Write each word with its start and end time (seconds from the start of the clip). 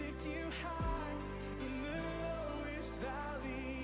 lift 0.00 0.26
you 0.26 0.46
high 0.62 1.12
in 1.60 1.82
the 1.82 1.92
lowest 2.22 2.98
valley. 3.00 3.79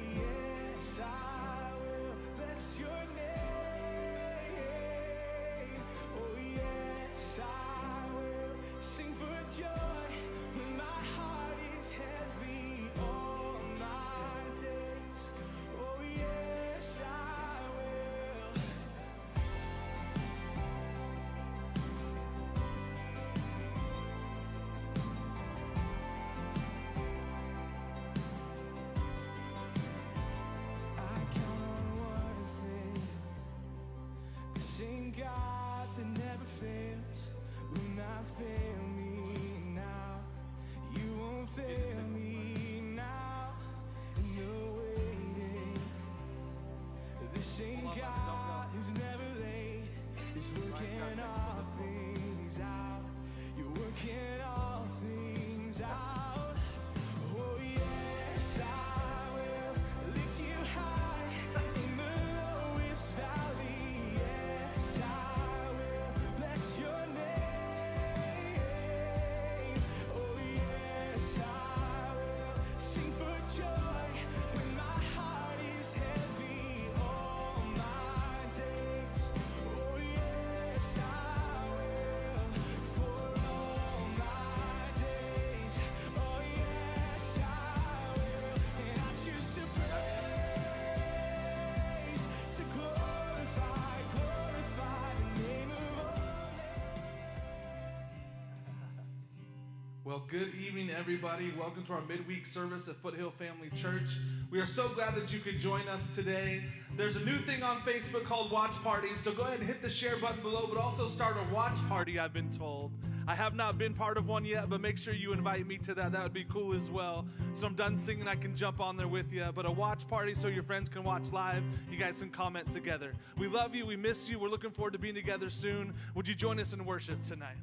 Well, 100.17 100.25
good 100.29 100.55
evening, 100.55 100.89
everybody. 100.89 101.53
Welcome 101.59 101.85
to 101.85 101.93
our 101.93 102.01
midweek 102.09 102.47
service 102.47 102.89
at 102.89 102.97
Foothill 102.97 103.33
Family 103.33 103.69
Church. 103.77 104.17
We 104.51 104.59
are 104.61 104.65
so 104.65 104.89
glad 104.89 105.15
that 105.15 105.31
you 105.31 105.41
could 105.41 105.61
join 105.61 105.87
us 105.89 106.15
today. 106.15 106.63
There's 106.97 107.17
a 107.17 107.25
new 107.27 107.35
thing 107.35 107.63
on 107.63 107.83
Facebook 107.83 108.25
called 108.25 108.51
Watch 108.51 108.83
Parties, 108.83 109.21
so 109.21 109.31
go 109.33 109.43
ahead 109.43 109.59
and 109.59 109.69
hit 109.69 109.83
the 109.83 109.91
share 109.91 110.17
button 110.17 110.41
below, 110.41 110.71
but 110.73 110.81
also 110.81 111.07
start 111.07 111.37
a 111.37 111.55
watch 111.55 111.77
party, 111.87 112.19
I've 112.19 112.33
been 112.33 112.51
told. 112.51 112.93
I 113.29 113.35
have 113.35 113.55
not 113.55 113.77
been 113.77 113.93
part 113.93 114.17
of 114.17 114.27
one 114.27 114.47
yet, 114.47 114.71
but 114.71 114.81
make 114.81 114.97
sure 114.97 115.13
you 115.13 115.35
invite 115.35 115.67
me 115.67 115.77
to 115.79 115.93
that. 115.93 116.13
That 116.13 116.23
would 116.23 116.33
be 116.33 116.45
cool 116.45 116.73
as 116.73 116.91
well. 116.91 117.27
So 117.53 117.67
I'm 117.67 117.75
done 117.75 117.98
singing, 117.98 118.27
I 118.27 118.37
can 118.37 118.57
jump 118.57 118.81
on 118.81 118.97
there 118.97 119.09
with 119.09 119.31
you. 119.35 119.45
But 119.55 119.67
a 119.67 119.71
watch 119.71 120.09
party 120.09 120.33
so 120.33 120.48
your 120.48 120.63
friends 120.63 120.89
can 120.89 121.05
watch 121.05 121.31
live. 121.31 121.63
You 121.91 121.98
guys 121.98 122.21
can 122.21 122.31
comment 122.31 122.71
together. 122.71 123.13
We 123.37 123.48
love 123.48 123.75
you, 123.75 123.85
we 123.85 123.97
miss 123.97 124.31
you. 124.31 124.39
We're 124.39 124.48
looking 124.48 124.71
forward 124.71 124.95
to 124.95 124.98
being 124.98 125.15
together 125.15 125.51
soon. 125.51 125.93
Would 126.15 126.27
you 126.27 126.35
join 126.35 126.59
us 126.59 126.73
in 126.73 126.83
worship 126.87 127.23
tonight? 127.23 127.57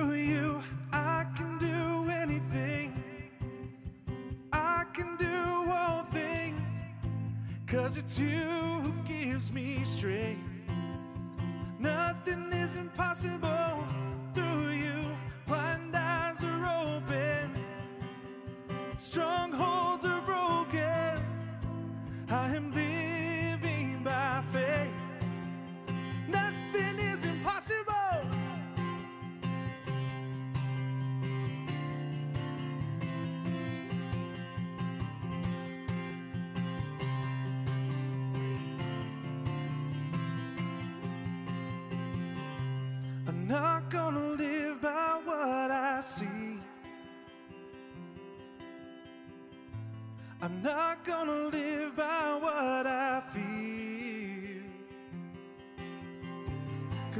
Through 0.00 0.14
you, 0.14 0.62
I 0.94 1.26
can 1.36 1.58
do 1.58 2.10
anything. 2.10 3.04
I 4.50 4.84
can 4.94 5.18
do 5.18 5.70
all 5.70 6.04
things. 6.04 6.70
Cause 7.66 7.98
it's 7.98 8.18
you 8.18 8.48
who 8.80 8.92
gives 9.06 9.52
me 9.52 9.84
strength. 9.84 10.40
Nothing 11.78 12.50
is 12.54 12.76
impossible 12.76 13.59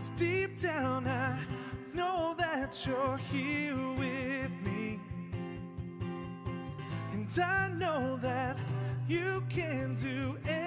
Cause 0.00 0.11
deep 0.17 0.56
down 0.58 1.06
I 1.06 1.38
know 1.93 2.35
that 2.38 2.87
you're 2.87 3.19
here 3.19 3.76
with 3.99 4.50
me. 4.64 4.99
And 7.12 7.29
I 7.38 7.69
know 7.69 8.17
that 8.23 8.56
you 9.06 9.43
can 9.50 9.97
do 9.97 10.38
anything. 10.49 10.60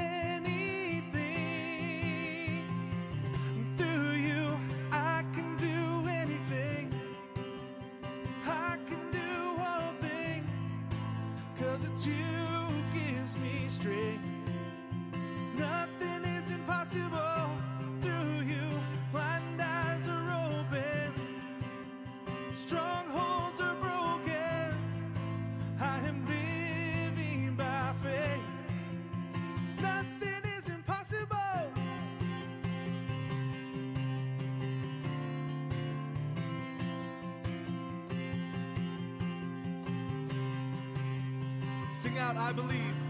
Sing 42.03 42.17
out, 42.17 42.35
I 42.35 42.51
believe. 42.51 43.02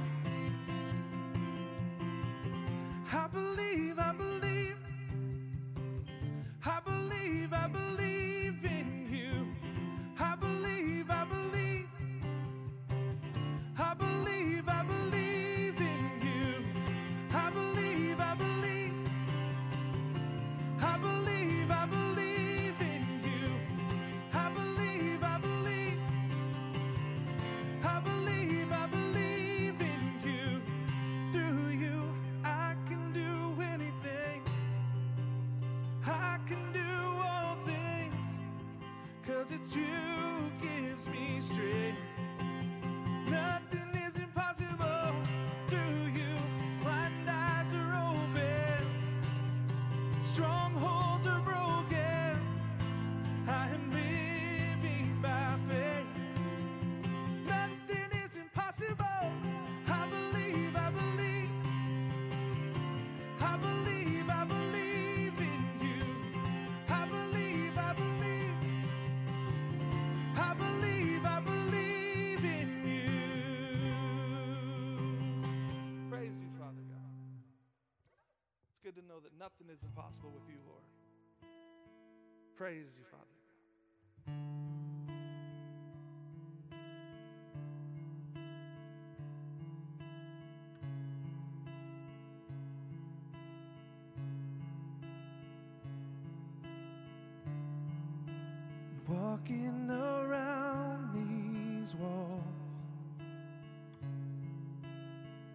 walking 99.14 99.90
around 99.90 101.10
these 101.14 101.96
walls. 101.96 102.42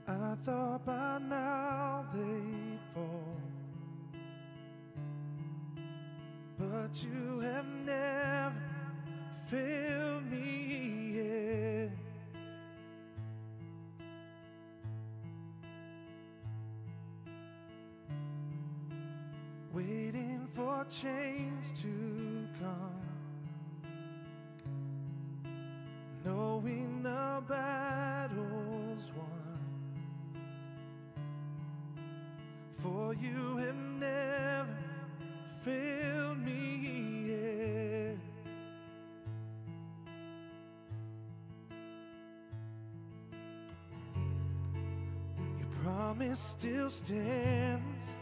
I 0.07 0.35
thought 0.45 0.85
by 0.87 1.19
now 1.19 2.05
they'd 2.15 2.81
fall, 2.95 3.37
but 6.59 7.03
you 7.03 7.41
have. 7.41 7.58
promise 46.29 46.39
still 46.39 46.91
stands. 46.91 48.15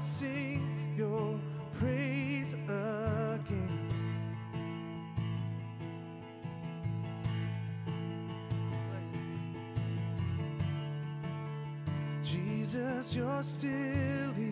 sing 0.00 0.94
your 0.96 1.38
praise 1.78 2.54
again. 2.54 3.88
Jesus, 12.22 13.16
you're 13.16 13.42
still 13.42 14.32
here. 14.34 14.47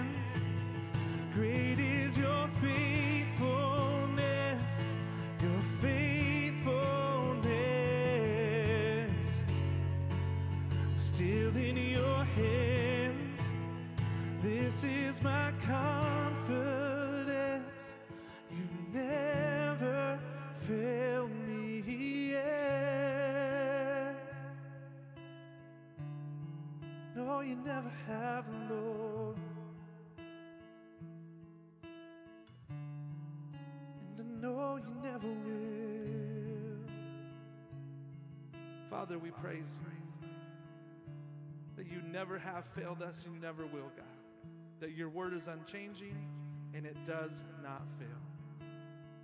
Father, 39.06 39.20
we 39.20 39.30
praise 39.30 39.78
you 39.84 40.30
that 41.78 41.86
you 41.86 42.02
never 42.12 42.40
have 42.40 42.66
failed 42.66 43.04
us 43.04 43.24
and 43.24 43.36
you 43.36 43.40
never 43.40 43.68
will, 43.68 43.92
God. 43.96 44.06
That 44.80 44.94
your 44.94 45.10
word 45.10 45.34
is 45.34 45.48
unchanging 45.48 46.18
and 46.74 46.88
it 46.88 46.98
does 47.06 47.44
not 47.62 47.84
fail. 48.00 48.68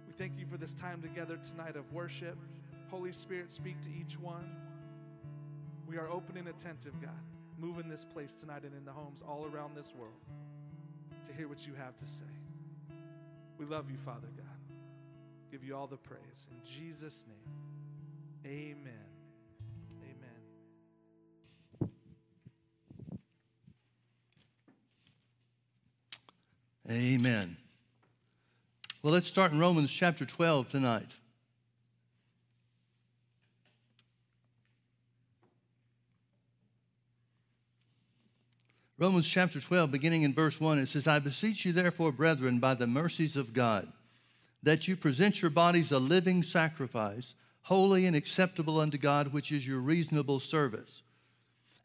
We 0.05 0.13
thank 0.13 0.37
you 0.37 0.45
for 0.45 0.57
this 0.57 0.75
time 0.75 1.01
together 1.01 1.35
tonight 1.37 1.77
of 1.77 1.91
worship. 1.91 2.37
Holy 2.91 3.11
Spirit, 3.11 3.49
speak 3.49 3.81
to 3.81 3.89
each 3.89 4.19
one. 4.19 4.55
We 5.87 5.97
are 5.97 6.07
open 6.11 6.37
and 6.37 6.49
attentive, 6.49 6.93
God. 7.01 7.09
Move 7.57 7.79
in 7.79 7.89
this 7.89 8.05
place 8.05 8.35
tonight 8.35 8.61
and 8.61 8.75
in 8.75 8.85
the 8.85 8.91
homes 8.91 9.23
all 9.27 9.47
around 9.51 9.75
this 9.75 9.95
world 9.97 10.13
to 11.25 11.33
hear 11.33 11.47
what 11.47 11.65
you 11.65 11.73
have 11.73 11.97
to 11.97 12.05
say. 12.05 12.25
We 13.57 13.65
love 13.65 13.89
you, 13.89 13.97
Father 13.97 14.29
God. 14.37 14.45
Give 15.51 15.63
you 15.63 15.75
all 15.75 15.87
the 15.87 15.97
praise. 15.97 16.47
In 16.51 16.63
Jesus' 16.63 17.25
name, 18.45 18.77
amen. 18.77 19.10
Amen. 26.91 27.55
Well, 29.01 29.13
let's 29.13 29.27
start 29.27 29.53
in 29.53 29.59
Romans 29.59 29.89
chapter 29.89 30.25
12 30.25 30.67
tonight. 30.67 31.07
Romans 38.97 39.25
chapter 39.25 39.61
12, 39.61 39.89
beginning 39.89 40.23
in 40.23 40.33
verse 40.33 40.59
1, 40.59 40.79
it 40.79 40.89
says, 40.89 41.07
I 41.07 41.19
beseech 41.19 41.65
you, 41.65 41.71
therefore, 41.71 42.11
brethren, 42.11 42.59
by 42.59 42.73
the 42.73 42.87
mercies 42.87 43.37
of 43.37 43.53
God, 43.53 43.87
that 44.61 44.89
you 44.89 44.97
present 44.97 45.41
your 45.41 45.49
bodies 45.49 45.93
a 45.93 45.97
living 45.97 46.43
sacrifice, 46.43 47.35
holy 47.61 48.05
and 48.05 48.17
acceptable 48.17 48.81
unto 48.81 48.97
God, 48.97 49.31
which 49.31 49.51
is 49.53 49.65
your 49.65 49.79
reasonable 49.79 50.41
service. 50.41 51.03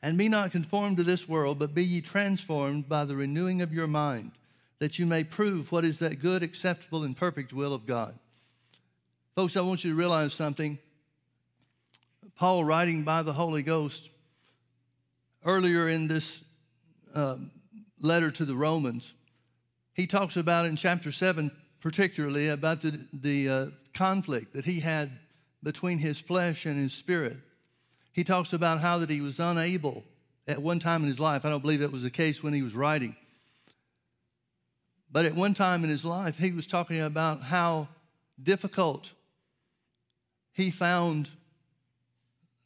And 0.02 0.18
be 0.18 0.28
not 0.28 0.50
conformed 0.50 0.96
to 0.96 1.04
this 1.04 1.28
world, 1.28 1.60
but 1.60 1.74
be 1.74 1.84
ye 1.84 2.00
transformed 2.00 2.88
by 2.88 3.04
the 3.04 3.16
renewing 3.16 3.62
of 3.62 3.72
your 3.72 3.86
mind, 3.86 4.32
that 4.78 4.98
you 4.98 5.06
may 5.06 5.24
prove 5.24 5.72
what 5.72 5.84
is 5.84 5.98
that 5.98 6.20
good, 6.20 6.42
acceptable, 6.42 7.02
and 7.02 7.16
perfect 7.16 7.52
will 7.52 7.72
of 7.72 7.86
God. 7.86 8.18
Folks, 9.34 9.56
I 9.56 9.60
want 9.60 9.84
you 9.84 9.90
to 9.90 9.96
realize 9.96 10.34
something. 10.34 10.78
Paul, 12.36 12.64
writing 12.64 13.02
by 13.02 13.22
the 13.22 13.32
Holy 13.32 13.62
Ghost, 13.62 14.10
earlier 15.44 15.88
in 15.88 16.08
this 16.08 16.42
uh, 17.14 17.36
letter 18.00 18.30
to 18.30 18.44
the 18.44 18.54
Romans, 18.54 19.12
he 19.94 20.06
talks 20.06 20.36
about 20.36 20.66
in 20.66 20.76
chapter 20.76 21.10
7, 21.10 21.50
particularly 21.80 22.48
about 22.48 22.82
the, 22.82 23.00
the 23.14 23.48
uh, 23.48 23.66
conflict 23.94 24.52
that 24.52 24.66
he 24.66 24.80
had 24.80 25.10
between 25.62 25.98
his 25.98 26.20
flesh 26.20 26.66
and 26.66 26.78
his 26.78 26.92
spirit. 26.92 27.38
He 28.12 28.24
talks 28.24 28.52
about 28.52 28.80
how 28.80 28.98
that 28.98 29.10
he 29.10 29.20
was 29.20 29.40
unable 29.40 30.04
at 30.46 30.60
one 30.60 30.78
time 30.78 31.02
in 31.02 31.08
his 31.08 31.20
life. 31.20 31.44
I 31.44 31.50
don't 31.50 31.62
believe 31.62 31.80
that 31.80 31.92
was 31.92 32.02
the 32.02 32.10
case 32.10 32.42
when 32.42 32.52
he 32.52 32.62
was 32.62 32.74
writing. 32.74 33.16
But 35.10 35.24
at 35.24 35.34
one 35.34 35.54
time 35.54 35.84
in 35.84 35.90
his 35.90 36.04
life, 36.04 36.38
he 36.38 36.52
was 36.52 36.66
talking 36.66 37.00
about 37.00 37.42
how 37.42 37.88
difficult 38.42 39.10
he 40.52 40.70
found 40.70 41.30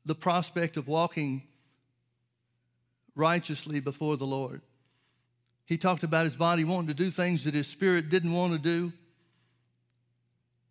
the 0.04 0.14
prospect 0.14 0.76
of 0.76 0.88
walking 0.88 1.42
righteously 3.14 3.80
before 3.80 4.16
the 4.16 4.26
Lord. 4.26 4.62
He 5.66 5.76
talked 5.76 6.02
about 6.02 6.24
his 6.24 6.36
body 6.36 6.64
wanting 6.64 6.88
to 6.88 6.94
do 6.94 7.10
things 7.10 7.44
that 7.44 7.54
his 7.54 7.68
spirit 7.68 8.08
didn't 8.08 8.32
want 8.32 8.52
to 8.52 8.58
do. 8.58 8.92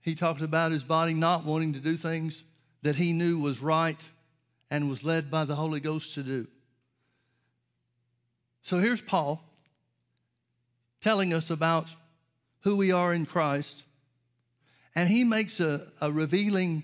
He 0.01 0.15
talked 0.15 0.41
about 0.41 0.71
his 0.71 0.83
body 0.83 1.13
not 1.13 1.45
wanting 1.45 1.73
to 1.73 1.79
do 1.79 1.95
things 1.95 2.43
that 2.81 2.95
he 2.95 3.13
knew 3.13 3.39
was 3.39 3.61
right 3.61 3.99
and 4.71 4.89
was 4.89 5.03
led 5.03 5.29
by 5.29 5.45
the 5.45 5.55
Holy 5.55 5.79
Ghost 5.79 6.15
to 6.15 6.23
do. 6.23 6.47
So 8.61 8.79
here's 8.79 9.01
Paul 9.01 9.43
telling 11.01 11.33
us 11.33 11.49
about 11.49 11.89
who 12.61 12.75
we 12.75 12.91
are 12.91 13.13
in 13.13 13.25
Christ, 13.25 13.83
and 14.95 15.07
he 15.07 15.23
makes 15.23 15.59
a, 15.59 15.87
a 16.01 16.11
revealing 16.11 16.83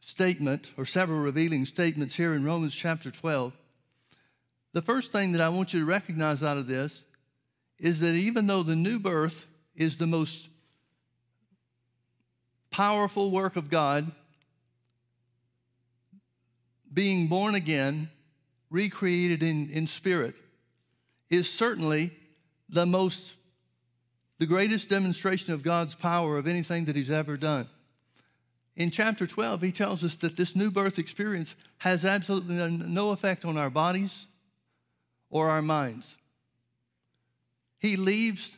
statement, 0.00 0.70
or 0.76 0.84
several 0.84 1.18
revealing 1.18 1.66
statements 1.66 2.14
here 2.14 2.34
in 2.34 2.44
Romans 2.44 2.74
chapter 2.74 3.10
12. 3.10 3.52
The 4.72 4.82
first 4.82 5.10
thing 5.10 5.32
that 5.32 5.40
I 5.40 5.48
want 5.48 5.72
you 5.72 5.80
to 5.80 5.86
recognize 5.86 6.42
out 6.42 6.58
of 6.58 6.66
this 6.66 7.02
is 7.78 8.00
that 8.00 8.14
even 8.14 8.46
though 8.46 8.62
the 8.62 8.76
new 8.76 8.98
birth 8.98 9.46
is 9.74 9.96
the 9.96 10.06
most 10.06 10.48
powerful 12.70 13.30
work 13.30 13.56
of 13.56 13.70
God, 13.70 14.12
being 16.92 17.26
born 17.26 17.54
again, 17.54 18.10
recreated 18.70 19.42
in, 19.42 19.70
in 19.70 19.86
spirit, 19.86 20.34
is 21.30 21.50
certainly 21.50 22.12
the 22.68 22.86
most, 22.86 23.34
the 24.38 24.46
greatest 24.46 24.88
demonstration 24.88 25.52
of 25.52 25.62
God's 25.62 25.94
power 25.94 26.38
of 26.38 26.46
anything 26.46 26.86
that 26.86 26.96
He's 26.96 27.10
ever 27.10 27.36
done. 27.36 27.68
In 28.76 28.90
chapter 28.90 29.26
12, 29.26 29.62
he 29.62 29.72
tells 29.72 30.04
us 30.04 30.16
that 30.16 30.36
this 30.36 30.54
new 30.54 30.70
birth 30.70 30.98
experience 30.98 31.54
has 31.78 32.04
absolutely 32.04 32.56
no 32.56 33.10
effect 33.10 33.46
on 33.46 33.56
our 33.56 33.70
bodies 33.70 34.26
or 35.30 35.48
our 35.48 35.62
minds. 35.62 36.14
He 37.78 37.96
leaves 37.96 38.54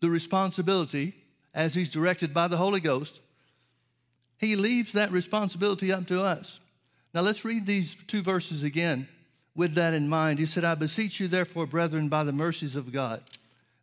the 0.00 0.08
responsibility, 0.08 1.14
as 1.52 1.74
he's 1.74 1.90
directed 1.90 2.32
by 2.32 2.48
the 2.48 2.56
Holy 2.56 2.80
Ghost, 2.80 3.20
he 4.38 4.56
leaves 4.56 4.92
that 4.92 5.12
responsibility 5.12 5.92
up 5.92 6.06
to 6.06 6.22
us. 6.22 6.60
Now 7.12 7.20
let's 7.20 7.44
read 7.44 7.66
these 7.66 7.96
two 8.06 8.22
verses 8.22 8.62
again 8.62 9.06
with 9.54 9.74
that 9.74 9.94
in 9.94 10.08
mind. 10.08 10.38
He 10.38 10.46
said, 10.46 10.64
I 10.64 10.74
beseech 10.74 11.20
you, 11.20 11.28
therefore, 11.28 11.66
brethren, 11.66 12.08
by 12.08 12.24
the 12.24 12.32
mercies 12.32 12.76
of 12.76 12.92
God, 12.92 13.22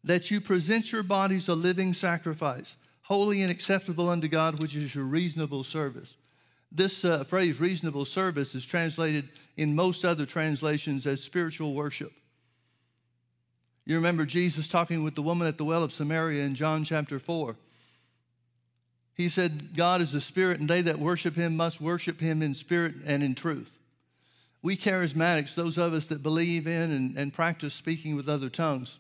that 0.04 0.32
you 0.32 0.40
present 0.40 0.92
your 0.92 1.04
bodies 1.04 1.48
a 1.48 1.56
living 1.56 1.94
sacrifice, 1.94 2.76
holy 3.04 3.42
and 3.42 3.52
acceptable 3.52 4.10
unto 4.10 4.28
God, 4.28 4.62
which 4.62 4.76
is 4.76 4.96
your 4.96 5.06
reasonable 5.06 5.64
service. 5.64 6.16
This 6.72 7.06
uh, 7.06 7.24
phrase, 7.24 7.60
reasonable 7.60 8.06
service, 8.06 8.54
is 8.54 8.66
translated 8.66 9.30
in 9.56 9.76
most 9.76 10.04
other 10.04 10.26
translations 10.26 11.06
as 11.06 11.24
spiritual 11.24 11.74
worship. 11.74 12.12
You 13.86 13.96
remember 13.96 14.26
Jesus 14.26 14.68
talking 14.68 15.04
with 15.04 15.16
the 15.16 15.22
woman 15.22 15.48
at 15.48 15.58
the 15.58 15.64
well 15.64 15.82
of 15.82 15.94
Samaria 15.94 16.44
in 16.44 16.56
John 16.56 16.84
chapter 16.84 17.20
4. 17.20 17.56
He 19.14 19.30
said, 19.30 19.76
God 19.76 20.02
is 20.02 20.14
a 20.14 20.22
spirit, 20.22 20.60
and 20.60 20.70
they 20.70 20.82
that 20.82 21.00
worship 21.00 21.36
him 21.36 21.56
must 21.56 21.80
worship 21.80 22.20
him 22.20 22.42
in 22.42 22.54
spirit 22.54 22.96
and 23.06 23.24
in 23.24 23.34
truth. 23.34 23.77
We 24.62 24.76
charismatics, 24.76 25.56
those 25.56 25.78
of 25.78 25.94
us 25.94 26.08
that 26.08 26.24
believe 26.24 26.68
in 26.68 26.92
and, 26.92 27.18
and 27.18 27.34
practice 27.34 27.74
speaking 27.74 28.16
with 28.16 28.28
other 28.28 28.50
tongues, 28.50 28.98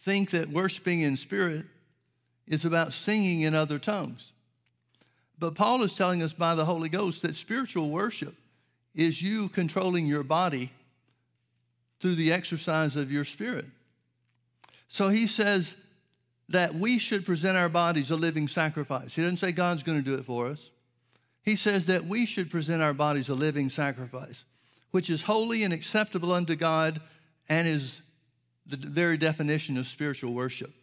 think 0.00 0.30
that 0.30 0.50
worshiping 0.50 1.00
in 1.00 1.16
spirit 1.16 1.66
is 2.46 2.64
about 2.64 2.92
singing 2.92 3.42
in 3.42 3.54
other 3.54 3.78
tongues. 3.78 4.32
But 5.38 5.54
Paul 5.54 5.82
is 5.82 5.94
telling 5.94 6.22
us 6.22 6.32
by 6.32 6.54
the 6.54 6.64
Holy 6.64 6.88
Ghost 6.88 7.22
that 7.22 7.36
spiritual 7.36 7.90
worship 7.90 8.34
is 8.94 9.20
you 9.20 9.48
controlling 9.48 10.06
your 10.06 10.22
body 10.22 10.72
through 12.00 12.14
the 12.14 12.32
exercise 12.32 12.96
of 12.96 13.10
your 13.12 13.24
spirit. 13.24 13.66
So 14.88 15.08
he 15.08 15.26
says 15.26 15.74
that 16.48 16.74
we 16.74 16.98
should 16.98 17.26
present 17.26 17.56
our 17.56 17.68
bodies 17.68 18.10
a 18.10 18.16
living 18.16 18.48
sacrifice. 18.48 19.14
He 19.14 19.22
doesn't 19.22 19.38
say 19.38 19.52
God's 19.52 19.82
going 19.82 19.98
to 19.98 20.04
do 20.04 20.14
it 20.14 20.24
for 20.24 20.46
us. 20.48 20.70
He 21.46 21.56
says 21.56 21.86
that 21.86 22.06
we 22.06 22.26
should 22.26 22.50
present 22.50 22.82
our 22.82 22.92
bodies 22.92 23.30
a 23.30 23.34
living 23.34 23.70
sacrifice, 23.70 24.44
which 24.90 25.08
is 25.08 25.22
holy 25.22 25.62
and 25.62 25.72
acceptable 25.72 26.32
unto 26.32 26.56
God 26.56 27.00
and 27.48 27.66
is 27.66 28.02
the 28.66 28.76
very 28.76 29.16
definition 29.16 29.78
of 29.78 29.86
spiritual 29.86 30.34
worship. 30.34 30.74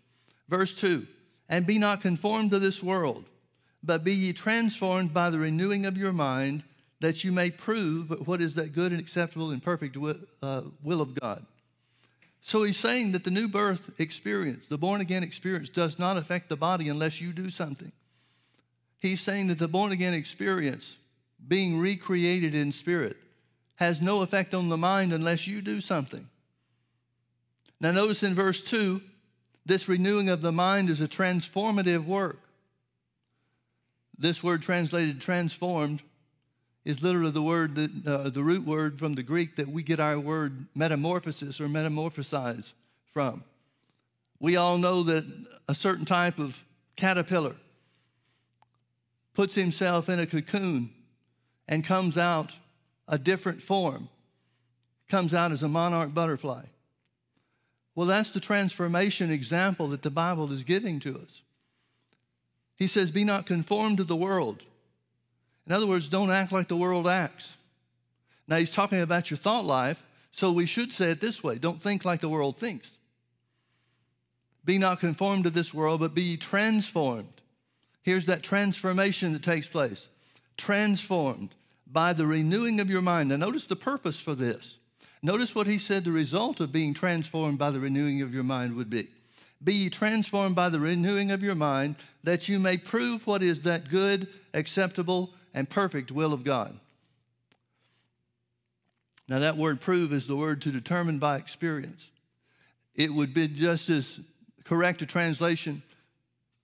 Verse 0.50 0.74
2 0.74 1.06
And 1.48 1.68
be 1.68 1.78
not 1.78 2.02
conformed 2.02 2.50
to 2.50 2.60
this 2.60 2.82
world 2.82 3.26
but 3.84 4.04
be 4.04 4.14
ye 4.14 4.34
transformed 4.34 5.14
by 5.14 5.30
the 5.30 5.38
renewing 5.38 5.86
of 5.86 5.98
your 5.98 6.14
mind, 6.14 6.64
that 7.02 7.24
you 7.24 7.32
may 7.32 7.52
prove 7.52 8.10
what 8.26 8.42
is 8.42 8.54
that 8.54 8.72
good 8.72 8.94
and 8.94 9.02
acceptable 9.02 9.52
and 9.52 9.62
perfect 9.62 9.98
will, 9.98 10.16
uh, 10.42 10.62
will 10.82 11.02
of 11.02 11.20
God. 11.20 11.46
So 12.42 12.64
he's 12.64 12.78
saying 12.78 13.12
that 13.12 13.26
the 13.26 13.32
new 13.32 13.48
birth 13.48 13.92
experience, 14.00 14.68
the 14.68 14.78
born 14.78 15.02
again 15.02 15.24
experience, 15.24 15.70
does 15.70 16.00
not 16.00 16.18
affect 16.18 16.50
the 16.50 16.56
body 16.56 16.88
unless 16.90 17.20
you 17.20 17.34
do 17.34 17.50
something. 17.50 17.92
He's 19.04 19.20
saying 19.20 19.48
that 19.48 19.60
the 19.60 19.68
born 19.68 19.92
again 19.92 20.14
experience, 20.14 20.96
being 21.46 21.78
recreated 21.78 22.56
in 22.56 22.72
spirit, 22.72 23.18
has 23.76 24.02
no 24.02 24.22
effect 24.22 24.54
on 24.54 24.70
the 24.70 24.78
mind 24.78 25.12
unless 25.12 25.46
you 25.46 25.62
do 25.62 25.82
something. 25.82 26.30
Now, 27.82 27.92
notice 27.92 28.24
in 28.24 28.34
verse 28.34 28.62
2, 28.62 29.02
this 29.66 29.90
renewing 29.90 30.30
of 30.30 30.42
the 30.42 30.54
mind 30.54 30.90
is 30.90 31.02
a 31.02 31.08
transformative 31.10 32.06
work. 32.06 32.40
This 34.18 34.42
word 34.42 34.62
translated 34.62 35.20
transformed 35.20 36.02
is 36.86 37.04
literally 37.04 37.32
the 37.32 37.42
word 37.42 37.76
that 37.76 38.08
uh, 38.08 38.30
the 38.30 38.44
root 38.44 38.66
word 38.66 39.00
from 39.00 39.16
the 39.16 39.24
Greek 39.24 39.58
that 39.58 39.68
we 39.68 39.84
get 39.84 40.00
our 40.00 40.18
word 40.18 40.68
metamorphosis 40.76 41.60
or 41.60 41.68
metamorphosize 41.68 42.72
from. 43.12 43.44
We 44.40 44.56
all 44.56 44.78
know 44.78 45.04
that 45.04 45.26
a 45.68 45.76
certain 45.76 46.06
type 46.06 46.40
of 46.40 46.58
caterpillar 46.96 47.56
puts 49.34 49.56
himself 49.56 50.10
in 50.10 50.20
a 50.20 50.28
cocoon 50.28 50.92
and 51.68 51.86
comes 51.86 52.18
out 52.18 52.54
a 53.08 53.18
different 53.18 53.62
form, 53.62 54.10
comes 55.10 55.34
out 55.34 55.52
as 55.52 55.64
a 55.64 55.68
monarch 55.68 56.14
butterfly. 56.14 56.64
Well, 57.96 58.08
that's 58.08 58.32
the 58.32 58.40
transformation 58.40 59.32
example 59.32 59.88
that 59.90 60.02
the 60.02 60.10
Bible 60.10 60.52
is 60.52 60.64
giving 60.64 61.00
to 61.02 61.20
us. 61.20 61.42
He 62.76 62.88
says, 62.88 63.12
Be 63.12 63.24
not 63.24 63.46
conformed 63.46 63.98
to 63.98 64.04
the 64.04 64.16
world. 64.16 64.64
In 65.66 65.72
other 65.72 65.88
words, 65.88 66.10
don't 66.10 66.32
act 66.32 66.52
like 66.52 66.68
the 66.68 66.76
world 66.76 67.08
acts. 67.08 67.56
Now, 68.48 68.58
he's 68.58 68.74
talking 68.74 69.00
about 69.00 69.30
your 69.30 69.38
thought 69.38 69.66
life, 69.66 70.04
so 70.32 70.52
we 70.52 70.66
should 70.66 70.92
say 70.92 71.12
it 71.12 71.22
this 71.22 71.44
way 71.44 71.58
don't 71.58 71.82
think 71.82 72.04
like 72.04 72.22
the 72.22 72.30
world 72.30 72.58
thinks. 72.58 72.92
Be 74.66 74.78
not 74.78 75.00
conformed 75.00 75.44
to 75.44 75.50
this 75.50 75.74
world, 75.74 76.00
but 76.00 76.14
be 76.14 76.38
transformed. 76.38 77.42
Here's 78.04 78.26
that 78.26 78.44
transformation 78.44 79.34
that 79.34 79.44
takes 79.44 79.68
place 79.68 80.08
transformed 80.56 81.56
by 81.88 82.14
the 82.14 82.28
renewing 82.28 82.80
of 82.80 82.90
your 82.90 83.02
mind. 83.02 83.30
Now, 83.30 83.38
notice 83.38 83.66
the 83.66 83.76
purpose 83.76 84.20
for 84.20 84.36
this. 84.36 84.76
Notice 85.22 85.56
what 85.56 85.68
he 85.68 85.80
said 85.80 86.04
the 86.04 86.12
result 86.12 86.60
of 86.60 86.72
being 86.72 86.94
transformed 86.94 87.58
by 87.58 87.72
the 87.72 87.80
renewing 87.80 88.22
of 88.22 88.34
your 88.34 88.44
mind 88.44 88.76
would 88.76 88.90
be. 88.90 89.08
Be 89.64 89.74
ye 89.74 89.90
transformed 89.90 90.56
by 90.56 90.68
the 90.70 90.80
renewing 90.80 91.32
of 91.32 91.42
your 91.42 91.56
mind, 91.56 91.96
that 92.24 92.50
you 92.50 92.60
may 92.60 92.76
prove 92.76 93.26
what 93.26 93.42
is 93.42 93.62
that 93.62 93.90
good, 93.90 94.28
acceptable, 94.54 95.34
and 95.54 95.70
perfect 95.70 96.12
will 96.12 96.34
of 96.34 96.44
God. 96.44 96.78
Now, 99.30 99.40
that 99.40 99.56
word 99.56 99.80
prove 99.80 100.12
is 100.12 100.28
the 100.28 100.36
word 100.36 100.62
to 100.64 100.72
determine 100.72 101.20
by 101.20 101.38
experience. 101.38 102.10
It 102.94 103.14
would 103.14 103.34
be 103.34 103.48
just 103.48 103.90
as 103.90 104.20
correct 104.66 105.02
a 105.02 105.06
translation 105.06 105.82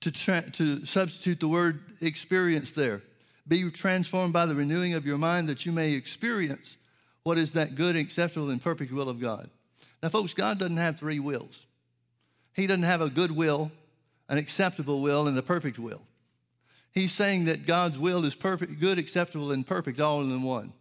to, 0.01 0.12
tra- 0.12 0.49
to 0.51 0.85
substitute 0.85 1.39
the 1.39 1.47
word 1.47 1.81
experience 2.01 2.71
there. 2.71 3.01
Be 3.47 3.69
transformed 3.71 4.33
by 4.33 4.45
the 4.45 4.55
renewing 4.55 4.93
of 4.93 5.05
your 5.05 5.17
mind 5.17 5.49
that 5.49 5.65
you 5.65 5.71
may 5.71 5.93
experience 5.93 6.77
what 7.23 7.38
is 7.38 7.51
that 7.53 7.75
good, 7.75 7.95
acceptable, 7.95 8.49
and 8.49 8.62
perfect 8.62 8.91
will 8.91 9.09
of 9.09 9.19
God. 9.19 9.49
Now, 10.01 10.09
folks, 10.09 10.33
God 10.33 10.59
doesn't 10.59 10.77
have 10.77 10.97
three 10.97 11.19
wills. 11.19 11.65
He 12.53 12.67
doesn't 12.67 12.83
have 12.83 13.01
a 13.01 13.09
good 13.09 13.31
will, 13.31 13.71
an 14.29 14.38
acceptable 14.38 15.01
will, 15.01 15.27
and 15.27 15.38
a 15.38 15.41
perfect 15.41 15.79
will. 15.79 16.01
He's 16.91 17.12
saying 17.12 17.45
that 17.45 17.65
God's 17.65 17.99
will 17.99 18.25
is 18.25 18.35
perfect, 18.35 18.79
good, 18.79 18.97
acceptable, 18.97 19.51
and 19.51 19.65
perfect 19.65 19.99
all 19.99 20.21
in 20.21 20.43
one. 20.43 20.73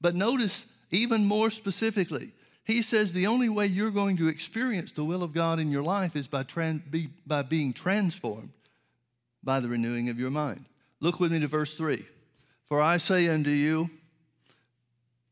But 0.00 0.14
notice 0.14 0.66
even 0.90 1.26
more 1.26 1.50
specifically, 1.50 2.32
he 2.64 2.82
says 2.82 3.12
the 3.12 3.26
only 3.26 3.48
way 3.48 3.66
you're 3.66 3.90
going 3.90 4.16
to 4.18 4.28
experience 4.28 4.92
the 4.92 5.04
will 5.04 5.22
of 5.22 5.32
God 5.32 5.58
in 5.58 5.70
your 5.70 5.82
life 5.82 6.14
is 6.14 6.28
by, 6.28 6.42
trans, 6.42 6.82
be, 6.90 7.08
by 7.26 7.42
being 7.42 7.72
transformed 7.72 8.50
by 9.42 9.60
the 9.60 9.68
renewing 9.68 10.08
of 10.08 10.18
your 10.18 10.30
mind. 10.30 10.64
Look 11.00 11.18
with 11.18 11.32
me 11.32 11.40
to 11.40 11.46
verse 11.46 11.74
3. 11.74 12.04
For 12.68 12.80
I 12.80 12.98
say 12.98 13.28
unto 13.28 13.50
you, 13.50 13.90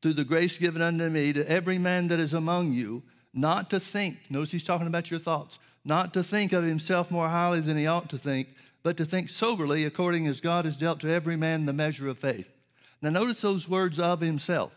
through 0.00 0.14
the 0.14 0.24
grace 0.24 0.58
given 0.58 0.82
unto 0.82 1.08
me, 1.08 1.32
to 1.32 1.48
every 1.48 1.78
man 1.78 2.08
that 2.08 2.20
is 2.20 2.32
among 2.32 2.72
you, 2.72 3.02
not 3.34 3.70
to 3.70 3.80
think, 3.80 4.18
notice 4.30 4.50
he's 4.50 4.64
talking 4.64 4.86
about 4.86 5.10
your 5.10 5.20
thoughts, 5.20 5.58
not 5.84 6.12
to 6.14 6.22
think 6.22 6.52
of 6.52 6.64
himself 6.64 7.10
more 7.10 7.28
highly 7.28 7.60
than 7.60 7.76
he 7.76 7.86
ought 7.86 8.08
to 8.10 8.18
think, 8.18 8.48
but 8.82 8.96
to 8.96 9.04
think 9.04 9.28
soberly 9.28 9.84
according 9.84 10.26
as 10.26 10.40
God 10.40 10.64
has 10.64 10.76
dealt 10.76 11.00
to 11.00 11.10
every 11.10 11.36
man 11.36 11.66
the 11.66 11.72
measure 11.72 12.08
of 12.08 12.18
faith. 12.18 12.48
Now, 13.02 13.10
notice 13.10 13.40
those 13.40 13.68
words 13.68 13.98
of 13.98 14.20
himself. 14.20 14.72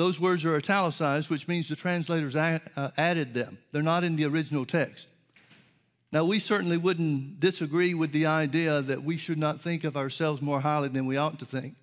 Those 0.00 0.18
words 0.18 0.46
are 0.46 0.56
italicized, 0.56 1.28
which 1.28 1.46
means 1.46 1.68
the 1.68 1.76
translators 1.76 2.34
uh, 2.34 2.90
added 2.96 3.34
them. 3.34 3.58
They're 3.70 3.82
not 3.82 4.02
in 4.02 4.16
the 4.16 4.24
original 4.24 4.64
text. 4.64 5.08
Now, 6.10 6.24
we 6.24 6.38
certainly 6.38 6.78
wouldn't 6.78 7.38
disagree 7.38 7.92
with 7.92 8.10
the 8.10 8.24
idea 8.24 8.80
that 8.80 9.04
we 9.04 9.18
should 9.18 9.36
not 9.36 9.60
think 9.60 9.84
of 9.84 9.98
ourselves 9.98 10.40
more 10.40 10.62
highly 10.62 10.88
than 10.88 11.04
we 11.04 11.18
ought 11.18 11.38
to 11.40 11.44
think. 11.44 11.74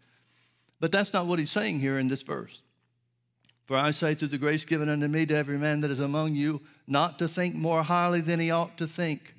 But 0.79 0.91
that's 0.91 1.13
not 1.13 1.27
what 1.27 1.37
he's 1.37 1.51
saying 1.51 1.79
here 1.79 1.99
in 1.99 2.07
this 2.07 2.23
verse. 2.23 2.59
For 3.67 3.77
I 3.77 3.91
say 3.91 4.15
through 4.15 4.29
the 4.29 4.39
grace 4.39 4.65
given 4.65 4.89
unto 4.89 5.07
me 5.07 5.27
to 5.27 5.35
every 5.35 5.59
man 5.59 5.81
that 5.81 5.91
is 5.91 5.99
among 5.99 6.33
you, 6.33 6.61
not 6.87 7.19
to 7.19 7.27
think 7.27 7.53
more 7.53 7.83
highly 7.83 8.21
than 8.21 8.39
he 8.39 8.49
ought 8.49 8.79
to 8.79 8.87
think, 8.87 9.35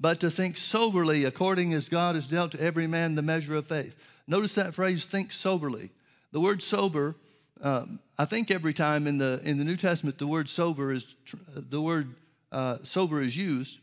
but 0.00 0.18
to 0.18 0.30
think 0.32 0.56
soberly 0.56 1.24
according 1.24 1.72
as 1.72 1.88
God 1.88 2.16
has 2.16 2.26
dealt 2.26 2.50
to 2.50 2.60
every 2.60 2.88
man 2.88 3.14
the 3.14 3.22
measure 3.22 3.54
of 3.54 3.68
faith. 3.68 3.94
Notice 4.26 4.54
that 4.54 4.74
phrase, 4.74 5.04
think 5.04 5.30
soberly. 5.30 5.90
The 6.32 6.40
word 6.40 6.64
sober, 6.64 7.14
um, 7.62 8.00
I 8.18 8.24
think 8.24 8.50
every 8.50 8.72
time 8.72 9.06
in 9.06 9.16
the, 9.16 9.40
in 9.44 9.58
the 9.58 9.64
New 9.64 9.76
Testament 9.76 10.18
the 10.18 10.26
word 10.26 10.48
sober 10.48 10.92
is, 10.92 11.14
the 11.54 11.80
word 11.80 12.14
uh, 12.52 12.78
sober 12.82 13.20
is 13.20 13.36
used, 13.36 13.78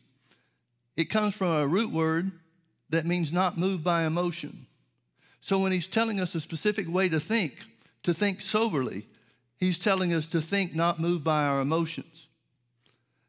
it 0.95 1.05
comes 1.05 1.35
from 1.35 1.51
a 1.51 1.67
root 1.67 1.91
word 1.91 2.31
that 2.89 3.05
means 3.05 3.31
not 3.31 3.57
moved 3.57 3.83
by 3.83 4.03
emotion. 4.03 4.65
So 5.41 5.59
when 5.59 5.71
he's 5.71 5.87
telling 5.87 6.19
us 6.19 6.33
a 6.35 6.41
specific 6.41 6.89
way 6.89 7.09
to 7.09 7.19
think, 7.19 7.53
to 8.03 8.13
think 8.13 8.41
soberly, 8.41 9.05
He's 9.57 9.79
telling 9.79 10.13
us 10.13 10.27
to 10.27 10.41
think 10.41 10.75
not 10.75 10.99
moved 10.99 11.23
by 11.23 11.45
our 11.45 11.59
emotions, 11.59 12.27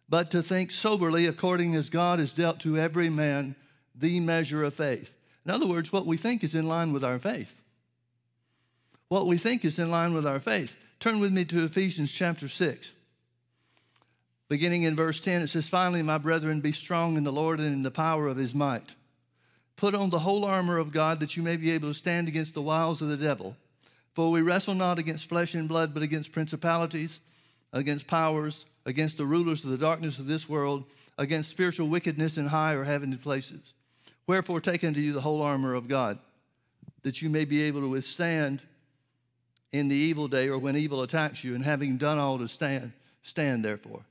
but 0.08 0.30
to 0.30 0.42
think 0.42 0.70
soberly 0.70 1.26
according 1.26 1.74
as 1.74 1.88
God 1.88 2.18
has 2.18 2.32
dealt 2.32 2.60
to 2.60 2.78
every 2.78 3.08
man 3.08 3.56
the 3.94 4.20
measure 4.20 4.62
of 4.62 4.74
faith. 4.74 5.12
In 5.44 5.50
other 5.50 5.66
words, 5.66 5.90
what 5.90 6.06
we 6.06 6.18
think 6.18 6.44
is 6.44 6.54
in 6.54 6.68
line 6.68 6.92
with 6.92 7.02
our 7.02 7.18
faith. 7.18 7.57
What 9.08 9.26
we 9.26 9.38
think 9.38 9.64
is 9.64 9.78
in 9.78 9.90
line 9.90 10.12
with 10.12 10.26
our 10.26 10.38
faith. 10.38 10.76
Turn 11.00 11.18
with 11.18 11.32
me 11.32 11.44
to 11.46 11.64
Ephesians 11.64 12.12
chapter 12.12 12.48
6. 12.48 12.92
Beginning 14.48 14.82
in 14.82 14.96
verse 14.96 15.20
10, 15.20 15.42
it 15.42 15.48
says, 15.48 15.68
Finally, 15.68 16.02
my 16.02 16.18
brethren, 16.18 16.60
be 16.60 16.72
strong 16.72 17.16
in 17.16 17.24
the 17.24 17.32
Lord 17.32 17.58
and 17.58 17.72
in 17.72 17.82
the 17.82 17.90
power 17.90 18.26
of 18.28 18.36
his 18.36 18.54
might. 18.54 18.94
Put 19.76 19.94
on 19.94 20.10
the 20.10 20.18
whole 20.20 20.44
armor 20.44 20.78
of 20.78 20.92
God 20.92 21.20
that 21.20 21.36
you 21.36 21.42
may 21.42 21.56
be 21.56 21.70
able 21.70 21.88
to 21.88 21.94
stand 21.94 22.28
against 22.28 22.54
the 22.54 22.62
wiles 22.62 23.00
of 23.00 23.08
the 23.08 23.16
devil. 23.16 23.56
For 24.14 24.30
we 24.30 24.42
wrestle 24.42 24.74
not 24.74 24.98
against 24.98 25.28
flesh 25.28 25.54
and 25.54 25.68
blood, 25.68 25.94
but 25.94 26.02
against 26.02 26.32
principalities, 26.32 27.20
against 27.72 28.06
powers, 28.06 28.64
against 28.84 29.16
the 29.16 29.26
rulers 29.26 29.64
of 29.64 29.70
the 29.70 29.78
darkness 29.78 30.18
of 30.18 30.26
this 30.26 30.48
world, 30.48 30.84
against 31.16 31.50
spiritual 31.50 31.88
wickedness 31.88 32.36
in 32.36 32.46
high 32.46 32.72
or 32.72 32.84
heavenly 32.84 33.16
places. 33.16 33.72
Wherefore, 34.26 34.60
take 34.60 34.82
unto 34.82 35.00
you 35.00 35.12
the 35.12 35.20
whole 35.20 35.42
armor 35.42 35.74
of 35.74 35.88
God, 35.88 36.18
that 37.02 37.22
you 37.22 37.30
may 37.30 37.44
be 37.44 37.62
able 37.62 37.80
to 37.82 37.88
withstand 37.88 38.60
in 39.72 39.88
the 39.88 39.96
evil 39.96 40.28
day 40.28 40.48
or 40.48 40.58
when 40.58 40.76
evil 40.76 41.02
attacks 41.02 41.44
you, 41.44 41.54
and 41.54 41.64
having 41.64 41.96
done 41.96 42.18
all 42.18 42.38
to 42.38 42.48
stand, 42.48 42.92
stand 43.22 43.64
therefore. 43.64 44.02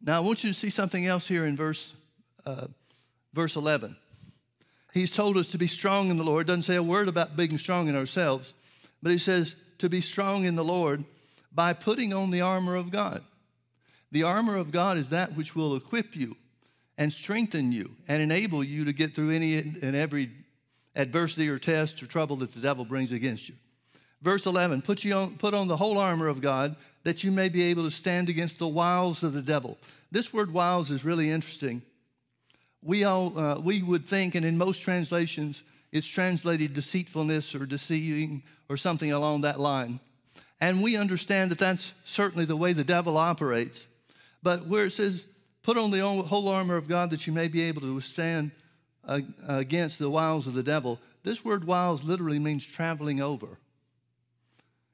Now, 0.00 0.16
I 0.16 0.20
want 0.20 0.44
you 0.44 0.50
to 0.50 0.58
see 0.58 0.70
something 0.70 1.06
else 1.06 1.26
here 1.26 1.44
in 1.44 1.56
verse, 1.56 1.94
uh, 2.46 2.68
verse 3.34 3.56
11. 3.56 3.96
He's 4.94 5.10
told 5.10 5.36
us 5.36 5.50
to 5.50 5.58
be 5.58 5.66
strong 5.66 6.10
in 6.10 6.16
the 6.16 6.24
Lord. 6.24 6.46
Doesn't 6.46 6.62
say 6.62 6.76
a 6.76 6.82
word 6.82 7.08
about 7.08 7.36
being 7.36 7.58
strong 7.58 7.88
in 7.88 7.96
ourselves, 7.96 8.54
but 9.02 9.12
he 9.12 9.18
says 9.18 9.56
to 9.78 9.88
be 9.88 10.00
strong 10.00 10.44
in 10.44 10.54
the 10.54 10.64
Lord 10.64 11.04
by 11.52 11.72
putting 11.72 12.12
on 12.12 12.30
the 12.30 12.40
armor 12.40 12.76
of 12.76 12.90
God. 12.90 13.22
The 14.10 14.22
armor 14.22 14.56
of 14.56 14.70
God 14.70 14.96
is 14.96 15.10
that 15.10 15.36
which 15.36 15.54
will 15.54 15.76
equip 15.76 16.16
you 16.16 16.36
and 16.96 17.12
strengthen 17.12 17.72
you 17.72 17.90
and 18.06 18.22
enable 18.22 18.64
you 18.64 18.84
to 18.84 18.92
get 18.92 19.14
through 19.14 19.30
any 19.30 19.56
and 19.58 19.94
every 19.94 20.30
adversity 20.96 21.48
or 21.48 21.58
test 21.58 22.02
or 22.02 22.06
trouble 22.06 22.36
that 22.36 22.52
the 22.52 22.60
devil 22.60 22.84
brings 22.84 23.12
against 23.12 23.48
you. 23.48 23.54
Verse 24.22 24.46
11, 24.46 24.82
put, 24.82 25.04
you 25.04 25.14
on, 25.14 25.36
put 25.36 25.54
on 25.54 25.68
the 25.68 25.76
whole 25.76 25.98
armor 25.98 26.28
of 26.28 26.40
God 26.40 26.76
that 27.04 27.22
you 27.22 27.30
may 27.30 27.48
be 27.48 27.62
able 27.64 27.84
to 27.84 27.90
stand 27.90 28.28
against 28.28 28.58
the 28.58 28.68
wiles 28.68 29.22
of 29.22 29.32
the 29.32 29.42
devil. 29.42 29.78
This 30.10 30.32
word 30.32 30.52
wiles 30.52 30.90
is 30.90 31.04
really 31.04 31.30
interesting. 31.30 31.82
We, 32.82 33.04
all, 33.04 33.38
uh, 33.38 33.58
we 33.60 33.82
would 33.82 34.06
think, 34.06 34.34
and 34.34 34.44
in 34.44 34.58
most 34.58 34.82
translations, 34.82 35.62
it's 35.92 36.06
translated 36.06 36.74
deceitfulness 36.74 37.54
or 37.54 37.66
deceiving 37.66 38.42
or 38.68 38.76
something 38.76 39.12
along 39.12 39.42
that 39.42 39.60
line. 39.60 40.00
And 40.60 40.82
we 40.82 40.96
understand 40.96 41.50
that 41.52 41.58
that's 41.58 41.92
certainly 42.04 42.44
the 42.44 42.56
way 42.56 42.72
the 42.72 42.84
devil 42.84 43.16
operates. 43.16 43.86
But 44.42 44.66
where 44.66 44.86
it 44.86 44.90
says 44.90 45.24
Put 45.68 45.76
on 45.76 45.90
the 45.90 46.00
whole 46.00 46.48
armor 46.48 46.76
of 46.76 46.88
God 46.88 47.10
that 47.10 47.26
you 47.26 47.32
may 47.34 47.46
be 47.46 47.60
able 47.64 47.82
to 47.82 47.94
withstand 47.94 48.52
against 49.46 49.98
the 49.98 50.08
wiles 50.08 50.46
of 50.46 50.54
the 50.54 50.62
devil. 50.62 50.98
This 51.24 51.44
word 51.44 51.66
wiles 51.66 52.04
literally 52.04 52.38
means 52.38 52.64
traveling 52.64 53.20
over. 53.20 53.58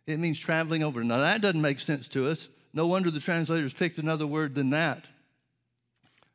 It 0.07 0.19
means 0.19 0.39
traveling 0.39 0.83
over. 0.83 1.03
Now, 1.03 1.19
that 1.19 1.41
doesn't 1.41 1.61
make 1.61 1.81
sense 1.81 2.09
to 2.09 2.29
us. 2.29 2.49
No 2.73 2.87
wonder 2.87 3.11
the 3.11 3.21
translators 3.21 3.73
picked 3.73 3.99
another 3.99 4.27
word 4.27 4.55
than 4.55 4.71
that. 4.71 5.05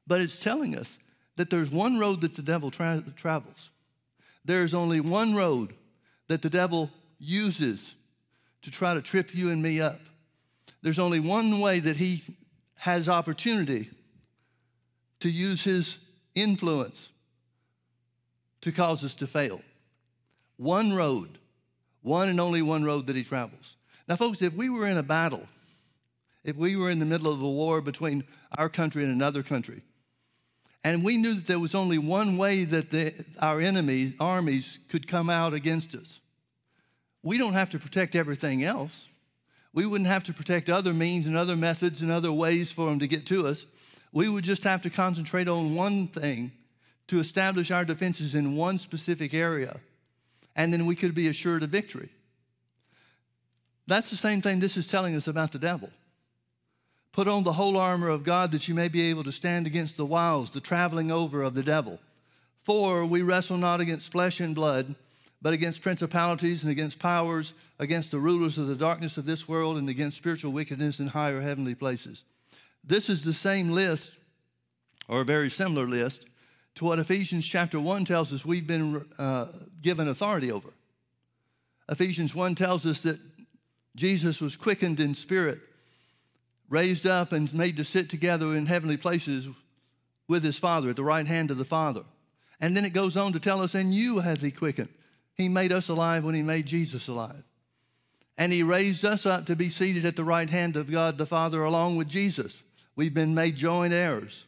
But 0.07 0.21
it's 0.21 0.37
telling 0.37 0.75
us 0.75 0.97
that 1.35 1.49
there's 1.49 1.69
one 1.69 1.99
road 1.99 2.21
that 2.21 2.35
the 2.35 2.41
devil 2.41 2.71
tra- 2.71 3.03
travels. 3.15 3.69
There's 4.45 4.73
only 4.73 4.99
one 4.99 5.35
road 5.35 5.73
that 6.27 6.41
the 6.41 6.49
devil 6.49 6.89
uses 7.19 7.93
to 8.61 8.71
try 8.71 8.93
to 8.93 9.01
trip 9.01 9.35
you 9.35 9.51
and 9.51 9.61
me 9.61 9.79
up. 9.81 9.99
There's 10.81 10.99
only 10.99 11.19
one 11.19 11.59
way 11.59 11.79
that 11.79 11.97
he 11.97 12.23
has 12.75 13.09
opportunity 13.09 13.89
to 15.19 15.29
use 15.29 15.63
his 15.63 15.97
influence 16.35 17.09
to 18.61 18.71
cause 18.71 19.03
us 19.03 19.15
to 19.15 19.27
fail. 19.27 19.61
One 20.57 20.93
road, 20.93 21.38
one 22.01 22.29
and 22.29 22.39
only 22.39 22.61
one 22.61 22.83
road 22.83 23.07
that 23.07 23.15
he 23.15 23.23
travels. 23.23 23.75
Now, 24.07 24.15
folks, 24.15 24.41
if 24.41 24.53
we 24.53 24.69
were 24.69 24.87
in 24.87 24.97
a 24.97 25.03
battle, 25.03 25.47
if 26.43 26.55
we 26.55 26.75
were 26.75 26.89
in 26.89 26.99
the 26.99 27.05
middle 27.05 27.31
of 27.31 27.41
a 27.41 27.49
war 27.49 27.81
between 27.81 28.23
our 28.57 28.69
country 28.69 29.03
and 29.03 29.11
another 29.11 29.43
country, 29.43 29.81
and 30.83 31.03
we 31.03 31.17
knew 31.17 31.35
that 31.35 31.47
there 31.47 31.59
was 31.59 31.75
only 31.75 31.97
one 31.97 32.37
way 32.37 32.63
that 32.63 32.89
the, 32.89 33.13
our 33.39 33.59
enemies, 33.59 34.13
armies, 34.19 34.79
could 34.87 35.07
come 35.07 35.29
out 35.29 35.53
against 35.53 35.93
us, 35.93 36.19
we 37.21 37.37
don't 37.37 37.53
have 37.53 37.69
to 37.71 37.79
protect 37.79 38.15
everything 38.15 38.63
else. 38.63 39.07
We 39.73 39.85
wouldn't 39.85 40.07
have 40.07 40.23
to 40.23 40.33
protect 40.33 40.69
other 40.69 40.93
means 40.93 41.27
and 41.27 41.35
other 41.37 41.55
methods 41.55 42.01
and 42.01 42.11
other 42.11 42.31
ways 42.31 42.71
for 42.71 42.89
them 42.89 42.99
to 42.99 43.07
get 43.07 43.25
to 43.27 43.47
us. 43.47 43.65
We 44.11 44.29
would 44.29 44.43
just 44.43 44.63
have 44.63 44.81
to 44.83 44.89
concentrate 44.89 45.47
on 45.47 45.75
one 45.75 46.07
thing 46.07 46.53
to 47.07 47.19
establish 47.19 47.71
our 47.71 47.85
defenses 47.85 48.33
in 48.33 48.55
one 48.55 48.79
specific 48.79 49.33
area, 49.33 49.79
and 50.59 50.73
then 50.73 50.85
we 50.85 50.93
could 50.93 51.15
be 51.15 51.29
assured 51.29 51.63
of 51.63 51.69
victory. 51.69 52.09
That's 53.87 54.09
the 54.09 54.17
same 54.17 54.41
thing 54.41 54.59
this 54.59 54.75
is 54.75 54.89
telling 54.89 55.15
us 55.15 55.25
about 55.25 55.53
the 55.53 55.57
devil. 55.57 55.89
Put 57.13 57.29
on 57.29 57.43
the 57.43 57.53
whole 57.53 57.77
armor 57.77 58.09
of 58.09 58.25
God 58.25 58.51
that 58.51 58.67
you 58.67 58.75
may 58.75 58.89
be 58.89 59.03
able 59.03 59.23
to 59.23 59.31
stand 59.31 59.67
against 59.67 59.95
the 59.95 60.05
wiles, 60.05 60.49
the 60.49 60.59
traveling 60.59 61.11
over 61.11 61.43
of 61.43 61.53
the 61.53 61.63
devil. 61.63 61.97
For 62.63 63.05
we 63.05 63.21
wrestle 63.21 63.55
not 63.55 63.79
against 63.79 64.11
flesh 64.11 64.41
and 64.41 64.53
blood, 64.53 64.95
but 65.41 65.53
against 65.53 65.81
principalities 65.81 66.61
and 66.61 66.71
against 66.73 66.99
powers, 66.99 67.53
against 67.79 68.11
the 68.11 68.19
rulers 68.19 68.57
of 68.57 68.67
the 68.67 68.75
darkness 68.75 69.15
of 69.15 69.25
this 69.25 69.47
world, 69.47 69.77
and 69.77 69.87
against 69.87 70.17
spiritual 70.17 70.51
wickedness 70.51 70.99
in 70.99 71.07
higher 71.07 71.39
heavenly 71.39 71.73
places. 71.73 72.23
This 72.83 73.09
is 73.09 73.23
the 73.23 73.33
same 73.33 73.69
list, 73.69 74.11
or 75.07 75.21
a 75.21 75.25
very 75.25 75.49
similar 75.49 75.87
list, 75.87 76.25
to 76.79 76.85
what 76.85 76.97
Ephesians 76.97 77.45
chapter 77.45 77.77
1 77.77 78.05
tells 78.05 78.31
us 78.31 78.45
we've 78.45 78.65
been 78.65 79.05
uh, 79.17 79.47
given 79.81 80.07
authority 80.07 80.49
over. 80.49 80.69
Ephesians 81.89 82.33
1 82.33 82.55
tells 82.55 82.85
us 82.85 83.01
that 83.01 83.19
Jesus 83.97 84.39
was 84.39 84.55
quickened 84.55 85.01
in 85.01 85.13
spirit, 85.13 85.59
raised 86.69 87.05
up, 87.05 87.33
and 87.33 87.53
made 87.53 87.75
to 87.75 87.83
sit 87.83 88.09
together 88.09 88.55
in 88.55 88.65
heavenly 88.65 88.95
places 88.95 89.45
with 90.29 90.41
his 90.41 90.57
Father, 90.57 90.91
at 90.91 90.95
the 90.95 91.03
right 91.03 91.27
hand 91.27 91.51
of 91.51 91.57
the 91.57 91.65
Father. 91.65 92.03
And 92.61 92.77
then 92.77 92.85
it 92.85 92.91
goes 92.91 93.17
on 93.17 93.33
to 93.33 93.41
tell 93.41 93.61
us, 93.61 93.75
and 93.75 93.93
you 93.93 94.19
has 94.19 94.41
he 94.41 94.49
quickened. 94.49 94.87
He 95.35 95.49
made 95.49 95.73
us 95.73 95.89
alive 95.89 96.23
when 96.23 96.35
he 96.35 96.43
made 96.43 96.65
Jesus 96.65 97.09
alive. 97.09 97.43
And 98.37 98.53
he 98.53 98.63
raised 98.63 99.03
us 99.03 99.25
up 99.25 99.47
to 99.47 99.55
be 99.57 99.67
seated 99.67 100.05
at 100.05 100.15
the 100.15 100.23
right 100.23 100.49
hand 100.49 100.77
of 100.77 100.89
God 100.89 101.17
the 101.17 101.25
Father 101.25 101.61
along 101.61 101.97
with 101.97 102.07
Jesus. 102.07 102.55
We've 102.95 103.13
been 103.13 103.35
made 103.35 103.57
joint 103.57 103.91
heirs. 103.91 104.45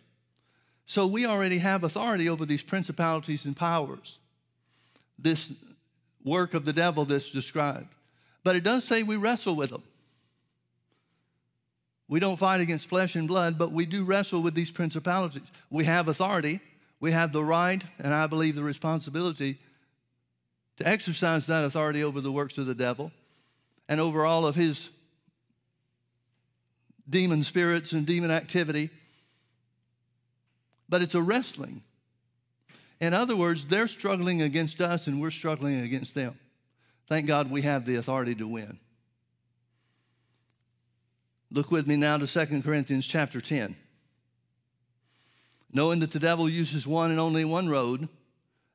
So 0.86 1.08
we 1.08 1.26
already 1.26 1.60
have 1.60 1.84
authority 1.84 2.28
over 2.28 2.46
these 2.46 2.64
principalities 2.64 3.46
and 3.46 3.56
powers, 3.56 4.18
this 5.18 5.54
work 6.24 6.54
of 6.54 6.66
the 6.66 6.74
devil 6.74 7.06
that's 7.06 7.30
described. 7.30 7.94
But 8.44 8.56
it 8.56 8.64
does 8.64 8.84
say 8.84 9.04
we 9.04 9.16
wrestle 9.16 9.56
with 9.56 9.70
them. 9.70 9.84
We 12.08 12.20
don't 12.20 12.38
fight 12.38 12.60
against 12.60 12.90
flesh 12.90 13.16
and 13.16 13.28
blood, 13.28 13.58
but 13.58 13.72
we 13.72 13.86
do 13.86 14.04
wrestle 14.04 14.42
with 14.42 14.54
these 14.54 14.70
principalities. 14.70 15.50
We 15.70 15.86
have 15.86 16.10
authority, 16.10 16.60
we 17.00 17.14
have 17.14 17.32
the 17.32 17.44
right, 17.44 17.82
and 18.00 18.14
I 18.14 18.28
believe 18.28 18.56
the 18.56 18.64
responsibility 18.64 19.60
to 20.78 20.88
exercise 20.88 21.46
that 21.48 21.64
authority 21.64 22.04
over 22.04 22.20
the 22.20 22.32
works 22.32 22.58
of 22.58 22.66
the 22.66 22.76
devil 22.76 23.12
and 23.88 24.02
over 24.02 24.26
all 24.26 24.46
of 24.46 24.56
his 24.56 24.90
demon 27.10 27.44
spirits 27.44 27.92
and 27.92 28.06
demon 28.06 28.32
activity. 28.32 28.90
But 30.92 31.02
it's 31.02 31.16
a 31.16 31.22
wrestling. 31.22 31.82
In 33.00 33.16
other 33.16 33.36
words, 33.36 33.66
they're 33.66 33.88
struggling 33.88 34.42
against 34.44 34.82
us 34.82 35.08
and 35.08 35.22
we're 35.22 35.32
struggling 35.32 35.80
against 35.80 36.14
them. 36.14 36.38
Thank 37.08 37.26
God 37.26 37.50
we 37.50 37.62
have 37.64 37.86
the 37.86 37.96
authority 37.96 38.36
to 38.36 38.48
win. 38.48 38.78
Look 41.50 41.72
with 41.72 41.88
me 41.88 41.96
now 41.96 42.18
to 42.18 42.28
2 42.28 42.62
Corinthians 42.62 43.08
chapter 43.08 43.40
10. 43.40 43.76
Knowing 45.72 46.02
that 46.02 46.12
the 46.12 46.20
devil 46.20 46.50
uses 46.50 46.86
one 46.86 47.10
and 47.10 47.20
only 47.20 47.46
one 47.46 47.70
road, 47.70 48.10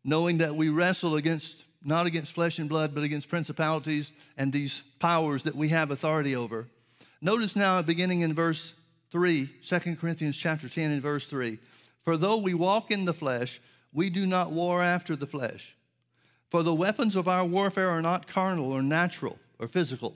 knowing 0.03 0.39
that 0.39 0.57
we 0.57 0.71
wrestle 0.71 1.17
against 1.17 1.65
not 1.85 2.07
against 2.07 2.33
flesh 2.33 2.59
and 2.59 2.69
blood, 2.69 2.95
but 2.95 3.05
against 3.05 3.29
principalities 3.29 4.11
and 4.37 4.53
these 4.53 4.83
powers 4.99 5.45
that 5.45 5.55
we 5.55 5.69
have 5.69 5.91
authority 5.91 6.35
over. 6.35 6.67
Notice 7.21 7.55
now, 7.55 7.81
beginning 7.83 8.23
in 8.23 8.33
verse 8.35 8.73
3, 9.13 9.49
2 9.65 9.97
Corinthians 9.97 10.37
chapter 10.37 10.69
10 10.69 10.91
and 10.91 11.03
verse 11.03 11.27
3. 11.27 11.59
For 12.07 12.17
though 12.17 12.37
we 12.37 12.55
walk 12.55 12.93
in 12.93 13.05
the 13.05 13.13
flesh, 13.13 13.61
we 13.93 14.11
do 14.11 14.27
not 14.27 14.53
war 14.53 14.81
after 14.81 15.17
the 15.17 15.27
flesh. 15.27 15.77
For 16.51 16.63
the 16.63 16.73
weapons 16.73 17.17
of 17.17 17.27
our 17.27 17.45
warfare 17.45 17.91
are 17.91 18.01
not 18.01 18.29
carnal 18.29 18.71
or 18.71 18.81
natural 18.81 19.41
or 19.59 19.67
physical, 19.67 20.15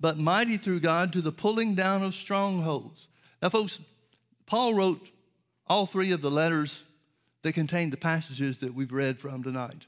but 0.00 0.18
mighty 0.18 0.56
through 0.56 0.80
God 0.80 1.12
to 1.12 1.22
the 1.22 1.30
pulling 1.30 1.76
down 1.76 2.02
of 2.02 2.16
strongholds. 2.16 3.06
Now, 3.40 3.50
folks, 3.50 3.78
Paul 4.46 4.74
wrote 4.74 5.10
all 5.68 5.86
three 5.86 6.10
of 6.10 6.22
the 6.22 6.30
letters 6.30 6.82
that 7.42 7.52
contain 7.52 7.90
the 7.90 7.96
passages 7.96 8.58
that 8.58 8.74
we've 8.74 8.90
read 8.90 9.20
from 9.20 9.44
tonight. 9.44 9.86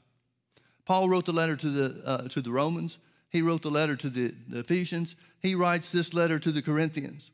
Paul 0.85 1.09
wrote 1.09 1.25
the 1.25 1.33
letter 1.33 1.57
to 1.57 1.69
the, 1.69 2.07
uh, 2.07 2.27
to 2.29 2.41
the 2.41 2.51
Romans. 2.51 2.97
He 3.29 3.41
wrote 3.41 3.61
the 3.61 3.69
letter 3.69 3.97
to 3.97 4.09
the, 4.09 4.33
the 4.47 4.59
Ephesians. 4.59 5.15
He 5.41 5.53
writes 5.53 5.91
this 5.91 6.13
letter 6.13 6.39
to 6.39 6.53
the 6.53 6.61
Corinthians. 6.61 7.29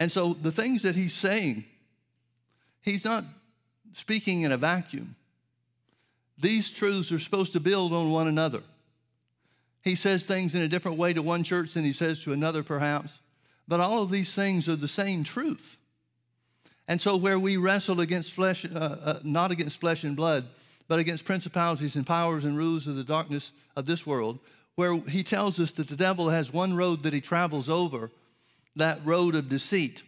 And 0.00 0.10
so 0.10 0.32
the 0.32 0.52
things 0.52 0.80
that 0.82 0.94
he's 0.94 1.12
saying, 1.12 1.66
he's 2.84 3.04
not 3.04 3.24
speaking 3.92 4.42
in 4.42 4.52
a 4.52 4.56
vacuum. 4.56 5.16
These 6.38 6.70
truths 6.70 7.12
are 7.12 7.18
supposed 7.18 7.52
to 7.52 7.60
build 7.60 7.92
on 7.92 8.10
one 8.10 8.28
another. 8.28 8.62
He 9.82 9.94
says 9.94 10.24
things 10.24 10.54
in 10.54 10.62
a 10.62 10.68
different 10.68 10.98
way 10.98 11.12
to 11.12 11.22
one 11.22 11.44
church 11.44 11.74
than 11.74 11.84
he 11.84 11.92
says 11.92 12.20
to 12.20 12.32
another, 12.32 12.62
perhaps. 12.62 13.18
But 13.68 13.80
all 13.80 14.02
of 14.02 14.10
these 14.10 14.32
things 14.32 14.68
are 14.68 14.76
the 14.76 14.88
same 14.88 15.24
truth. 15.24 15.76
And 16.86 17.00
so, 17.00 17.16
where 17.16 17.38
we 17.38 17.56
wrestle 17.56 18.00
against 18.00 18.32
flesh, 18.32 18.64
uh, 18.64 18.78
uh, 18.78 19.20
not 19.22 19.50
against 19.50 19.80
flesh 19.80 20.04
and 20.04 20.16
blood, 20.16 20.46
but 20.86 20.98
against 20.98 21.24
principalities 21.24 21.96
and 21.96 22.06
powers 22.06 22.44
and 22.44 22.56
rulers 22.56 22.86
of 22.86 22.96
the 22.96 23.04
darkness 23.04 23.52
of 23.74 23.86
this 23.86 24.06
world, 24.06 24.38
where 24.74 24.96
he 24.96 25.22
tells 25.22 25.58
us 25.60 25.72
that 25.72 25.88
the 25.88 25.96
devil 25.96 26.28
has 26.28 26.52
one 26.52 26.74
road 26.74 27.02
that 27.04 27.14
he 27.14 27.20
travels 27.20 27.70
over, 27.70 28.10
that 28.76 29.00
road 29.04 29.34
of 29.34 29.48
deceit, 29.48 30.02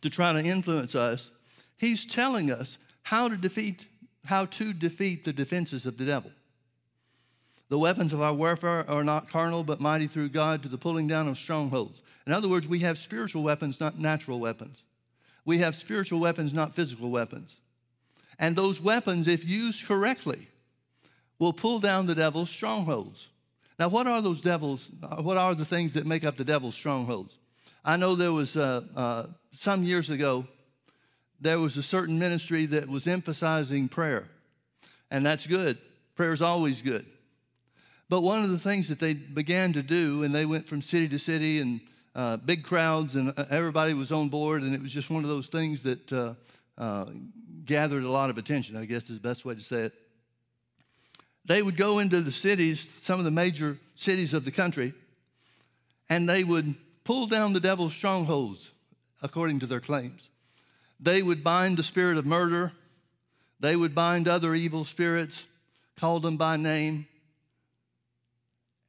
to 0.00 0.08
try 0.08 0.32
to 0.32 0.38
influence 0.38 0.94
us. 0.94 1.30
He's 1.76 2.04
telling 2.04 2.50
us 2.50 2.78
how 3.02 3.28
to 3.28 3.36
defeat 3.36 3.86
how 4.26 4.46
to 4.46 4.72
defeat 4.72 5.24
the 5.24 5.32
defenses 5.32 5.84
of 5.84 5.98
the 5.98 6.04
devil. 6.06 6.30
The 7.68 7.78
weapons 7.78 8.12
of 8.12 8.22
our 8.22 8.32
warfare 8.32 8.88
are 8.88 9.04
not 9.04 9.28
carnal, 9.28 9.64
but 9.64 9.80
mighty 9.80 10.06
through 10.06 10.30
God 10.30 10.62
to 10.62 10.68
the 10.68 10.78
pulling 10.78 11.06
down 11.06 11.28
of 11.28 11.36
strongholds. 11.36 12.00
In 12.26 12.32
other 12.32 12.48
words, 12.48 12.66
we 12.66 12.80
have 12.80 12.98
spiritual 12.98 13.42
weapons, 13.42 13.80
not 13.80 13.98
natural 13.98 14.40
weapons. 14.40 14.82
We 15.44 15.58
have 15.58 15.76
spiritual 15.76 16.20
weapons, 16.20 16.54
not 16.54 16.74
physical 16.74 17.10
weapons. 17.10 17.56
And 18.38 18.56
those 18.56 18.80
weapons, 18.80 19.28
if 19.28 19.44
used 19.44 19.86
correctly, 19.86 20.48
will 21.38 21.52
pull 21.52 21.80
down 21.80 22.06
the 22.06 22.14
devil's 22.14 22.50
strongholds. 22.50 23.28
Now, 23.78 23.88
what 23.88 24.06
are 24.06 24.22
those 24.22 24.40
devils? 24.40 24.88
What 25.18 25.36
are 25.36 25.54
the 25.54 25.64
things 25.64 25.92
that 25.94 26.06
make 26.06 26.24
up 26.24 26.36
the 26.36 26.44
devil's 26.44 26.74
strongholds? 26.74 27.34
I 27.84 27.96
know 27.96 28.14
there 28.14 28.32
was 28.32 28.56
uh, 28.56 28.82
uh, 28.96 29.26
some 29.52 29.82
years 29.82 30.10
ago, 30.10 30.46
there 31.44 31.60
was 31.60 31.76
a 31.76 31.82
certain 31.82 32.18
ministry 32.18 32.64
that 32.66 32.88
was 32.88 33.06
emphasizing 33.06 33.86
prayer, 33.86 34.26
and 35.10 35.24
that's 35.24 35.46
good. 35.46 35.78
Prayer 36.16 36.32
is 36.32 36.40
always 36.40 36.80
good. 36.80 37.04
But 38.08 38.22
one 38.22 38.42
of 38.42 38.50
the 38.50 38.58
things 38.58 38.88
that 38.88 38.98
they 38.98 39.12
began 39.12 39.74
to 39.74 39.82
do, 39.82 40.22
and 40.22 40.34
they 40.34 40.46
went 40.46 40.66
from 40.66 40.80
city 40.80 41.06
to 41.08 41.18
city 41.18 41.60
and 41.60 41.80
uh, 42.14 42.38
big 42.38 42.64
crowds, 42.64 43.14
and 43.14 43.34
uh, 43.36 43.44
everybody 43.50 43.92
was 43.92 44.10
on 44.10 44.30
board, 44.30 44.62
and 44.62 44.74
it 44.74 44.80
was 44.80 44.90
just 44.90 45.10
one 45.10 45.22
of 45.22 45.28
those 45.28 45.48
things 45.48 45.82
that 45.82 46.12
uh, 46.12 46.34
uh, 46.78 47.06
gathered 47.66 48.04
a 48.04 48.10
lot 48.10 48.30
of 48.30 48.38
attention, 48.38 48.76
I 48.76 48.86
guess 48.86 49.10
is 49.10 49.20
the 49.20 49.28
best 49.28 49.44
way 49.44 49.54
to 49.54 49.60
say 49.60 49.82
it. 49.82 49.92
They 51.44 51.60
would 51.60 51.76
go 51.76 51.98
into 51.98 52.22
the 52.22 52.32
cities, 52.32 52.90
some 53.02 53.18
of 53.18 53.26
the 53.26 53.30
major 53.30 53.76
cities 53.96 54.32
of 54.32 54.46
the 54.46 54.50
country, 54.50 54.94
and 56.08 56.26
they 56.26 56.42
would 56.42 56.74
pull 57.04 57.26
down 57.26 57.52
the 57.52 57.60
devil's 57.60 57.92
strongholds, 57.92 58.70
according 59.20 59.60
to 59.60 59.66
their 59.66 59.80
claims. 59.80 60.30
They 61.04 61.22
would 61.22 61.44
bind 61.44 61.76
the 61.76 61.82
spirit 61.82 62.16
of 62.16 62.24
murder, 62.24 62.72
they 63.60 63.76
would 63.76 63.94
bind 63.94 64.26
other 64.26 64.54
evil 64.54 64.84
spirits, 64.84 65.44
call 65.98 66.18
them 66.18 66.38
by 66.38 66.56
name, 66.56 67.06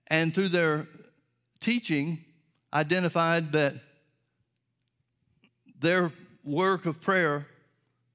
and 0.07 0.33
through 0.33 0.49
their 0.49 0.87
teaching, 1.59 2.23
identified 2.73 3.51
that 3.51 3.75
their 5.81 6.13
work 6.45 6.85
of 6.85 7.01
prayer 7.01 7.47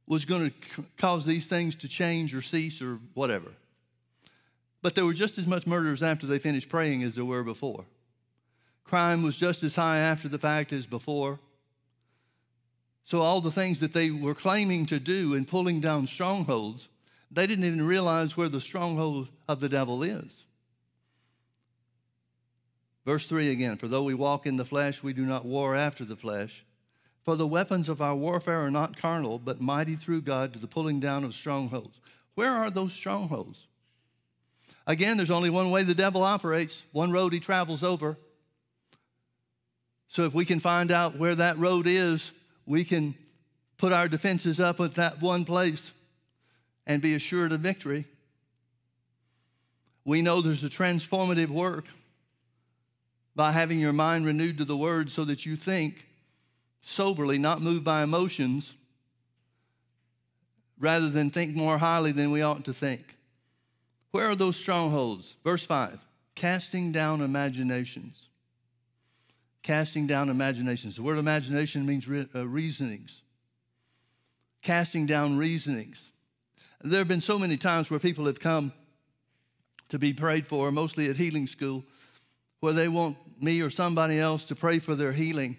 was 0.07 0.25
going 0.25 0.51
to 0.51 0.85
cause 0.97 1.27
these 1.27 1.47
things 1.47 1.75
to 1.77 1.89
change 1.89 2.35
or 2.35 2.41
cease 2.41 2.81
or 2.81 2.99
whatever. 3.13 3.53
But 4.81 4.95
there 4.95 5.05
were 5.05 5.13
just 5.13 5.37
as 5.37 5.47
much 5.47 5.67
murders 5.67 6.03
after 6.03 6.27
they 6.27 6.39
finished 6.39 6.71
praying 6.71 7.03
as 7.03 7.17
there 7.17 7.25
were 7.27 7.45
before. 7.45 7.85
Crime 8.83 9.23
was 9.23 9.37
just 9.37 9.63
as 9.63 9.77
high 9.77 9.99
after 9.99 10.27
the 10.27 10.39
fact 10.39 10.73
as 10.73 10.87
before. 10.87 11.39
So, 13.05 13.23
all 13.23 13.41
the 13.41 13.51
things 13.51 13.81
that 13.81 13.93
they 13.93 14.11
were 14.11 14.35
claiming 14.35 14.87
to 14.87 15.01
do 15.01 15.35
in 15.35 15.45
pulling 15.45 15.81
down 15.81 16.07
strongholds, 16.07 16.89
they 17.31 17.47
didn't 17.47 17.65
even 17.65 17.87
realize 17.87 18.37
where 18.37 18.49
the 18.49 18.61
stronghold 18.61 19.29
of 19.49 19.61
the 19.61 19.69
devil 19.69 20.03
is. 20.03 20.31
Verse 23.05 23.27
3 23.27 23.51
again 23.51 23.77
For 23.77 23.89
though 23.89 24.03
we 24.03 24.15
walk 24.15 24.47
in 24.47 24.57
the 24.57 24.65
flesh, 24.65 25.03
we 25.03 25.13
do 25.13 25.25
not 25.25 25.45
war 25.45 25.75
after 25.75 26.05
the 26.05 26.17
flesh. 26.17 26.65
For 27.25 27.37
the 27.37 27.47
weapons 27.47 27.89
of 27.89 28.01
our 28.01 28.15
warfare 28.15 28.65
are 28.65 28.71
not 28.71 28.97
carnal, 28.97 29.39
but 29.39 29.61
mighty 29.61 29.97
through 29.97 30.23
God 30.23 30.53
to 30.53 30.59
the 30.59 30.67
pulling 30.67 31.01
down 31.01 31.25
of 31.25 31.35
strongholds. 31.35 32.01
Where 32.35 32.53
are 32.53 32.71
those 32.71 32.93
strongholds? 32.93 33.67
Again, 34.87 35.17
there's 35.17 35.31
only 35.31 35.51
one 35.51 35.71
way 35.71 35.83
the 35.83 35.95
devil 35.95 36.23
operates, 36.23 36.83
one 36.93 37.13
road 37.13 37.33
he 37.33 37.41
travels 37.41 37.83
over. 37.83 38.17
So 40.09 40.25
if 40.25 40.35
we 40.35 40.45
can 40.45 40.59
find 40.59 40.91
out 40.91 41.19
where 41.19 41.35
that 41.37 41.59
road 41.59 41.87
is, 41.87 42.33
we 42.67 42.85
can 42.85 43.15
put 43.79 43.93
our 43.93 44.09
defenses 44.09 44.61
up 44.61 44.81
at 44.81 44.95
that 44.97 45.21
one 45.21 45.45
place 45.45 45.93
and 46.87 47.01
be 47.01 47.15
assured 47.15 47.53
of 47.53 47.61
victory. 47.61 48.07
We 50.05 50.23
know 50.23 50.41
there's 50.41 50.65
a 50.65 50.69
transformative 50.69 51.49
work 51.49 51.87
by 53.35 53.53
having 53.53 53.79
your 53.79 53.93
mind 53.93 54.27
renewed 54.27 54.59
to 54.59 54.65
the 54.65 54.77
word 54.77 55.11
so 55.11 55.25
that 55.25 55.47
you 55.47 55.57
think 55.57 56.07
soberly, 56.83 57.39
not 57.39 57.61
moved 57.61 57.85
by 57.85 58.03
emotions, 58.03 58.73
rather 60.79 61.11
than 61.11 61.31
think 61.31 61.55
more 61.55 61.79
highly 61.79 62.13
than 62.13 62.31
we 62.31 62.43
ought 62.43 62.65
to 62.65 62.73
think. 62.73 63.17
Where 64.11 64.31
are 64.31 64.35
those 64.35 64.57
strongholds? 64.57 65.35
Verse 65.45 65.65
5 65.65 65.99
casting 66.35 66.91
down 66.91 67.21
imaginations. 67.21 68.30
Casting 69.63 70.07
down 70.07 70.31
imaginations. 70.31 70.97
The 70.97 71.03
word 71.03 71.19
imagination 71.19 71.85
means 71.85 72.09
re- 72.09 72.29
uh, 72.35 72.47
reasonings. 72.47 73.23
Casting 74.63 75.07
down 75.07 75.37
reasonings. 75.37 76.11
There 76.83 76.99
have 76.99 77.09
been 77.09 77.21
so 77.21 77.39
many 77.39 77.57
times 77.57 77.91
where 77.91 78.01
people 78.01 78.27
have 78.27 78.41
come 78.41 78.73
to 79.91 79.99
be 79.99 80.13
prayed 80.13 80.47
for, 80.47 80.73
mostly 80.73 81.11
at 81.11 81.17
healing 81.17 81.47
school, 81.47 81.85
where 82.61 82.73
they 82.73 82.89
want 82.89 83.17
me 83.43 83.61
or 83.61 83.71
somebody 83.71 84.19
else 84.19 84.45
to 84.45 84.55
pray 84.55 84.79
for 84.79 84.95
their 84.95 85.13
healing. 85.13 85.57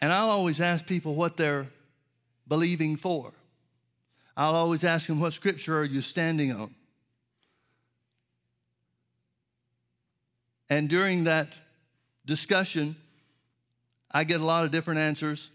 And 0.00 0.12
I'll 0.12 0.30
always 0.30 0.60
ask 0.60 0.86
people 0.86 1.14
what 1.14 1.36
they're 1.36 1.66
believing 2.46 2.96
for. 2.96 3.32
I'll 4.36 4.54
always 4.54 4.84
ask 4.84 5.06
them, 5.06 5.20
What 5.20 5.32
scripture 5.32 5.78
are 5.78 5.84
you 5.84 6.00
standing 6.00 6.52
on? 6.52 6.74
And 10.70 10.88
during 10.88 11.24
that 11.24 11.48
discussion, 12.28 12.94
I 14.12 14.22
get 14.22 14.40
a 14.40 14.44
lot 14.44 14.64
of 14.64 14.70
different 14.70 15.00
answers. 15.00 15.50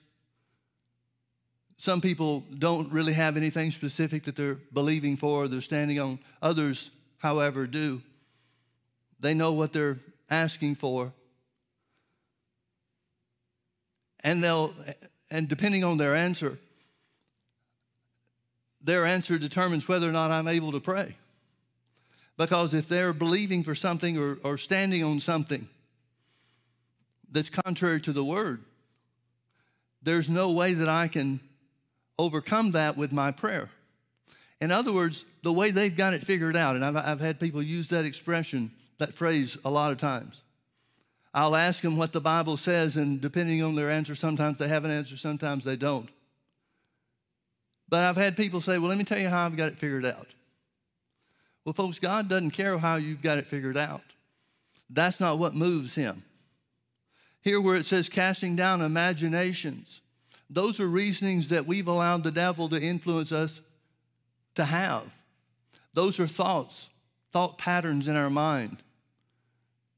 Some 1.78 2.02
people 2.02 2.44
don't 2.58 2.92
really 2.92 3.14
have 3.14 3.38
anything 3.38 3.72
specific 3.72 4.24
that 4.26 4.36
they're 4.36 4.58
believing 4.74 5.16
for, 5.16 5.48
they're 5.48 5.62
standing 5.62 6.00
on. 6.00 6.20
Others, 6.42 6.90
however, 7.20 7.68
do. 7.68 8.02
They 9.20 9.34
know 9.34 9.54
what 9.54 9.72
they're 9.72 10.00
asking 10.30 10.76
for. 10.76 11.14
And 14.22 14.44
they'll 14.44 14.74
and 15.30 15.48
depending 15.48 15.84
on 15.84 15.98
their 15.98 16.16
answer, 16.16 16.58
their 18.82 19.06
answer 19.06 19.38
determines 19.38 19.88
whether 19.88 20.08
or 20.08 20.12
not 20.12 20.32
I'm 20.32 20.48
able 20.48 20.72
to 20.74 20.80
pray. 20.80 21.16
Because 22.38 22.74
if 22.74 22.88
they're 22.88 23.14
believing 23.14 23.64
for 23.64 23.76
something 23.76 24.18
or, 24.18 24.38
or 24.44 24.58
standing 24.58 25.04
on 25.04 25.20
something 25.20 25.68
that's 27.34 27.50
contrary 27.50 28.00
to 28.02 28.14
the 28.14 28.24
word, 28.24 28.64
there's 30.02 30.30
no 30.30 30.52
way 30.52 30.74
that 30.74 30.88
I 30.88 31.08
can 31.08 31.40
overcome 32.18 32.72
that 32.72 32.96
with 32.96 33.12
my 33.12 33.32
prayer. 33.32 33.70
In 34.62 34.72
other 34.72 34.94
words, 34.94 35.26
the 35.42 35.52
way 35.52 35.72
they've 35.72 35.96
got 35.96 36.14
it 36.14 36.24
figured 36.24 36.56
out, 36.56 36.76
and 36.76 36.86
I've, 36.86 36.96
I've 36.96 37.20
had 37.20 37.40
people 37.40 37.62
use 37.62 37.90
that 37.90 38.06
expression, 38.06 38.72
that 38.98 39.14
phrase, 39.14 39.58
a 39.66 39.70
lot 39.70 39.92
of 39.92 39.98
times. 39.98 40.42
I'll 41.34 41.56
ask 41.56 41.82
them 41.82 41.98
what 41.98 42.14
the 42.14 42.22
Bible 42.22 42.58
says, 42.58 42.96
and 42.96 43.20
depending 43.20 43.64
on 43.64 43.76
their 43.76 43.90
answer, 43.90 44.16
sometimes 44.16 44.60
they 44.60 44.68
have 44.68 44.86
an 44.86 44.92
answer, 44.92 45.18
sometimes 45.18 45.64
they 45.64 45.76
don't. 45.76 46.10
But 47.90 48.04
I've 48.04 48.18
had 48.18 48.38
people 48.38 48.62
say, 48.62 48.78
Well, 48.78 48.90
let 48.90 48.98
me 48.98 49.04
tell 49.04 49.20
you 49.20 49.30
how 49.30 49.46
I've 49.46 49.58
got 49.58 49.70
it 49.70 49.80
figured 49.80 50.06
out. 50.06 50.28
Well, 51.66 51.74
folks, 51.74 52.00
God 52.00 52.30
doesn't 52.30 52.52
care 52.52 52.78
how 52.78 52.96
you've 52.98 53.22
got 53.22 53.38
it 53.38 53.48
figured 53.48 53.78
out. 53.78 54.04
That's 54.90 55.20
not 55.20 55.40
what 55.40 55.56
moves 55.56 55.96
him. 55.96 56.24
Here, 57.44 57.60
where 57.60 57.76
it 57.76 57.86
says 57.86 58.10
casting 58.10 58.56
down 58.56 58.82
imaginations, 58.82 60.02
those 60.50 60.80
are 60.80 60.88
reasonings 60.88 61.50
that 61.50 61.68
we've 61.68 61.88
allowed 61.88 62.24
the 62.24 62.32
devil 62.32 62.70
to 62.70 62.82
influence 62.82 63.32
us 63.32 63.60
to 64.56 64.66
have. 64.66 65.04
Those 65.94 66.20
are 66.20 66.28
thoughts, 66.28 66.88
thought 67.32 67.58
patterns 67.58 68.08
in 68.08 68.16
our 68.16 68.30
mind 68.30 68.78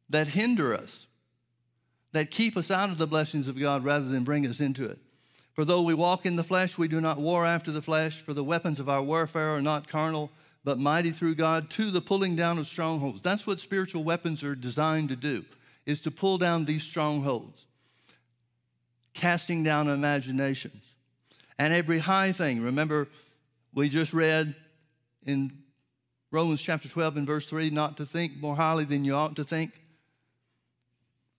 that 0.09 0.29
hinder 0.29 0.73
us, 0.73 1.07
that 2.11 2.31
keep 2.31 2.55
us 2.55 2.71
out 2.71 2.89
of 2.89 2.97
the 2.97 3.07
blessings 3.07 3.47
of 3.47 3.59
God 3.59 3.83
rather 3.83 4.05
than 4.05 4.23
bring 4.23 4.45
us 4.47 4.59
into 4.59 4.85
it. 4.85 4.99
For 5.53 5.65
though 5.65 5.81
we 5.81 5.93
walk 5.93 6.25
in 6.25 6.35
the 6.35 6.43
flesh, 6.43 6.77
we 6.77 6.87
do 6.87 6.99
not 6.99 7.17
war 7.17 7.45
after 7.45 7.71
the 7.71 7.81
flesh, 7.81 8.21
for 8.21 8.33
the 8.33 8.43
weapons 8.43 8.79
of 8.79 8.89
our 8.89 9.01
warfare 9.01 9.55
are 9.55 9.61
not 9.61 9.87
carnal 9.87 10.31
but 10.63 10.79
mighty 10.79 11.11
through 11.11 11.35
God 11.35 11.69
to 11.71 11.91
the 11.91 12.01
pulling 12.01 12.35
down 12.35 12.57
of 12.57 12.65
strongholds. 12.65 13.21
That's 13.21 13.45
what 13.45 13.59
spiritual 13.59 14.03
weapons 14.03 14.43
are 14.43 14.55
designed 14.55 15.09
to 15.09 15.15
do, 15.15 15.45
is 15.85 15.99
to 16.01 16.11
pull 16.11 16.37
down 16.37 16.65
these 16.65 16.83
strongholds, 16.83 17.65
casting 19.13 19.63
down 19.63 19.87
imaginations. 19.87 20.83
And 21.57 21.73
every 21.73 21.99
high 21.99 22.31
thing, 22.31 22.61
remember, 22.61 23.07
we 23.73 23.89
just 23.89 24.13
read 24.13 24.55
in 25.25 25.51
Romans 26.31 26.61
chapter 26.61 26.89
12 26.89 27.17
and 27.17 27.27
verse 27.27 27.45
3 27.45 27.69
not 27.69 27.97
to 27.97 28.05
think 28.05 28.37
more 28.37 28.55
highly 28.55 28.85
than 28.85 29.05
you 29.05 29.15
ought 29.15 29.35
to 29.37 29.43
think, 29.43 29.71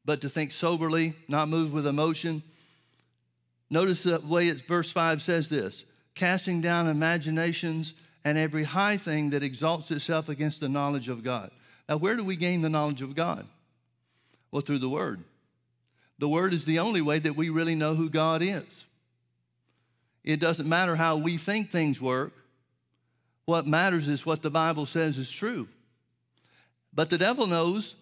but 0.04 0.20
to 0.20 0.28
think 0.28 0.52
soberly, 0.52 1.14
not 1.28 1.48
moved 1.48 1.72
with 1.72 1.86
emotion. 1.86 2.42
Notice 3.68 4.04
the 4.04 4.20
way 4.20 4.48
it's 4.48 4.62
verse 4.62 4.90
5 4.90 5.20
says 5.20 5.48
this 5.48 5.84
casting 6.14 6.62
down 6.62 6.88
imaginations 6.88 7.92
and 8.24 8.38
every 8.38 8.64
high 8.64 8.96
thing 8.96 9.30
that 9.30 9.42
exalts 9.42 9.90
itself 9.90 10.28
against 10.28 10.60
the 10.60 10.68
knowledge 10.68 11.08
of 11.08 11.22
God. 11.22 11.50
Now, 11.88 11.98
where 11.98 12.16
do 12.16 12.24
we 12.24 12.36
gain 12.36 12.62
the 12.62 12.70
knowledge 12.70 13.02
of 13.02 13.14
God? 13.14 13.46
Well, 14.56 14.62
through 14.62 14.78
the 14.78 14.88
Word. 14.88 15.22
The 16.18 16.30
Word 16.30 16.54
is 16.54 16.64
the 16.64 16.78
only 16.78 17.02
way 17.02 17.18
that 17.18 17.36
we 17.36 17.50
really 17.50 17.74
know 17.74 17.94
who 17.94 18.08
God 18.08 18.40
is. 18.40 18.64
It 20.24 20.40
doesn't 20.40 20.66
matter 20.66 20.96
how 20.96 21.18
we 21.18 21.36
think 21.36 21.70
things 21.70 22.00
work, 22.00 22.32
What 23.44 23.66
matters 23.66 24.08
is 24.08 24.24
what 24.24 24.40
the 24.40 24.48
Bible 24.48 24.86
says 24.86 25.18
is 25.18 25.30
true. 25.30 25.68
But 26.94 27.10
the 27.10 27.18
devil 27.18 27.46
knows 27.46 27.96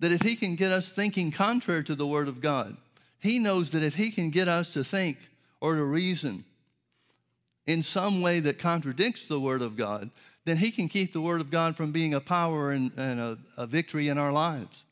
that 0.00 0.10
if 0.10 0.22
he 0.22 0.34
can 0.34 0.56
get 0.56 0.72
us 0.72 0.88
thinking 0.88 1.30
contrary 1.30 1.84
to 1.84 1.94
the 1.94 2.08
Word 2.08 2.26
of 2.26 2.40
God, 2.40 2.76
he 3.20 3.38
knows 3.38 3.70
that 3.70 3.84
if 3.84 3.94
he 3.94 4.10
can 4.10 4.30
get 4.30 4.48
us 4.48 4.70
to 4.70 4.82
think 4.82 5.16
or 5.60 5.76
to 5.76 5.84
reason 5.84 6.44
in 7.68 7.84
some 7.84 8.20
way 8.20 8.40
that 8.40 8.58
contradicts 8.58 9.26
the 9.26 9.38
Word 9.38 9.62
of 9.62 9.76
God, 9.76 10.10
then 10.44 10.56
he 10.56 10.72
can 10.72 10.88
keep 10.88 11.12
the 11.12 11.20
Word 11.20 11.40
of 11.40 11.52
God 11.52 11.76
from 11.76 11.92
being 11.92 12.14
a 12.14 12.20
power 12.20 12.72
and, 12.72 12.90
and 12.96 13.20
a, 13.20 13.38
a 13.56 13.68
victory 13.68 14.08
in 14.08 14.18
our 14.18 14.32
lives. 14.32 14.82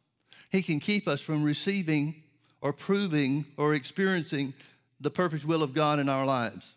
He 0.52 0.62
can 0.62 0.80
keep 0.80 1.08
us 1.08 1.22
from 1.22 1.42
receiving 1.42 2.22
or 2.60 2.74
proving 2.74 3.46
or 3.56 3.74
experiencing 3.74 4.52
the 5.00 5.10
perfect 5.10 5.46
will 5.46 5.62
of 5.62 5.72
God 5.72 5.98
in 5.98 6.10
our 6.10 6.26
lives. 6.26 6.74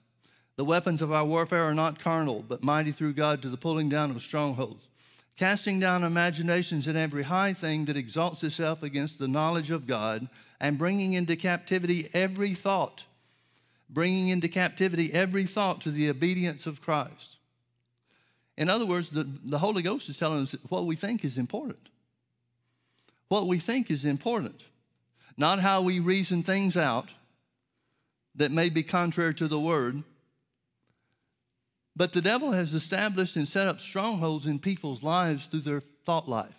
The 0.55 0.65
weapons 0.65 1.01
of 1.01 1.11
our 1.11 1.25
warfare 1.25 1.63
are 1.63 1.73
not 1.73 1.99
carnal, 1.99 2.43
but 2.47 2.63
mighty 2.63 2.93
through 2.93 3.13
God 3.13 3.41
to 3.41 3.49
the 3.49 3.57
pulling 3.57 3.89
down 3.89 4.11
of 4.11 4.21
strongholds, 4.21 4.87
casting 5.37 5.81
down 5.81 6.05
imaginations 6.05 6.87
and 6.87 6.97
every 6.97 7.23
high 7.23 7.51
thing 7.51 7.83
that 7.85 7.97
exalts 7.97 8.41
itself 8.43 8.81
against 8.81 9.19
the 9.19 9.27
knowledge 9.27 9.69
of 9.69 9.85
God, 9.85 10.29
and 10.61 10.77
bringing 10.77 11.11
into 11.11 11.35
captivity 11.35 12.09
every 12.13 12.53
thought, 12.53 13.03
bringing 13.89 14.29
into 14.29 14.47
captivity 14.47 15.11
every 15.11 15.45
thought 15.45 15.81
to 15.81 15.91
the 15.91 16.09
obedience 16.09 16.65
of 16.65 16.81
Christ. 16.81 17.35
In 18.57 18.69
other 18.69 18.85
words, 18.85 19.09
the, 19.09 19.27
the 19.43 19.59
Holy 19.59 19.81
Ghost 19.81 20.07
is 20.07 20.17
telling 20.17 20.43
us 20.43 20.55
what 20.69 20.85
we 20.85 20.95
think 20.95 21.25
is 21.25 21.37
important. 21.37 21.89
What 23.27 23.47
we 23.47 23.59
think 23.59 23.89
is 23.89 24.05
important, 24.05 24.61
not 25.37 25.59
how 25.59 25.81
we 25.81 25.99
reason 25.99 26.43
things 26.43 26.77
out 26.77 27.09
that 28.35 28.51
may 28.51 28.69
be 28.69 28.83
contrary 28.83 29.33
to 29.35 29.47
the 29.47 29.59
word. 29.59 30.03
But 31.95 32.13
the 32.13 32.21
devil 32.21 32.51
has 32.51 32.73
established 32.73 33.35
and 33.35 33.47
set 33.47 33.67
up 33.67 33.79
strongholds 33.79 34.45
in 34.45 34.59
people's 34.59 35.01
lives 35.01 35.47
through 35.47 35.61
their 35.61 35.81
thought 36.05 36.27
life. 36.27 36.55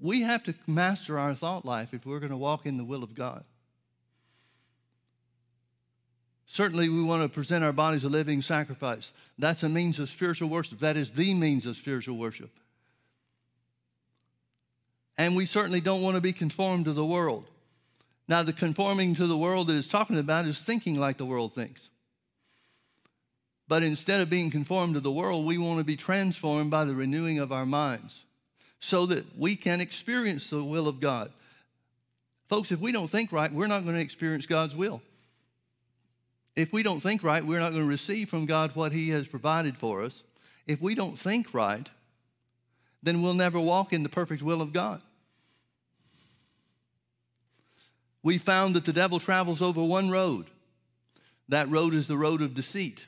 We 0.00 0.22
have 0.22 0.44
to 0.44 0.54
master 0.66 1.18
our 1.18 1.34
thought 1.34 1.64
life 1.64 1.92
if 1.92 2.06
we're 2.06 2.20
going 2.20 2.30
to 2.30 2.36
walk 2.36 2.64
in 2.64 2.76
the 2.76 2.84
will 2.84 3.02
of 3.02 3.14
God. 3.14 3.44
Certainly, 6.46 6.88
we 6.88 7.02
want 7.02 7.22
to 7.22 7.28
present 7.28 7.62
our 7.62 7.72
bodies 7.72 8.02
a 8.02 8.08
living 8.08 8.42
sacrifice. 8.42 9.12
That's 9.38 9.62
a 9.62 9.68
means 9.68 9.98
of 10.00 10.08
spiritual 10.08 10.48
worship. 10.48 10.80
That 10.80 10.96
is 10.96 11.12
the 11.12 11.34
means 11.34 11.66
of 11.66 11.76
spiritual 11.76 12.16
worship. 12.16 12.50
And 15.20 15.36
we 15.36 15.44
certainly 15.44 15.82
don't 15.82 16.00
want 16.00 16.14
to 16.14 16.22
be 16.22 16.32
conformed 16.32 16.86
to 16.86 16.94
the 16.94 17.04
world. 17.04 17.44
Now, 18.26 18.42
the 18.42 18.54
conforming 18.54 19.14
to 19.16 19.26
the 19.26 19.36
world 19.36 19.66
that 19.66 19.76
it's 19.76 19.86
talking 19.86 20.16
about 20.16 20.46
is 20.46 20.58
thinking 20.58 20.98
like 20.98 21.18
the 21.18 21.26
world 21.26 21.54
thinks. 21.54 21.90
But 23.68 23.82
instead 23.82 24.22
of 24.22 24.30
being 24.30 24.50
conformed 24.50 24.94
to 24.94 25.00
the 25.00 25.12
world, 25.12 25.44
we 25.44 25.58
want 25.58 25.76
to 25.76 25.84
be 25.84 25.94
transformed 25.94 26.70
by 26.70 26.86
the 26.86 26.94
renewing 26.94 27.38
of 27.38 27.52
our 27.52 27.66
minds 27.66 28.20
so 28.78 29.04
that 29.04 29.36
we 29.36 29.56
can 29.56 29.82
experience 29.82 30.46
the 30.46 30.64
will 30.64 30.88
of 30.88 31.00
God. 31.00 31.30
Folks, 32.48 32.72
if 32.72 32.80
we 32.80 32.90
don't 32.90 33.10
think 33.10 33.30
right, 33.30 33.52
we're 33.52 33.66
not 33.66 33.84
going 33.84 33.96
to 33.96 34.00
experience 34.00 34.46
God's 34.46 34.74
will. 34.74 35.02
If 36.56 36.72
we 36.72 36.82
don't 36.82 37.02
think 37.02 37.22
right, 37.22 37.44
we're 37.44 37.60
not 37.60 37.72
going 37.72 37.82
to 37.82 37.88
receive 37.88 38.30
from 38.30 38.46
God 38.46 38.74
what 38.74 38.92
He 38.92 39.10
has 39.10 39.28
provided 39.28 39.76
for 39.76 40.02
us. 40.02 40.22
If 40.66 40.80
we 40.80 40.94
don't 40.94 41.18
think 41.18 41.52
right, 41.52 41.90
then 43.02 43.20
we'll 43.20 43.34
never 43.34 43.60
walk 43.60 43.92
in 43.92 44.02
the 44.02 44.08
perfect 44.08 44.40
will 44.40 44.62
of 44.62 44.72
God 44.72 45.02
we 48.22 48.38
found 48.38 48.74
that 48.74 48.84
the 48.84 48.92
devil 48.92 49.18
travels 49.18 49.62
over 49.62 49.82
one 49.82 50.10
road. 50.10 50.46
That 51.48 51.68
road 51.70 51.94
is 51.94 52.06
the 52.06 52.16
road 52.16 52.42
of 52.42 52.54
deceit. 52.54 53.06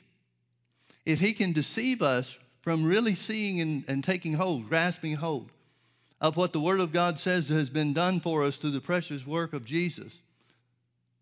If 1.05 1.19
he 1.19 1.33
can 1.33 1.53
deceive 1.53 2.01
us 2.01 2.37
from 2.61 2.83
really 2.83 3.15
seeing 3.15 3.61
and, 3.61 3.83
and 3.87 4.03
taking 4.03 4.33
hold, 4.33 4.69
grasping 4.69 5.15
hold 5.15 5.51
of 6.19 6.37
what 6.37 6.53
the 6.53 6.59
Word 6.59 6.79
of 6.79 6.93
God 6.93 7.19
says 7.19 7.49
has 7.49 7.69
been 7.69 7.93
done 7.93 8.19
for 8.19 8.43
us 8.43 8.57
through 8.57 8.71
the 8.71 8.81
precious 8.81 9.27
work 9.27 9.53
of 9.53 9.65
Jesus, 9.65 10.13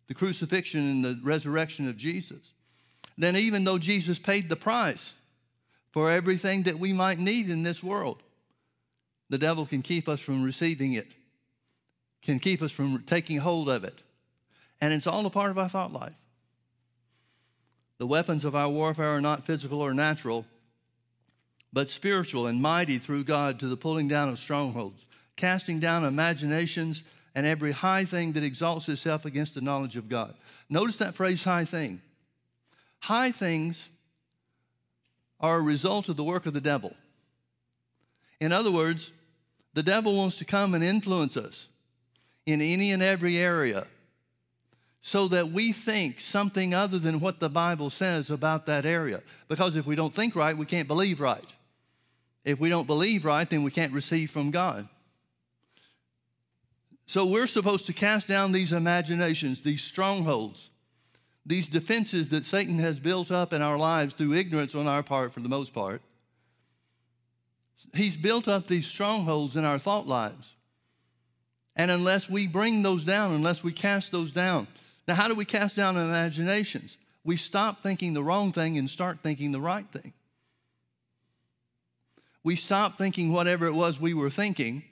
the 0.07 0.13
crucifixion 0.13 0.81
and 0.81 1.03
the 1.03 1.19
resurrection 1.23 1.89
of 1.89 1.97
Jesus, 1.97 2.53
then 3.17 3.35
even 3.35 3.63
though 3.63 3.77
Jesus 3.77 4.19
paid 4.19 4.47
the 4.47 4.55
price 4.55 5.13
for 5.91 6.09
everything 6.09 6.63
that 6.63 6.79
we 6.79 6.93
might 6.93 7.19
need 7.19 7.49
in 7.49 7.63
this 7.63 7.83
world, 7.83 8.21
the 9.29 9.37
devil 9.37 9.65
can 9.65 9.81
keep 9.81 10.07
us 10.07 10.19
from 10.19 10.43
receiving 10.43 10.93
it 10.93 11.07
can 12.21 12.39
keep 12.39 12.61
us 12.61 12.71
from 12.71 13.03
taking 13.03 13.37
hold 13.37 13.69
of 13.69 13.83
it. 13.83 13.99
And 14.79 14.93
it's 14.93 15.07
all 15.07 15.25
a 15.25 15.29
part 15.29 15.51
of 15.51 15.57
our 15.57 15.69
thought 15.69 15.93
life. 15.93 16.13
The 17.97 18.07
weapons 18.07 18.45
of 18.45 18.55
our 18.55 18.69
warfare 18.69 19.15
are 19.15 19.21
not 19.21 19.45
physical 19.45 19.79
or 19.79 19.93
natural, 19.93 20.45
but 21.71 21.91
spiritual 21.91 22.47
and 22.47 22.61
mighty 22.61 22.97
through 22.97 23.23
God 23.23 23.59
to 23.59 23.67
the 23.67 23.77
pulling 23.77 24.07
down 24.07 24.29
of 24.29 24.39
strongholds, 24.39 25.05
casting 25.35 25.79
down 25.79 26.03
imaginations 26.03 27.03
and 27.35 27.45
every 27.45 27.71
high 27.71 28.05
thing 28.05 28.33
that 28.33 28.43
exalts 28.43 28.89
itself 28.89 29.25
against 29.25 29.53
the 29.53 29.61
knowledge 29.61 29.95
of 29.95 30.09
God. 30.09 30.33
Notice 30.69 30.97
that 30.97 31.15
phrase, 31.15 31.43
high 31.43 31.65
thing. 31.65 32.01
High 32.99 33.31
things 33.31 33.87
are 35.39 35.57
a 35.57 35.61
result 35.61 36.09
of 36.09 36.17
the 36.17 36.23
work 36.23 36.45
of 36.45 36.53
the 36.53 36.61
devil. 36.61 36.95
In 38.39 38.51
other 38.51 38.71
words, 38.71 39.11
the 39.73 39.83
devil 39.83 40.15
wants 40.15 40.37
to 40.39 40.45
come 40.45 40.73
and 40.73 40.83
influence 40.83 41.37
us 41.37 41.67
in 42.45 42.61
any 42.61 42.91
and 42.91 43.03
every 43.03 43.37
area 43.37 43.85
so 45.01 45.27
that 45.27 45.51
we 45.51 45.71
think 45.71 46.21
something 46.21 46.73
other 46.73 46.99
than 46.99 47.19
what 47.19 47.39
the 47.39 47.49
Bible 47.49 47.89
says 47.89 48.29
about 48.29 48.67
that 48.67 48.85
area. 48.85 49.21
Because 49.47 49.75
if 49.75 49.85
we 49.85 49.95
don't 49.95 50.13
think 50.13 50.35
right, 50.35 50.55
we 50.55 50.65
can't 50.65 50.87
believe 50.87 51.19
right. 51.19 51.47
If 52.45 52.59
we 52.59 52.69
don't 52.69 52.87
believe 52.87 53.25
right, 53.25 53.49
then 53.49 53.63
we 53.63 53.71
can't 53.71 53.93
receive 53.93 54.29
from 54.31 54.51
God. 54.51 54.87
So 57.07 57.25
we're 57.25 57.47
supposed 57.47 57.87
to 57.87 57.93
cast 57.93 58.27
down 58.27 58.51
these 58.51 58.71
imaginations, 58.71 59.61
these 59.61 59.83
strongholds, 59.83 60.69
these 61.45 61.67
defenses 61.67 62.29
that 62.29 62.45
Satan 62.45 62.77
has 62.79 62.99
built 62.99 63.31
up 63.31 63.53
in 63.53 63.61
our 63.61 63.77
lives 63.77 64.13
through 64.13 64.33
ignorance 64.33 64.75
on 64.75 64.87
our 64.87 65.03
part, 65.03 65.33
for 65.33 65.39
the 65.39 65.49
most 65.49 65.73
part. 65.73 66.01
He's 67.93 68.15
built 68.15 68.47
up 68.47 68.67
these 68.67 68.85
strongholds 68.85 69.55
in 69.55 69.65
our 69.65 69.79
thought 69.79 70.07
lives. 70.07 70.53
And 71.75 71.89
unless 71.89 72.29
we 72.29 72.47
bring 72.47 72.83
those 72.83 73.05
down, 73.05 73.33
unless 73.33 73.63
we 73.63 73.71
cast 73.71 74.11
those 74.11 74.31
down. 74.31 74.67
Now, 75.07 75.15
how 75.15 75.27
do 75.27 75.35
we 75.35 75.45
cast 75.45 75.75
down 75.75 75.97
imaginations? 75.97 76.97
We 77.23 77.37
stop 77.37 77.81
thinking 77.81 78.13
the 78.13 78.23
wrong 78.23 78.51
thing 78.51 78.77
and 78.77 78.89
start 78.89 79.19
thinking 79.23 79.51
the 79.51 79.61
right 79.61 79.85
thing. 79.91 80.13
We 82.43 82.55
stop 82.55 82.97
thinking 82.97 83.31
whatever 83.31 83.67
it 83.67 83.73
was 83.73 83.99
we 83.99 84.13
were 84.13 84.29
thinking 84.29 84.83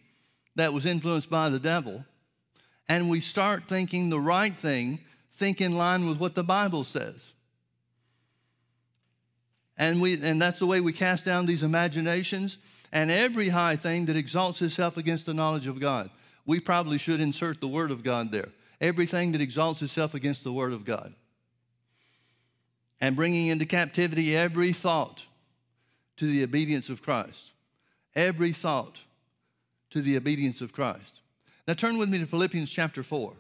that 0.55 0.73
was 0.73 0.85
influenced 0.85 1.29
by 1.29 1.49
the 1.49 1.59
devil, 1.59 2.05
and 2.87 3.09
we 3.09 3.21
start 3.21 3.67
thinking 3.67 4.09
the 4.09 4.19
right 4.19 4.57
thing, 4.57 4.99
think 5.35 5.61
in 5.61 5.77
line 5.77 6.07
with 6.07 6.19
what 6.19 6.35
the 6.35 6.43
Bible 6.43 6.83
says. 6.83 7.15
And, 9.77 10.01
we, 10.01 10.21
and 10.21 10.41
that's 10.41 10.59
the 10.59 10.65
way 10.65 10.81
we 10.81 10.91
cast 10.91 11.23
down 11.23 11.45
these 11.45 11.63
imaginations 11.63 12.57
and 12.91 13.09
every 13.09 13.49
high 13.49 13.77
thing 13.77 14.05
that 14.07 14.17
exalts 14.17 14.61
itself 14.61 14.97
against 14.97 15.25
the 15.25 15.33
knowledge 15.33 15.67
of 15.67 15.79
God 15.79 16.09
we 16.49 16.59
probably 16.59 16.97
should 16.97 17.19
insert 17.19 17.61
the 17.61 17.67
Word 17.67 17.91
of 17.91 18.03
God 18.03 18.31
there. 18.31 18.49
Everything 18.81 19.33
that 19.33 19.39
exalts 19.41 19.83
itself 19.83 20.15
against 20.15 20.43
the 20.43 20.51
Word 20.51 20.73
of 20.73 20.83
God. 20.83 21.13
And 22.99 23.15
bringing 23.15 23.45
into 23.45 23.67
captivity 23.67 24.35
every 24.35 24.73
thought 24.73 25.27
to 26.17 26.25
the 26.25 26.41
obedience 26.43 26.89
of 26.89 27.03
Christ. 27.03 27.51
Every 28.15 28.51
thought 28.51 29.01
to 29.91 30.01
the 30.01 30.17
obedience 30.17 30.59
of 30.59 30.73
Christ. 30.73 31.19
Now 31.67 31.75
turn 31.75 31.99
with 31.99 32.09
me 32.09 32.17
to 32.17 32.25
Philippians 32.25 32.71
chapter 32.71 33.03
4. 33.03 33.31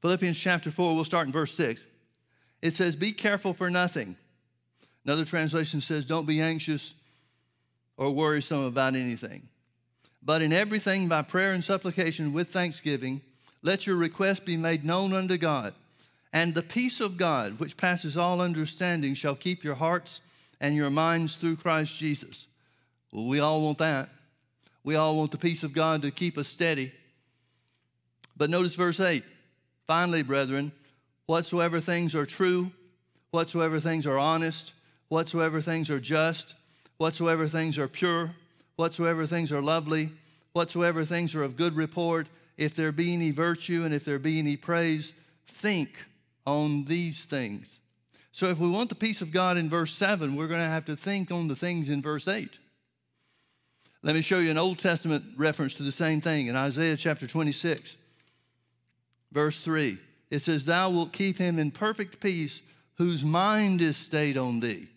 Philippians 0.00 0.38
chapter 0.38 0.70
4, 0.70 0.94
we'll 0.94 1.04
start 1.04 1.26
in 1.26 1.34
verse 1.34 1.54
6. 1.54 1.86
It 2.62 2.74
says, 2.74 2.96
Be 2.96 3.12
careful 3.12 3.52
for 3.52 3.68
nothing. 3.68 4.16
Another 5.04 5.26
translation 5.26 5.82
says, 5.82 6.06
Don't 6.06 6.26
be 6.26 6.40
anxious 6.40 6.94
or 7.96 8.10
worrisome 8.10 8.64
about 8.64 8.96
anything. 8.96 9.48
But 10.22 10.42
in 10.42 10.52
everything, 10.52 11.08
by 11.08 11.22
prayer 11.22 11.52
and 11.52 11.64
supplication 11.64 12.32
with 12.32 12.48
thanksgiving, 12.48 13.20
let 13.62 13.86
your 13.86 13.96
request 13.96 14.44
be 14.44 14.56
made 14.56 14.84
known 14.84 15.12
unto 15.12 15.36
God. 15.36 15.74
And 16.32 16.54
the 16.54 16.62
peace 16.62 17.00
of 17.00 17.16
God, 17.16 17.58
which 17.60 17.76
passes 17.76 18.16
all 18.16 18.40
understanding, 18.40 19.14
shall 19.14 19.36
keep 19.36 19.64
your 19.64 19.76
hearts 19.76 20.20
and 20.60 20.74
your 20.74 20.90
minds 20.90 21.36
through 21.36 21.56
Christ 21.56 21.96
Jesus. 21.96 22.46
Well, 23.12 23.26
we 23.26 23.40
all 23.40 23.62
want 23.62 23.78
that. 23.78 24.10
We 24.84 24.96
all 24.96 25.16
want 25.16 25.30
the 25.30 25.38
peace 25.38 25.62
of 25.62 25.72
God 25.72 26.02
to 26.02 26.10
keep 26.10 26.36
us 26.36 26.48
steady. 26.48 26.92
But 28.36 28.50
notice 28.50 28.74
verse 28.74 29.00
8. 29.00 29.24
Finally, 29.86 30.22
brethren, 30.22 30.72
whatsoever 31.26 31.80
things 31.80 32.14
are 32.14 32.26
true, 32.26 32.70
whatsoever 33.30 33.80
things 33.80 34.06
are 34.06 34.18
honest, 34.18 34.72
whatsoever 35.08 35.60
things 35.60 35.88
are 35.90 36.00
just, 36.00 36.54
whatsoever 36.98 37.48
things 37.48 37.78
are 37.78 37.88
pure, 37.88 38.30
whatsoever 38.76 39.26
things 39.26 39.52
are 39.52 39.62
lovely, 39.62 40.10
whatsoever 40.52 41.04
things 41.04 41.34
are 41.34 41.42
of 41.42 41.56
good 41.56 41.76
report, 41.76 42.28
if 42.56 42.74
there 42.74 42.92
be 42.92 43.12
any 43.12 43.30
virtue 43.30 43.84
and 43.84 43.92
if 43.92 44.04
there 44.04 44.18
be 44.18 44.38
any 44.38 44.56
praise, 44.56 45.12
think 45.46 45.90
on 46.46 46.84
these 46.84 47.20
things. 47.20 47.70
So 48.32 48.48
if 48.48 48.58
we 48.58 48.68
want 48.68 48.88
the 48.88 48.94
peace 48.94 49.22
of 49.22 49.32
God 49.32 49.56
in 49.56 49.68
verse 49.68 49.94
7, 49.94 50.36
we're 50.36 50.46
going 50.46 50.60
to 50.60 50.66
have 50.66 50.84
to 50.86 50.96
think 50.96 51.30
on 51.30 51.48
the 51.48 51.56
things 51.56 51.88
in 51.88 52.02
verse 52.02 52.28
8. 52.28 52.50
Let 54.02 54.14
me 54.14 54.22
show 54.22 54.38
you 54.38 54.50
an 54.50 54.58
Old 54.58 54.78
Testament 54.78 55.24
reference 55.36 55.74
to 55.74 55.82
the 55.82 55.92
same 55.92 56.20
thing 56.20 56.46
in 56.46 56.56
Isaiah 56.56 56.96
chapter 56.96 57.26
26, 57.26 57.96
verse 59.32 59.58
3. 59.58 59.98
It 60.30 60.40
says, 60.40 60.64
Thou 60.64 60.90
wilt 60.90 61.12
keep 61.12 61.38
him 61.38 61.58
in 61.58 61.70
perfect 61.70 62.20
peace 62.20 62.60
whose 62.98 63.24
mind 63.24 63.80
is 63.80 63.96
stayed 63.96 64.36
on 64.36 64.60
thee 64.60 64.88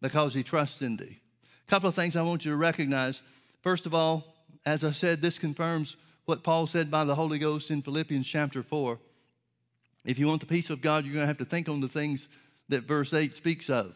because 0.00 0.34
he 0.34 0.42
trusts 0.42 0.82
in 0.82 0.96
thee. 0.96 1.20
A 1.66 1.70
couple 1.70 1.88
of 1.88 1.94
things 1.94 2.16
I 2.16 2.22
want 2.22 2.44
you 2.44 2.50
to 2.52 2.56
recognize. 2.56 3.22
First 3.60 3.86
of 3.86 3.94
all, 3.94 4.34
as 4.64 4.84
I 4.84 4.92
said, 4.92 5.22
this 5.22 5.38
confirms 5.38 5.96
what 6.24 6.42
Paul 6.42 6.66
said 6.66 6.90
by 6.90 7.04
the 7.04 7.14
Holy 7.14 7.38
Ghost 7.38 7.70
in 7.70 7.82
Philippians 7.82 8.26
chapter 8.26 8.62
4. 8.62 8.98
If 10.04 10.18
you 10.18 10.26
want 10.26 10.40
the 10.40 10.46
peace 10.46 10.70
of 10.70 10.80
God, 10.80 11.04
you're 11.04 11.14
going 11.14 11.24
to 11.24 11.28
have 11.28 11.38
to 11.38 11.44
think 11.44 11.68
on 11.68 11.80
the 11.80 11.88
things 11.88 12.28
that 12.68 12.84
verse 12.84 13.12
8 13.12 13.34
speaks 13.34 13.68
of. 13.68 13.94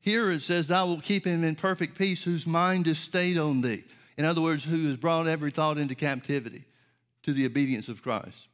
Here 0.00 0.30
it 0.30 0.42
says, 0.42 0.66
Thou 0.66 0.86
wilt 0.86 1.02
keep 1.02 1.26
him 1.26 1.44
in 1.44 1.56
perfect 1.56 1.98
peace 1.98 2.22
whose 2.22 2.46
mind 2.46 2.86
is 2.86 2.98
stayed 2.98 3.36
on 3.36 3.60
thee. 3.60 3.84
In 4.16 4.24
other 4.24 4.40
words, 4.40 4.64
who 4.64 4.86
has 4.86 4.96
brought 4.96 5.26
every 5.26 5.50
thought 5.50 5.78
into 5.78 5.94
captivity 5.94 6.64
to 7.22 7.32
the 7.32 7.44
obedience 7.44 7.88
of 7.88 8.02
Christ. 8.02 8.48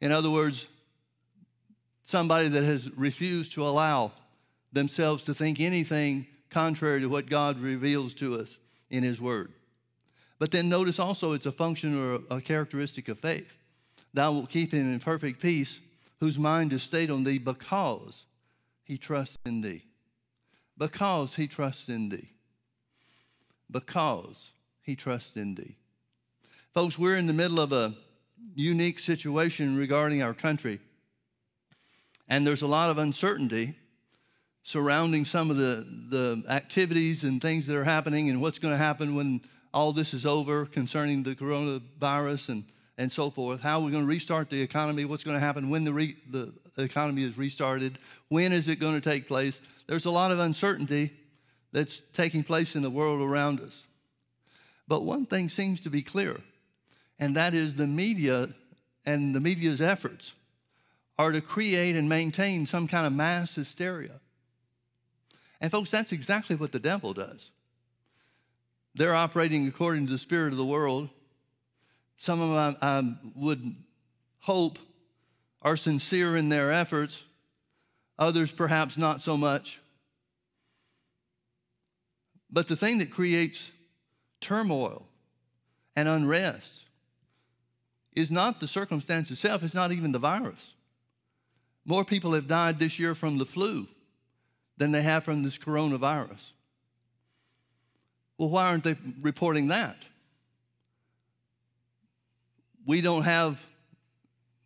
In 0.00 0.10
other 0.10 0.30
words, 0.30 0.66
somebody 2.04 2.48
that 2.48 2.64
has 2.64 2.90
refused 2.96 3.52
to 3.52 3.66
allow 3.66 4.12
themselves 4.72 5.22
to 5.24 5.34
think 5.34 5.60
anything 5.60 6.26
contrary 6.50 7.00
to 7.00 7.08
what 7.08 7.28
God 7.28 7.58
reveals 7.58 8.14
to 8.14 8.40
us 8.40 8.58
in 8.90 9.02
His 9.02 9.20
Word. 9.20 9.52
But 10.38 10.50
then 10.50 10.68
notice 10.68 10.98
also 10.98 11.32
it's 11.32 11.46
a 11.46 11.52
function 11.52 11.98
or 11.98 12.20
a 12.30 12.40
characteristic 12.40 13.08
of 13.08 13.18
faith. 13.18 13.52
Thou 14.14 14.32
wilt 14.32 14.50
keep 14.50 14.72
him 14.72 14.92
in 14.92 15.00
perfect 15.00 15.40
peace, 15.40 15.80
whose 16.20 16.38
mind 16.38 16.72
is 16.72 16.82
stayed 16.82 17.10
on 17.10 17.24
thee 17.24 17.38
because 17.38 18.24
he 18.84 18.96
trusts 18.96 19.38
in 19.44 19.60
thee. 19.60 19.84
Because 20.76 21.34
he 21.34 21.46
trusts 21.46 21.88
in 21.88 22.08
thee. 22.08 22.30
Because 23.70 24.50
he 24.82 24.96
trusts 24.96 25.36
in 25.36 25.54
thee. 25.54 25.76
Folks, 26.72 26.98
we're 26.98 27.16
in 27.16 27.26
the 27.26 27.32
middle 27.32 27.60
of 27.60 27.72
a 27.72 27.94
unique 28.54 28.98
situation 28.98 29.76
regarding 29.76 30.22
our 30.22 30.34
country. 30.34 30.80
And 32.28 32.46
there's 32.46 32.62
a 32.62 32.66
lot 32.66 32.90
of 32.90 32.98
uncertainty 32.98 33.76
surrounding 34.68 35.24
some 35.24 35.50
of 35.50 35.56
the, 35.56 35.86
the 36.10 36.44
activities 36.50 37.24
and 37.24 37.40
things 37.40 37.66
that 37.66 37.74
are 37.74 37.84
happening 37.84 38.28
and 38.28 38.38
what's 38.38 38.58
going 38.58 38.70
to 38.70 38.76
happen 38.76 39.14
when 39.14 39.40
all 39.72 39.94
this 39.94 40.12
is 40.12 40.26
over 40.26 40.66
concerning 40.66 41.22
the 41.22 41.34
coronavirus 41.34 42.50
and, 42.50 42.64
and 42.98 43.10
so 43.10 43.30
forth. 43.30 43.62
How 43.62 43.80
are 43.80 43.82
we 43.82 43.90
going 43.90 44.02
to 44.02 44.08
restart 44.08 44.50
the 44.50 44.60
economy? 44.60 45.06
What's 45.06 45.24
going 45.24 45.36
to 45.36 45.40
happen 45.40 45.70
when 45.70 45.84
the, 45.84 45.92
re, 45.94 46.16
the 46.30 46.52
economy 46.76 47.22
is 47.22 47.38
restarted? 47.38 47.98
When 48.28 48.52
is 48.52 48.68
it 48.68 48.76
going 48.76 48.92
to 48.92 49.00
take 49.00 49.26
place? 49.26 49.58
There's 49.86 50.04
a 50.04 50.10
lot 50.10 50.32
of 50.32 50.38
uncertainty 50.38 51.14
that's 51.72 52.02
taking 52.12 52.44
place 52.44 52.76
in 52.76 52.82
the 52.82 52.90
world 52.90 53.22
around 53.22 53.60
us. 53.60 53.86
But 54.86 55.02
one 55.02 55.24
thing 55.24 55.48
seems 55.48 55.80
to 55.80 55.88
be 55.88 56.02
clear, 56.02 56.42
and 57.18 57.34
that 57.38 57.54
is 57.54 57.74
the 57.74 57.86
media 57.86 58.50
and 59.06 59.34
the 59.34 59.40
media's 59.40 59.80
efforts 59.80 60.34
are 61.18 61.32
to 61.32 61.40
create 61.40 61.96
and 61.96 62.06
maintain 62.06 62.66
some 62.66 62.86
kind 62.86 63.06
of 63.06 63.14
mass 63.14 63.54
hysteria. 63.54 64.20
And, 65.60 65.70
folks, 65.70 65.90
that's 65.90 66.12
exactly 66.12 66.56
what 66.56 66.72
the 66.72 66.78
devil 66.78 67.12
does. 67.12 67.50
They're 68.94 69.14
operating 69.14 69.66
according 69.66 70.06
to 70.06 70.12
the 70.12 70.18
spirit 70.18 70.52
of 70.52 70.58
the 70.58 70.64
world. 70.64 71.08
Some 72.16 72.40
of 72.40 72.50
them 72.50 72.76
I, 72.80 72.98
I 72.98 73.14
would 73.34 73.76
hope 74.40 74.78
are 75.62 75.76
sincere 75.76 76.36
in 76.36 76.48
their 76.48 76.72
efforts, 76.72 77.22
others 78.18 78.50
perhaps 78.52 78.96
not 78.96 79.22
so 79.22 79.36
much. 79.36 79.80
But 82.50 82.66
the 82.66 82.76
thing 82.76 82.98
that 82.98 83.10
creates 83.10 83.70
turmoil 84.40 85.06
and 85.94 86.08
unrest 86.08 86.84
is 88.14 88.30
not 88.30 88.60
the 88.60 88.68
circumstance 88.68 89.30
itself, 89.30 89.62
it's 89.62 89.74
not 89.74 89.92
even 89.92 90.12
the 90.12 90.18
virus. 90.18 90.72
More 91.84 92.04
people 92.04 92.32
have 92.34 92.48
died 92.48 92.78
this 92.78 92.98
year 92.98 93.14
from 93.14 93.38
the 93.38 93.46
flu 93.46 93.88
than 94.78 94.92
they 94.92 95.02
have 95.02 95.24
from 95.24 95.42
this 95.42 95.58
coronavirus. 95.58 96.52
Well, 98.38 98.48
why 98.48 98.68
aren't 98.68 98.84
they 98.84 98.96
reporting 99.20 99.68
that? 99.68 99.96
We 102.86 103.00
don't 103.00 103.24
have 103.24 103.64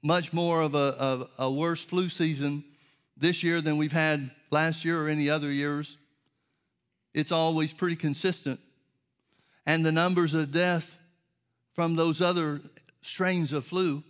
much 0.02 0.32
more 0.32 0.60
of 0.60 0.74
a, 0.74 1.26
a, 1.38 1.50
worse 1.50 1.82
flu 1.82 2.08
season 2.08 2.64
this 3.16 3.42
year 3.42 3.60
than 3.60 3.78
we've 3.78 3.92
had 3.92 4.30
last 4.50 4.84
year 4.84 5.02
or 5.02 5.08
any 5.08 5.30
other 5.30 5.50
years. 5.50 5.96
It's 7.14 7.32
always 7.32 7.72
pretty 7.72 7.96
consistent. 7.96 8.60
And 9.64 9.84
the 9.84 9.92
numbers 9.92 10.34
of 10.34 10.52
death 10.52 10.96
from 11.72 11.96
those 11.96 12.20
other 12.20 12.60
strains 13.00 13.52
of 13.52 13.64
flu 13.64 14.02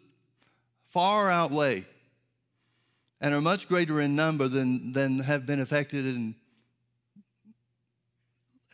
far 0.89 1.31
outweigh 1.31 1.87
and 3.23 3.33
are 3.33 3.41
much 3.41 3.69
greater 3.69 4.01
in 4.01 4.17
number 4.17 4.49
than, 4.49 4.93
than 4.93 5.21
have 5.21 5.47
been 5.47 5.61
affected 5.61 6.05
and 6.05 6.35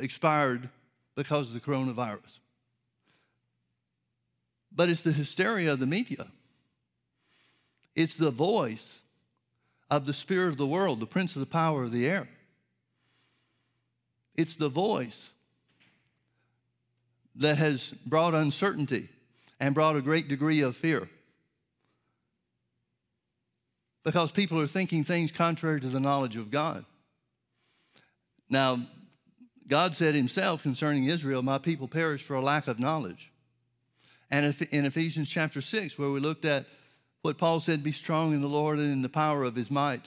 expired 0.00 0.70
because 1.14 1.48
of 1.48 1.54
the 1.54 1.60
coronavirus. 1.60 2.38
But 4.74 4.88
it's 4.88 5.02
the 5.02 5.12
hysteria 5.12 5.74
of 5.74 5.80
the 5.80 5.86
media. 5.86 6.26
It's 7.94 8.16
the 8.16 8.30
voice 8.30 8.98
of 9.90 10.06
the 10.06 10.14
spirit 10.14 10.48
of 10.48 10.56
the 10.56 10.66
world, 10.66 11.00
the 11.00 11.06
prince 11.06 11.36
of 11.36 11.40
the 11.40 11.46
power 11.46 11.84
of 11.84 11.92
the 11.92 12.06
air. 12.06 12.28
It's 14.34 14.56
the 14.56 14.70
voice 14.70 15.28
that 17.36 17.58
has 17.58 17.92
brought 18.06 18.34
uncertainty 18.34 19.10
and 19.60 19.74
brought 19.74 19.96
a 19.96 20.00
great 20.00 20.28
degree 20.28 20.62
of 20.62 20.74
fear 20.74 21.10
because 24.04 24.32
people 24.32 24.60
are 24.60 24.66
thinking 24.66 25.04
things 25.04 25.32
contrary 25.32 25.80
to 25.80 25.88
the 25.88 26.00
knowledge 26.00 26.36
of 26.36 26.50
God. 26.50 26.84
Now, 28.48 28.80
God 29.66 29.94
said 29.94 30.14
himself 30.14 30.62
concerning 30.62 31.04
Israel, 31.04 31.42
My 31.42 31.58
people 31.58 31.88
perish 31.88 32.22
for 32.22 32.34
a 32.34 32.40
lack 32.40 32.68
of 32.68 32.78
knowledge. 32.78 33.30
And 34.30 34.54
in 34.70 34.86
Ephesians 34.86 35.28
chapter 35.28 35.60
6, 35.60 35.98
where 35.98 36.10
we 36.10 36.20
looked 36.20 36.44
at 36.44 36.66
what 37.22 37.38
Paul 37.38 37.60
said, 37.60 37.82
Be 37.82 37.92
strong 37.92 38.32
in 38.32 38.40
the 38.40 38.48
Lord 38.48 38.78
and 38.78 38.90
in 38.90 39.02
the 39.02 39.08
power 39.08 39.44
of 39.44 39.54
his 39.54 39.70
might. 39.70 40.02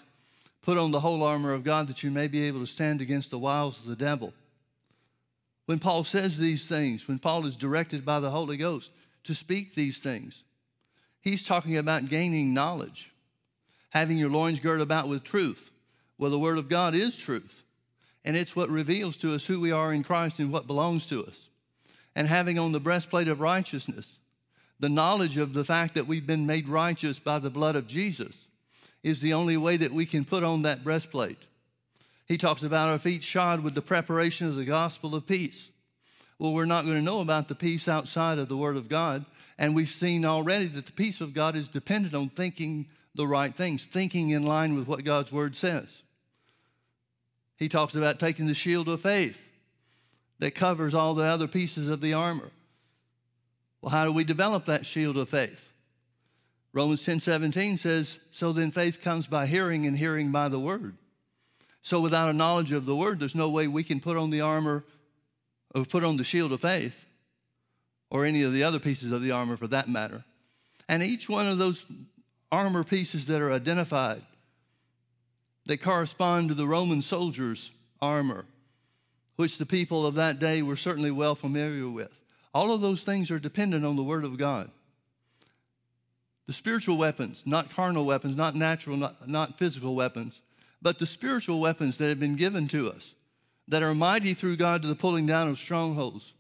Put 0.62 0.78
on 0.78 0.92
the 0.92 1.00
whole 1.00 1.24
armor 1.24 1.54
of 1.54 1.64
God 1.64 1.88
that 1.88 2.04
you 2.04 2.12
may 2.12 2.28
be 2.28 2.44
able 2.44 2.60
to 2.60 2.68
stand 2.68 3.02
against 3.02 3.32
the 3.32 3.40
wiles 3.40 3.80
of 3.80 3.86
the 3.86 3.96
devil. 3.96 4.34
When 5.66 5.80
Paul 5.80 6.04
says 6.04 6.38
these 6.38 6.68
things, 6.68 7.08
when 7.08 7.20
Paul 7.20 7.46
is 7.46 7.56
directed 7.56 8.06
by 8.06 8.20
the 8.20 8.32
Holy 8.32 8.58
Ghost 8.58 8.90
to 9.24 9.36
speak 9.36 9.74
these 9.74 10.00
things, 10.00 10.44
he's 11.22 11.44
talking 11.44 11.78
about 11.78 12.10
gaining 12.10 12.54
knowledge 12.54 13.11
having 13.92 14.18
your 14.18 14.30
loins 14.30 14.60
girded 14.60 14.82
about 14.82 15.08
with 15.08 15.24
truth. 15.24 15.70
Well, 16.18 16.32
the 16.32 16.40
Word 16.40 16.58
of 16.58 16.68
God 16.68 16.96
is 16.96 17.16
truth, 17.16 17.64
and 18.26 18.36
it's 18.36 18.56
what 18.56 18.70
reveals 18.70 19.16
to 19.18 19.34
us 19.34 19.46
who 19.46 19.60
we 19.60 19.72
are 19.72 19.94
in 19.94 20.04
Christ 20.04 20.40
and 20.40 20.52
what 20.52 20.68
belongs 20.68 21.06
to 21.08 21.26
us. 21.26 21.48
And 22.16 22.28
having 22.28 22.60
on 22.60 22.72
the 22.72 22.80
breastplate 22.80 23.28
of 23.28 23.40
righteousness, 23.40 24.18
the 24.80 24.90
knowledge 24.90 25.38
of 25.38 25.54
the 25.54 25.64
fact 25.64 25.94
that 25.94 26.08
we've 26.08 26.26
been 26.26 26.46
made 26.46 26.68
righteous 26.68 27.20
by 27.20 27.40
the 27.40 27.50
blood 27.50 27.76
of 27.76 27.88
Jesus 27.88 28.48
is 29.04 29.22
the 29.22 29.34
only 29.34 29.58
way 29.58 29.78
that 29.78 29.94
we 29.94 30.06
can 30.06 30.26
put 30.26 30.44
on 30.44 30.64
that 30.64 30.84
breastplate. 30.84 31.38
He 32.28 32.38
talks 32.38 32.64
about 32.64 32.90
our 32.90 33.00
feet 33.00 33.24
shod 33.24 33.62
with 33.62 33.76
the 33.76 33.82
preparation 33.82 34.48
of 34.48 34.56
the 34.56 34.66
gospel 34.66 35.16
of 35.16 35.28
peace. 35.28 35.68
Well, 36.40 36.54
we're 36.54 36.66
not 36.66 36.86
going 36.86 36.98
to 36.98 37.04
know 37.04 37.20
about 37.20 37.48
the 37.48 37.56
peace 37.56 37.88
outside 37.88 38.40
of 38.40 38.48
the 38.48 38.58
Word 38.58 38.78
of 38.78 38.90
God. 38.90 39.26
And 39.58 39.76
we've 39.76 39.90
seen 39.90 40.26
already 40.26 40.66
that 40.68 40.88
the 40.88 40.92
peace 40.92 41.22
of 41.22 41.34
God 41.34 41.56
is 41.56 41.68
dependent 41.68 42.16
on 42.16 42.30
thinking 42.30 42.88
the 43.16 43.28
right 43.28 43.56
things, 43.56 43.86
thinking 43.86 44.30
in 44.30 44.44
line 44.44 44.76
with 44.76 44.88
what 44.88 45.04
God's 45.04 45.32
word 45.32 45.56
says. 45.56 45.88
He 47.58 47.70
talks 47.70 47.96
about 47.96 48.20
taking 48.20 48.48
the 48.48 48.54
shield 48.54 48.88
of 48.88 49.02
faith 49.02 49.42
that 50.40 50.56
covers 50.56 50.94
all 50.94 51.14
the 51.14 51.26
other 51.26 51.48
pieces 51.48 51.88
of 51.88 52.02
the 52.02 52.14
armor. 52.14 52.50
Well, 53.82 53.92
how 53.92 54.06
do 54.06 54.12
we 54.12 54.24
develop 54.24 54.66
that 54.66 54.86
shield 54.86 55.18
of 55.18 55.30
faith? 55.30 55.72
Romans 56.74 57.04
10 57.04 57.20
17 57.20 57.78
says, 57.78 58.18
So 58.32 58.52
then 58.52 58.72
faith 58.72 59.02
comes 59.02 59.28
by 59.28 59.46
hearing, 59.46 59.86
and 59.86 59.98
hearing 59.98 60.32
by 60.32 60.50
the 60.50 60.60
word. 60.60 60.96
So 61.82 62.00
without 62.00 62.30
a 62.30 62.34
knowledge 62.34 62.72
of 62.72 62.86
the 62.86 62.96
word, 62.96 63.20
there's 63.20 63.36
no 63.36 63.50
way 63.50 63.68
we 63.68 63.84
can 63.84 64.00
put 64.00 64.18
on 64.18 64.30
the 64.30 64.42
armor 64.42 64.84
or 65.74 65.86
put 65.86 66.04
on 66.04 66.18
the 66.18 66.24
shield 66.24 66.52
of 66.52 66.62
faith 66.62 67.06
or 68.10 68.26
any 68.26 68.44
of 68.44 68.54
the 68.54 68.64
other 68.64 68.80
pieces 68.80 69.12
of 69.12 69.22
the 69.22 69.32
armor 69.32 69.58
for 69.58 69.68
that 69.68 69.90
matter. 69.90 70.24
And 70.88 71.02
each 71.02 71.28
one 71.30 71.48
of 71.48 71.58
those 71.58 71.86
armor 72.52 72.84
pieces 72.84 73.26
that 73.28 73.42
are 73.42 73.52
identified 73.52 74.22
that 75.66 75.82
correspond 75.82 76.50
to 76.50 76.56
the 76.56 76.68
Roman 76.68 77.02
soldiers' 77.02 77.72
armor, 78.02 78.46
which 79.36 79.58
the 79.58 79.66
people 79.66 80.06
of 80.06 80.16
that 80.16 80.40
day 80.40 80.62
were 80.62 80.76
certainly 80.76 81.12
well 81.12 81.36
familiar 81.36 81.88
with. 81.90 82.12
All 82.54 82.74
of 82.74 82.82
those 82.82 83.04
things 83.04 83.32
are 83.32 83.40
dependent 83.40 83.86
on 83.86 83.96
the 83.96 84.04
Word 84.04 84.26
of 84.26 84.38
God. 84.38 84.70
The 86.48 86.54
spiritual 86.54 86.98
weapons, 86.98 87.44
not 87.46 87.74
carnal 87.74 88.06
weapons, 88.06 88.36
not 88.36 88.56
natural, 88.56 88.98
not, 88.98 89.30
not 89.30 89.58
physical 89.58 89.96
weapons, 89.96 90.42
but 90.82 91.00
the 91.00 91.06
spiritual 91.06 91.62
weapons 91.62 91.98
that 91.98 92.10
have 92.10 92.20
been 92.20 92.36
given 92.36 92.68
to 92.70 92.92
us 92.92 93.14
that 93.68 93.84
are 93.84 93.96
mighty 93.96 94.34
through 94.34 94.58
God 94.58 94.82
to 94.82 94.88
the 94.88 94.96
pulling 94.96 95.26
down 95.26 95.48
of 95.48 95.58
strongholds. 95.58 96.34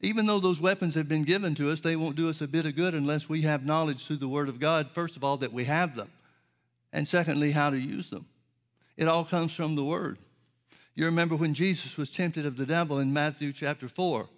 Even 0.00 0.26
though 0.26 0.38
those 0.38 0.60
weapons 0.60 0.94
have 0.94 1.08
been 1.08 1.24
given 1.24 1.54
to 1.56 1.70
us, 1.70 1.80
they 1.80 1.96
won't 1.96 2.16
do 2.16 2.28
us 2.28 2.40
a 2.40 2.46
bit 2.46 2.66
of 2.66 2.76
good 2.76 2.94
unless 2.94 3.28
we 3.28 3.42
have 3.42 3.66
knowledge 3.66 4.06
through 4.06 4.16
the 4.16 4.28
Word 4.28 4.48
of 4.48 4.60
God, 4.60 4.90
first 4.92 5.16
of 5.16 5.24
all, 5.24 5.36
that 5.38 5.52
we 5.52 5.64
have 5.64 5.96
them, 5.96 6.10
and 6.92 7.08
secondly, 7.08 7.50
how 7.50 7.70
to 7.70 7.78
use 7.78 8.10
them. 8.10 8.26
It 8.96 9.08
all 9.08 9.24
comes 9.24 9.52
from 9.52 9.74
the 9.74 9.84
Word. 9.84 10.18
You 10.94 11.04
remember 11.06 11.36
when 11.36 11.54
Jesus 11.54 11.96
was 11.96 12.10
tempted 12.10 12.46
of 12.46 12.56
the 12.56 12.66
devil 12.66 12.98
in 12.98 13.12
Matthew 13.12 13.52
chapter 13.52 13.88
4. 13.88 14.28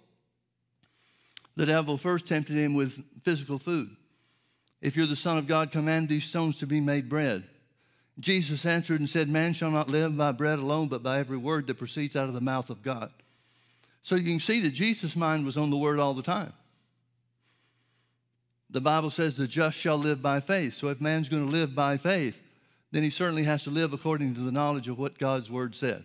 The 1.55 1.65
devil 1.65 1.97
first 1.97 2.27
tempted 2.27 2.55
him 2.55 2.73
with 2.73 3.03
physical 3.23 3.59
food. 3.59 3.95
If 4.81 4.95
you're 4.95 5.07
the 5.07 5.15
Son 5.15 5.37
of 5.37 5.47
God, 5.47 5.71
command 5.71 6.09
these 6.09 6.25
stones 6.25 6.57
to 6.57 6.67
be 6.67 6.79
made 6.79 7.09
bread. 7.09 7.43
Jesus 8.19 8.65
answered 8.65 8.99
and 8.99 9.09
said, 9.09 9.29
Man 9.29 9.53
shall 9.53 9.71
not 9.71 9.89
live 9.89 10.15
by 10.17 10.31
bread 10.31 10.59
alone, 10.59 10.87
but 10.87 11.03
by 11.03 11.19
every 11.19 11.37
word 11.37 11.67
that 11.67 11.77
proceeds 11.77 12.15
out 12.15 12.27
of 12.27 12.33
the 12.33 12.41
mouth 12.41 12.69
of 12.69 12.81
God. 12.81 13.11
So 14.03 14.15
you 14.15 14.23
can 14.23 14.39
see 14.39 14.59
that 14.61 14.71
Jesus' 14.71 15.15
mind 15.15 15.45
was 15.45 15.57
on 15.57 15.69
the 15.69 15.77
word 15.77 15.99
all 15.99 16.13
the 16.13 16.23
time. 16.23 16.53
The 18.69 18.81
Bible 18.81 19.09
says 19.09 19.35
the 19.35 19.47
just 19.47 19.77
shall 19.77 19.97
live 19.97 20.21
by 20.21 20.39
faith. 20.39 20.75
So 20.75 20.87
if 20.87 21.01
man's 21.01 21.29
going 21.29 21.45
to 21.45 21.51
live 21.51 21.75
by 21.75 21.97
faith, 21.97 22.39
then 22.91 23.03
he 23.03 23.09
certainly 23.09 23.43
has 23.43 23.63
to 23.63 23.69
live 23.69 23.93
according 23.93 24.35
to 24.35 24.41
the 24.41 24.51
knowledge 24.51 24.87
of 24.87 24.97
what 24.97 25.17
God's 25.17 25.51
word 25.51 25.75
says. 25.75 26.03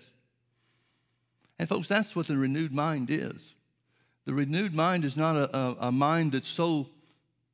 And 1.59 1.69
folks, 1.69 1.89
that's 1.89 2.15
what 2.15 2.27
the 2.27 2.37
renewed 2.37 2.73
mind 2.73 3.09
is. 3.11 3.55
The 4.25 4.35
renewed 4.35 4.75
mind 4.75 5.05
is 5.05 5.17
not 5.17 5.37
a, 5.37 5.57
a, 5.57 5.77
a 5.83 5.93
mind 5.93 6.33
that's 6.33 6.49
so 6.49 6.89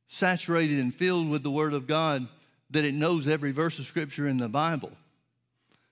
saturated 0.09 0.79
and 0.79 0.95
filled 0.95 1.29
with 1.29 1.43
the 1.43 1.51
word 1.51 1.75
of 1.75 1.87
God 1.87 2.27
that 2.71 2.85
it 2.85 2.95
knows 2.95 3.29
every 3.29 3.53
verse 3.53 3.79
of 3.79 3.87
Scripture 3.87 4.27
in 4.27 4.39
the 4.39 4.49
Bible. 4.49 4.93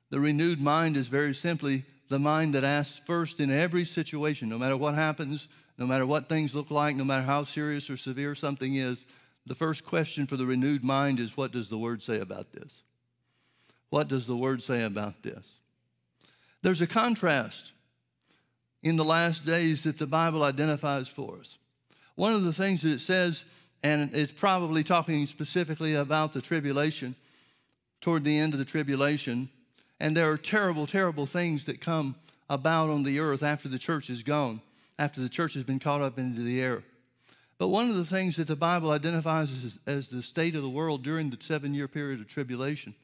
The 0.08 0.20
renewed 0.20 0.60
mind 0.60 0.96
is 0.96 1.08
very 1.08 1.34
simply 1.34 1.84
the 2.10 2.18
mind 2.18 2.54
that 2.54 2.64
asks 2.64 3.00
first 3.06 3.40
in 3.40 3.50
every 3.50 3.86
situation, 3.86 4.50
no 4.50 4.58
matter 4.58 4.76
what 4.76 4.94
happens, 4.94 5.48
no 5.78 5.86
matter 5.86 6.04
what 6.04 6.28
things 6.28 6.54
look 6.54 6.70
like, 6.70 6.94
no 6.94 7.04
matter 7.04 7.22
how 7.24 7.44
serious 7.44 7.88
or 7.88 7.96
severe 7.96 8.34
something 8.34 8.74
is, 8.74 8.98
the 9.46 9.54
first 9.54 9.86
question 9.86 10.26
for 10.26 10.36
the 10.36 10.44
renewed 10.44 10.84
mind 10.84 11.18
is 11.18 11.36
what 11.36 11.52
does 11.52 11.70
the 11.70 11.78
Word 11.78 12.02
say 12.02 12.20
about 12.20 12.52
this? 12.52 12.70
What 13.88 14.08
does 14.08 14.26
the 14.26 14.36
Word 14.36 14.62
say 14.62 14.82
about 14.82 15.22
this? 15.22 15.44
There's 16.60 16.82
a 16.82 16.86
contrast 16.86 17.72
in 18.82 18.96
the 18.96 19.04
last 19.04 19.46
days 19.46 19.84
that 19.84 19.96
the 19.96 20.06
Bible 20.06 20.42
identifies 20.42 21.08
for 21.08 21.38
us. 21.38 21.56
One 22.16 22.34
of 22.34 22.44
the 22.44 22.52
things 22.52 22.82
that 22.82 22.92
it 22.92 23.00
says 23.00 23.44
and 23.82 24.14
it's 24.14 24.32
probably 24.32 24.84
talking 24.84 25.26
specifically 25.26 25.94
about 25.94 26.32
the 26.32 26.42
tribulation, 26.42 27.14
toward 28.00 28.24
the 28.24 28.38
end 28.38 28.52
of 28.52 28.58
the 28.58 28.64
tribulation. 28.64 29.48
And 30.00 30.16
there 30.16 30.30
are 30.30 30.38
terrible, 30.38 30.86
terrible 30.86 31.26
things 31.26 31.66
that 31.66 31.80
come 31.80 32.16
about 32.48 32.88
on 32.88 33.02
the 33.02 33.20
earth 33.20 33.42
after 33.42 33.68
the 33.68 33.78
church 33.78 34.08
is 34.08 34.22
gone, 34.22 34.62
after 34.98 35.20
the 35.20 35.28
church 35.28 35.54
has 35.54 35.62
been 35.62 35.78
caught 35.78 36.00
up 36.00 36.18
into 36.18 36.42
the 36.42 36.60
air. 36.60 36.82
But 37.58 37.68
one 37.68 37.90
of 37.90 37.96
the 37.96 38.06
things 38.06 38.36
that 38.36 38.46
the 38.46 38.56
Bible 38.56 38.90
identifies 38.90 39.50
as, 39.64 39.78
as 39.86 40.08
the 40.08 40.22
state 40.22 40.56
of 40.56 40.62
the 40.62 40.70
world 40.70 41.02
during 41.02 41.28
the 41.28 41.36
seven 41.38 41.74
year 41.74 41.86
period 41.86 42.18
of 42.18 42.26
tribulation 42.26 42.94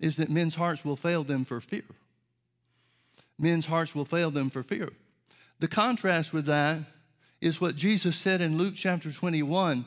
is 0.00 0.16
that 0.16 0.30
men's 0.30 0.54
hearts 0.54 0.84
will 0.84 0.96
fail 0.96 1.22
them 1.22 1.44
for 1.44 1.60
fear. 1.60 1.84
Men's 3.38 3.66
hearts 3.66 3.94
will 3.94 4.06
fail 4.06 4.30
them 4.30 4.48
for 4.48 4.62
fear. 4.62 4.88
The 5.60 5.68
contrast 5.68 6.32
with 6.32 6.46
that 6.46 6.78
is 7.40 7.60
what 7.60 7.76
Jesus 7.76 8.16
said 8.16 8.40
in 8.40 8.56
Luke 8.56 8.74
chapter 8.74 9.12
21 9.12 9.84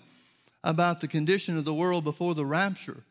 about 0.63 1.01
the 1.01 1.07
condition 1.07 1.57
of 1.57 1.65
the 1.65 1.73
world 1.73 2.03
before 2.03 2.35
the 2.35 2.45
rapture. 2.45 3.03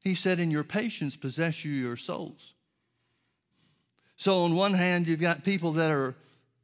He 0.00 0.14
said, 0.14 0.40
In 0.40 0.50
your 0.50 0.64
patience 0.64 1.14
possess 1.14 1.64
you 1.64 1.72
your 1.72 1.96
souls. 1.96 2.54
So, 4.16 4.44
on 4.44 4.54
one 4.54 4.74
hand, 4.74 5.06
you've 5.06 5.20
got 5.20 5.44
people 5.44 5.72
that 5.72 5.90
are 5.90 6.14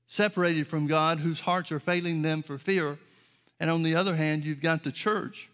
separated 0.07 0.66
from 0.66 0.86
God 0.86 1.20
whose 1.20 1.40
hearts 1.40 1.72
are 1.72 1.80
failing 1.80 2.22
them 2.22 2.42
for 2.42 2.59
fear. 2.59 2.98
And 3.61 3.70
on 3.70 3.82
the 3.82 3.94
other 3.94 4.16
hand, 4.16 4.44
you've 4.44 4.61
got 4.61 4.82
the 4.82 4.92
church 4.92 5.48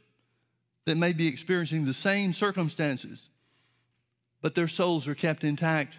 that 0.85 0.97
may 0.97 1.13
be 1.13 1.27
experiencing 1.27 1.85
the 1.85 1.95
same 1.95 2.33
circumstances, 2.33 3.29
but 4.41 4.55
their 4.55 4.69
souls 4.69 5.07
are 5.07 5.15
kept 5.15 5.45
intact 5.45 5.95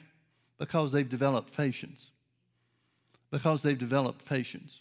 because 0.57 0.91
they've 0.91 1.09
developed 1.09 1.55
patience. 1.55 2.07
Because 3.31 3.61
they've 3.61 3.77
developed 3.77 4.25
patience. 4.25 4.79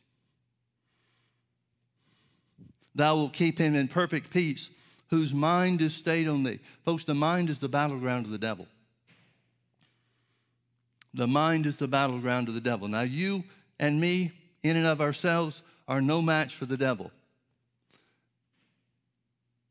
Thou 2.94 3.14
wilt 3.14 3.32
keep 3.32 3.58
him 3.58 3.74
in 3.74 3.86
perfect 3.88 4.30
peace, 4.30 4.70
whose 5.10 5.32
mind 5.34 5.80
is 5.82 5.94
stayed 5.94 6.26
on 6.26 6.42
thee. 6.42 6.58
Folks, 6.84 7.04
the 7.04 7.14
mind 7.14 7.50
is 7.50 7.58
the 7.58 7.68
battleground 7.68 8.26
of 8.26 8.32
the 8.32 8.38
devil. 8.38 8.66
The 11.14 11.26
mind 11.26 11.66
is 11.66 11.76
the 11.76 11.88
battleground 11.88 12.48
of 12.48 12.54
the 12.54 12.60
devil. 12.60 12.88
Now, 12.88 13.02
you 13.02 13.44
and 13.78 14.00
me, 14.00 14.32
in 14.62 14.76
and 14.76 14.86
of 14.86 15.00
ourselves, 15.00 15.62
are 15.86 16.00
no 16.00 16.20
match 16.20 16.54
for 16.54 16.66
the 16.66 16.76
devil. 16.76 17.10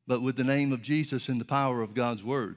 But 0.07 0.21
with 0.21 0.37
the 0.37 0.43
name 0.43 0.71
of 0.71 0.81
Jesus 0.81 1.29
and 1.29 1.39
the 1.39 1.45
power 1.45 1.81
of 1.81 1.93
God's 1.93 2.23
word, 2.23 2.55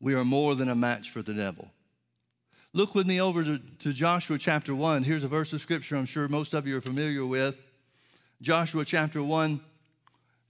we 0.00 0.14
are 0.14 0.24
more 0.24 0.54
than 0.54 0.68
a 0.68 0.74
match 0.74 1.10
for 1.10 1.22
the 1.22 1.34
devil. 1.34 1.70
Look 2.72 2.94
with 2.94 3.06
me 3.06 3.20
over 3.20 3.44
to, 3.44 3.58
to 3.80 3.92
Joshua 3.92 4.38
chapter 4.38 4.74
1. 4.74 5.02
Here's 5.04 5.24
a 5.24 5.28
verse 5.28 5.52
of 5.52 5.60
scripture 5.60 5.96
I'm 5.96 6.06
sure 6.06 6.28
most 6.28 6.54
of 6.54 6.66
you 6.66 6.76
are 6.76 6.82
familiar 6.82 7.24
with. 7.24 7.58
Joshua 8.40 8.84
chapter 8.84 9.22
1, 9.22 9.60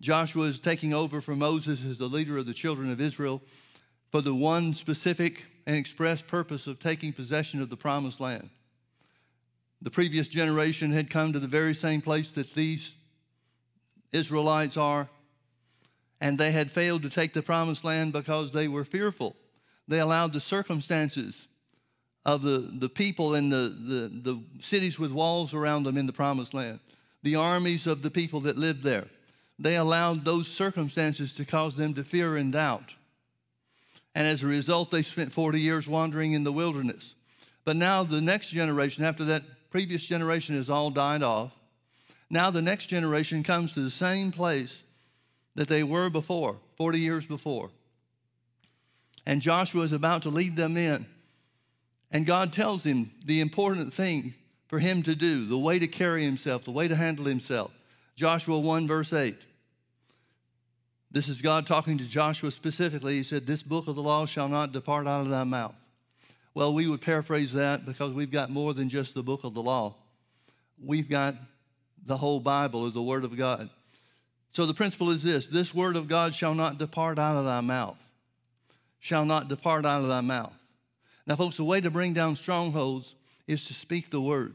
Joshua 0.01 0.47
is 0.47 0.61
taking 0.61 0.93
over 0.93 1.20
from 1.20 1.39
Moses 1.39 1.80
as 1.84 1.99
the 1.99 2.09
leader 2.09 2.36
of 2.36 2.47
the 2.47 2.55
children 2.55 2.91
of 2.91 3.01
Israel 3.01 3.41
for 4.11 4.20
the 4.20 4.34
one 4.34 4.74
specific 4.74 5.45
and 5.69 5.77
express 5.77 6.23
purpose 6.23 6.66
of 6.66 6.81
taking 6.81 7.12
possession 7.12 7.61
of 7.61 7.69
the 7.69 7.77
promised 7.77 8.21
land. 8.21 8.49
The 9.83 9.91
previous 9.91 10.27
generation 10.27 10.91
had 10.91 11.11
come 11.11 11.35
to 11.35 11.39
the 11.39 11.47
very 11.47 11.75
same 11.75 12.01
place 12.01 12.33
that 12.33 12.55
these 12.55 12.95
Israelites 14.11 14.79
are, 14.79 15.11
and 16.23 16.39
they 16.39 16.53
had 16.53 16.71
failed 16.71 17.03
to 17.03 17.11
take 17.11 17.35
the 17.35 17.43
promised 17.43 17.85
land 17.85 18.14
because 18.14 18.51
they 18.51 18.66
were 18.66 18.87
fearful. 18.87 19.37
They 19.87 20.01
allowed 20.01 20.33
the 20.33 20.41
circumstances 20.41 21.47
of 22.25 22.41
the, 22.41 22.71
the 22.79 22.89
people 22.89 23.35
and 23.35 23.53
the, 23.53 23.77
the, 23.79 24.33
the 24.33 24.43
cities 24.61 24.99
with 24.99 25.12
walls 25.12 25.53
around 25.53 25.83
them 25.83 25.99
in 25.99 26.07
the 26.07 26.12
promised 26.14 26.55
land 26.55 26.81
the 27.23 27.35
armies 27.35 27.89
of 27.89 28.01
the 28.01 28.11
people 28.11 28.41
that 28.43 28.57
lived 28.57 28.85
there. 28.85 29.09
They 29.59 29.77
allowed 29.77 30.25
those 30.25 30.47
circumstances 30.47 31.33
to 31.33 31.45
cause 31.45 31.75
them 31.75 31.93
to 31.95 32.05
fear 32.05 32.37
and 32.37 32.53
doubt. 32.53 32.95
And 34.15 34.27
as 34.27 34.43
a 34.43 34.47
result, 34.47 34.91
they 34.91 35.03
spent 35.03 35.33
40 35.33 35.61
years 35.61 35.89
wandering 35.89 36.33
in 36.33 36.45
the 36.45 36.53
wilderness. 36.53 37.15
But 37.65 37.77
now, 37.77 38.03
the 38.03 38.21
next 38.21 38.49
generation, 38.49 39.05
after 39.05 39.25
that 39.27 39.43
previous 39.71 40.03
generation 40.03 40.57
has 40.57 40.71
all 40.71 40.91
died 40.91 41.23
off, 41.23 41.53
now 42.31 42.51
the 42.51 42.63
next 42.63 42.87
generation 42.87 43.43
comes 43.43 43.73
to 43.73 43.81
the 43.81 43.91
same 43.91 44.33
place 44.33 44.83
that 45.55 45.69
they 45.69 45.83
were 45.83 46.11
before, 46.11 46.57
40 46.77 47.01
years 47.01 47.27
before. 47.27 47.71
And 49.27 49.43
Joshua 49.43 49.83
is 49.83 49.93
about 49.93 50.23
to 50.23 50.31
lead 50.31 50.57
them 50.57 50.77
in. 50.77 51.07
And 52.11 52.25
God 52.25 52.53
tells 52.53 52.85
him 52.85 53.11
the 53.25 53.41
important 53.41 53.93
thing 53.93 54.35
for 54.69 54.79
him 54.79 55.03
to 55.03 55.15
do, 55.15 55.47
the 55.47 55.59
way 55.59 55.79
to 55.79 55.87
carry 55.87 56.25
himself, 56.25 56.65
the 56.65 56.71
way 56.71 56.89
to 56.89 56.97
handle 56.97 57.27
himself. 57.27 57.71
Joshua 58.17 58.59
1, 58.59 58.87
verse 58.87 59.13
8. 59.13 59.37
This 61.11 61.29
is 61.29 61.41
God 61.41 61.67
talking 61.67 61.99
to 61.99 62.05
Joshua 62.05 62.51
specifically. 62.51 63.15
He 63.15 63.23
said, 63.23 63.47
This 63.47 63.63
book 63.63 63.89
of 63.89 63.97
the 63.97 64.03
law 64.03 64.27
shall 64.27 64.49
not 64.49 64.73
depart 64.73 65.07
out 65.07 65.23
of 65.23 65.29
thy 65.29 65.45
mouth. 65.45 65.75
Well, 66.55 66.75
we 66.75 66.87
would 66.87 67.01
paraphrase 67.01 67.53
that 67.53 67.87
because 67.87 68.13
we've 68.13 68.31
got 68.31 68.51
more 68.51 68.75
than 68.75 68.89
just 68.89 69.15
the 69.15 69.23
book 69.23 69.45
of 69.45 69.55
the 69.55 69.63
law. 69.63 69.95
We've 70.83 71.09
got 71.09 71.35
the 72.05 72.17
whole 72.17 72.41
Bible 72.41 72.83
or 72.83 72.91
the 72.91 73.03
Word 73.03 73.25
of 73.25 73.37
God. 73.37 73.71
So 74.51 74.67
the 74.67 74.75
principle 74.75 75.11
is 75.11 75.23
this 75.23 75.47
this 75.47 75.75
Word 75.75 75.97
of 75.97 76.09
God 76.09 76.35
shall 76.35 76.55
not 76.55 76.79
depart 76.79 77.19
out 77.19 77.37
of 77.37 77.45
thy 77.45 77.61
mouth. 77.61 77.99
Shall 79.01 79.25
not 79.25 79.49
depart 79.49 79.87
out 79.87 80.03
of 80.03 80.09
thy 80.09 80.21
mouth. 80.21 80.53
Now, 81.27 81.37
folks, 81.37 81.59
the 81.59 81.65
way 81.65 81.81
to 81.81 81.91
bring 81.91 82.15
down 82.15 82.37
strongholds 82.37 83.15
is 83.47 83.67
to 83.67 83.75
speak 83.75 84.11
the 84.11 84.21
word. 84.21 84.55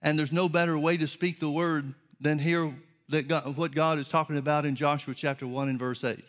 And 0.00 0.18
there's 0.18 0.32
no 0.32 0.48
better 0.48 0.76
way 0.78 0.96
to 0.96 1.06
speak 1.06 1.38
the 1.38 1.50
word 1.50 1.94
than 2.20 2.38
here 2.38 2.74
that 3.12 3.28
God, 3.28 3.56
what 3.56 3.72
God 3.72 3.98
is 3.98 4.08
talking 4.08 4.36
about 4.36 4.66
in 4.66 4.74
Joshua 4.74 5.14
chapter 5.14 5.46
1 5.46 5.68
and 5.68 5.78
verse 5.78 6.02
8. 6.02 6.24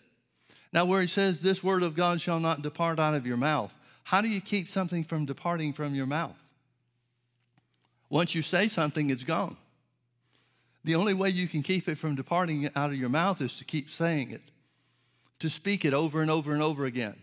Now, 0.71 0.86
where 0.86 1.01
he 1.01 1.07
says, 1.07 1.41
This 1.41 1.63
word 1.63 1.84
of 1.84 1.95
God 1.95 2.21
shall 2.21 2.39
not 2.39 2.61
depart 2.61 2.99
out 2.99 3.13
of 3.13 3.25
your 3.25 3.38
mouth, 3.38 3.73
how 4.03 4.21
do 4.21 4.27
you 4.27 4.41
keep 4.41 4.69
something 4.69 5.03
from 5.03 5.25
departing 5.25 5.73
from 5.73 5.95
your 5.95 6.05
mouth? 6.05 6.36
Once 8.09 8.36
you 8.36 8.41
say 8.41 8.67
something, 8.67 9.09
it's 9.09 9.23
gone. 9.23 9.57
The 10.84 10.95
only 10.95 11.13
way 11.13 11.29
you 11.29 11.47
can 11.47 11.63
keep 11.63 11.88
it 11.88 11.97
from 11.97 12.15
departing 12.15 12.69
out 12.75 12.89
of 12.89 12.97
your 12.97 13.09
mouth 13.09 13.39
is 13.39 13.55
to 13.55 13.63
keep 13.63 13.89
saying 13.89 14.31
it, 14.31 14.41
to 15.39 15.49
speak 15.49 15.86
it 15.86 15.93
over 15.93 16.21
and 16.21 16.29
over 16.29 16.53
and 16.53 16.61
over 16.61 16.86
again. 16.86 17.15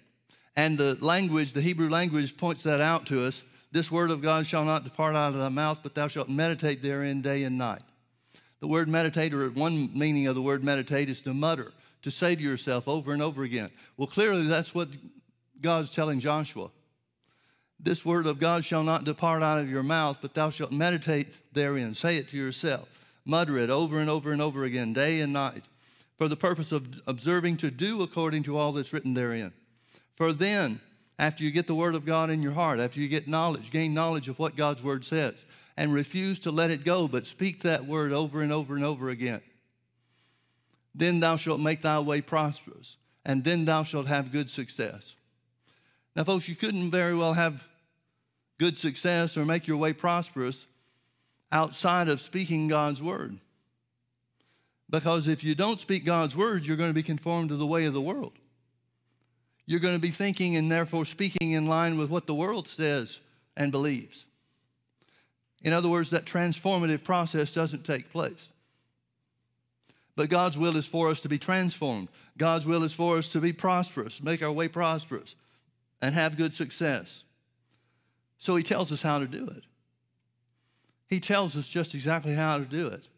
And 0.57 0.79
the 0.79 0.97
language, 1.01 1.53
the 1.53 1.61
Hebrew 1.61 1.91
language, 1.91 2.37
points 2.37 2.63
that 2.63 2.81
out 2.81 3.07
to 3.07 3.27
us 3.27 3.43
this 3.73 3.91
word 3.91 4.11
of 4.11 4.23
God 4.23 4.47
shall 4.47 4.65
not 4.65 4.85
depart 4.85 5.15
out 5.15 5.35
of 5.35 5.39
thy 5.39 5.49
mouth, 5.49 5.81
but 5.83 5.95
thou 5.95 6.09
shalt 6.09 6.29
meditate 6.29 6.83
therein 6.83 7.23
day 7.23 7.45
and 7.45 7.57
night. 7.57 7.83
The 8.61 8.69
word 8.69 8.89
meditate, 8.89 9.33
or 9.33 9.49
one 9.51 9.91
meaning 9.99 10.27
of 10.27 10.35
the 10.35 10.43
word 10.43 10.63
meditate, 10.63 11.09
is 11.09 11.23
to 11.23 11.35
mutter, 11.35 11.73
to 12.03 12.11
say 12.11 12.37
to 12.37 12.43
yourself 12.43 12.87
over 12.87 13.13
and 13.13 13.23
over 13.23 13.43
again. 13.43 13.71
Well, 13.97 14.07
clearly 14.07 14.47
that's 14.47 14.75
what 14.75 14.89
God's 15.61 15.91
telling 15.91 16.21
Joshua. 16.21 16.71
This 17.83 18.05
word 18.05 18.27
of 18.27 18.39
God 18.39 18.65
shall 18.65 18.83
not 18.83 19.05
depart 19.05 19.43
out 19.43 19.59
of 19.59 19.71
your 19.71 19.83
mouth, 19.83 20.19
but 20.21 20.35
thou 20.35 20.51
shalt 20.51 20.73
meditate 20.73 21.29
therein. 21.55 21.95
Say 21.95 22.19
it 22.19 22.29
to 22.29 22.37
yourself. 22.37 22.89
Mutter 23.25 23.57
it 23.59 23.71
over 23.71 24.01
and 24.01 24.11
over 24.11 24.33
and 24.33 24.43
over 24.43 24.65
again, 24.65 24.93
day 24.93 25.21
and 25.21 25.33
night, 25.33 25.65
for 26.19 26.29
the 26.29 26.37
purpose 26.37 26.73
of 26.73 27.01
observing 27.07 27.57
to 27.59 27.71
do 27.71 28.03
according 28.03 28.43
to 28.43 28.59
all 28.59 28.73
that's 28.73 28.93
written 28.93 29.15
therein. 29.15 29.53
For 30.17 30.35
then, 30.35 30.81
after 31.19 31.45
you 31.45 31.51
get 31.51 31.67
the 31.67 31.75
word 31.75 31.95
of 31.95 32.05
God 32.05 32.29
in 32.29 32.43
your 32.43 32.53
heart, 32.53 32.81
after 32.81 33.01
you 33.01 33.09
get 33.09 33.29
knowledge, 33.29 33.71
gain 33.71 33.95
knowledge 33.95 34.29
of 34.29 34.39
what 34.39 34.57
God's 34.57 34.83
word 34.83 35.05
says, 35.05 35.35
and 35.77 35.93
refuse 35.93 36.39
to 36.41 36.51
let 36.51 36.71
it 36.71 36.85
go, 36.85 37.09
but 37.09 37.27
speak 37.27 37.63
that 37.63 37.87
word 37.87 38.13
over 38.13 38.43
and 38.43 38.53
over 38.53 38.75
and 38.75 38.85
over 38.85 39.09
again, 39.09 39.41
then 40.95 41.21
thou 41.21 41.37
shalt 41.37 41.61
make 41.61 41.83
thy 41.83 41.99
way 41.99 42.21
prosperous, 42.21 42.97
and 43.25 43.45
then 43.45 43.65
thou 43.65 43.83
shalt 43.83 44.07
have 44.07 44.33
good 44.33 44.51
success. 44.51 45.15
Now, 46.17 46.25
folks, 46.25 46.49
you 46.49 46.57
couldn't 46.57 46.91
very 46.91 47.15
well 47.15 47.35
have 47.35 47.63
good 48.59 48.77
success 48.77 49.37
or 49.37 49.45
make 49.45 49.67
your 49.67 49.77
way 49.77 49.93
prosperous 49.93 50.67
outside 51.53 52.09
of 52.09 52.21
speaking 52.21 52.69
God's 52.69 53.03
word. 53.03 53.39
Because 54.91 55.29
if 55.29 55.45
you 55.45 55.55
don't 55.55 55.81
speak 55.81 56.05
God's 56.05 56.37
word, 56.37 56.65
you're 56.65 56.77
going 56.77 56.91
to 56.91 56.95
be 56.95 57.03
conformed 57.03 57.51
to 57.51 57.57
the 57.57 57.67
way 57.67 57.85
of 57.85 57.95
the 57.95 58.01
world. 58.01 58.33
You're 59.65 59.81
going 59.81 59.95
to 59.95 60.01
be 60.01 60.11
thinking 60.11 60.57
and 60.57 60.71
therefore 60.71 61.05
speaking 61.05 61.53
in 61.53 61.67
line 61.67 61.97
with 61.97 62.11
what 62.11 62.27
the 62.27 62.35
world 62.35 62.67
says 62.67 63.21
and 63.57 63.71
believes. 63.71 64.25
In 65.63 65.73
other 65.73 65.89
words, 65.89 66.11
that 66.11 66.25
transformative 66.25 67.05
process 67.05 67.53
doesn't 67.53 67.85
take 67.85 68.11
place. 68.11 68.51
But 70.17 70.31
God's 70.31 70.59
will 70.59 70.77
is 70.77 70.87
for 70.87 71.09
us 71.09 71.21
to 71.21 71.29
be 71.29 71.39
transformed. 71.39 72.09
God's 72.37 72.67
will 72.67 72.83
is 72.83 72.93
for 72.93 73.19
us 73.19 73.29
to 73.29 73.41
be 73.41 73.53
prosperous, 73.53 74.23
make 74.23 74.43
our 74.43 74.53
way 74.53 74.69
prosperous, 74.69 75.35
and 76.01 76.15
have 76.15 76.37
good 76.37 76.55
success. 76.55 77.25
So 78.39 78.57
he 78.57 78.63
tells 78.63 78.91
us 78.91 79.03
how 79.03 79.19
to 79.19 79.27
do 79.27 79.47
it. 79.47 79.65
He 81.09 81.21
tells 81.21 81.57
us 81.57 81.67
just 81.67 81.95
exactly 81.95 82.35
how 82.35 82.59
to 82.59 82.65
do 82.65 82.87
it. 82.87 83.09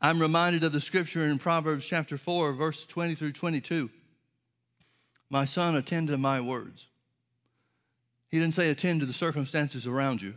I'm 0.00 0.20
reminded 0.20 0.64
of 0.64 0.72
the 0.72 0.80
scripture 0.80 1.26
in 1.26 1.38
Proverbs 1.38 1.86
chapter 1.86 2.18
4, 2.18 2.52
verse 2.52 2.84
20 2.84 3.14
through 3.14 3.32
22. 3.32 3.90
My 5.30 5.44
son, 5.44 5.74
attend 5.74 6.08
to 6.08 6.18
my 6.18 6.40
words. 6.40 6.86
He 8.30 8.38
didn't 8.38 8.54
say 8.54 8.70
attend 8.70 9.00
to 9.00 9.06
the 9.06 9.12
circumstances 9.12 9.86
around 9.86 10.22
you. 10.22 10.34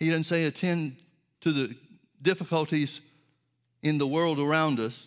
He 0.00 0.08
doesn't 0.08 0.24
say 0.24 0.44
attend 0.46 0.96
to 1.42 1.52
the 1.52 1.76
difficulties 2.22 3.00
in 3.82 3.98
the 3.98 4.06
world 4.06 4.38
around 4.38 4.80
us. 4.80 5.06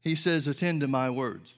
He 0.00 0.16
says, 0.16 0.46
attend 0.46 0.80
to 0.80 0.88
my 0.88 1.10
words. 1.10 1.54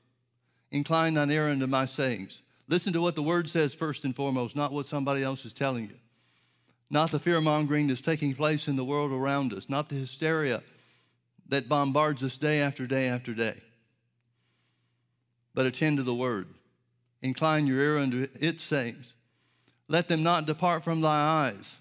Incline 0.70 1.14
thine 1.14 1.30
ear 1.30 1.48
unto 1.48 1.66
my 1.66 1.86
sayings. 1.86 2.42
Listen 2.68 2.92
to 2.92 3.00
what 3.00 3.14
the 3.14 3.22
word 3.22 3.48
says 3.48 3.74
first 3.74 4.04
and 4.04 4.14
foremost, 4.14 4.56
not 4.56 4.72
what 4.72 4.86
somebody 4.86 5.22
else 5.22 5.44
is 5.44 5.52
telling 5.52 5.84
you. 5.84 5.94
Not 6.90 7.10
the 7.10 7.18
fear 7.18 7.40
mongering 7.40 7.86
that's 7.86 8.00
taking 8.00 8.34
place 8.34 8.68
in 8.68 8.76
the 8.76 8.84
world 8.84 9.12
around 9.12 9.52
us, 9.52 9.68
not 9.68 9.88
the 9.88 9.94
hysteria 9.94 10.62
that 11.48 11.68
bombards 11.68 12.22
us 12.22 12.36
day 12.36 12.60
after 12.60 12.86
day 12.86 13.08
after 13.08 13.34
day. 13.34 13.60
But 15.54 15.66
attend 15.66 15.98
to 15.98 16.02
the 16.02 16.14
word. 16.14 16.48
Incline 17.22 17.66
your 17.66 17.80
ear 17.80 17.98
unto 17.98 18.28
its 18.40 18.64
sayings. 18.64 19.14
Let 19.88 20.08
them 20.08 20.22
not 20.22 20.46
depart 20.46 20.82
from 20.82 21.00
thy 21.00 21.48
eyes. 21.48 21.76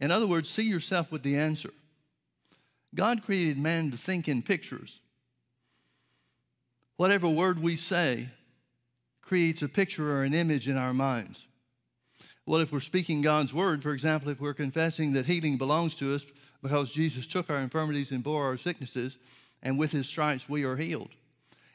In 0.00 0.10
other 0.10 0.26
words, 0.26 0.48
see 0.48 0.64
yourself 0.64 1.10
with 1.10 1.22
the 1.22 1.36
answer. 1.36 1.70
God 2.94 3.22
created 3.22 3.58
man 3.58 3.90
to 3.90 3.96
think 3.96 4.28
in 4.28 4.42
pictures. 4.42 5.00
Whatever 6.96 7.28
word 7.28 7.62
we 7.62 7.76
say 7.76 8.28
creates 9.20 9.62
a 9.62 9.68
picture 9.68 10.12
or 10.12 10.22
an 10.22 10.34
image 10.34 10.68
in 10.68 10.76
our 10.76 10.94
minds. 10.94 11.44
Well, 12.46 12.60
if 12.60 12.72
we're 12.72 12.80
speaking 12.80 13.22
God's 13.22 13.52
word, 13.52 13.82
for 13.82 13.92
example, 13.92 14.30
if 14.30 14.40
we're 14.40 14.54
confessing 14.54 15.12
that 15.14 15.26
healing 15.26 15.58
belongs 15.58 15.94
to 15.96 16.14
us 16.14 16.24
because 16.62 16.90
Jesus 16.90 17.26
took 17.26 17.50
our 17.50 17.58
infirmities 17.58 18.12
and 18.12 18.22
bore 18.22 18.44
our 18.44 18.56
sicknesses, 18.56 19.18
and 19.62 19.78
with 19.78 19.92
his 19.92 20.06
stripes 20.06 20.48
we 20.48 20.64
are 20.64 20.76
healed. 20.76 21.10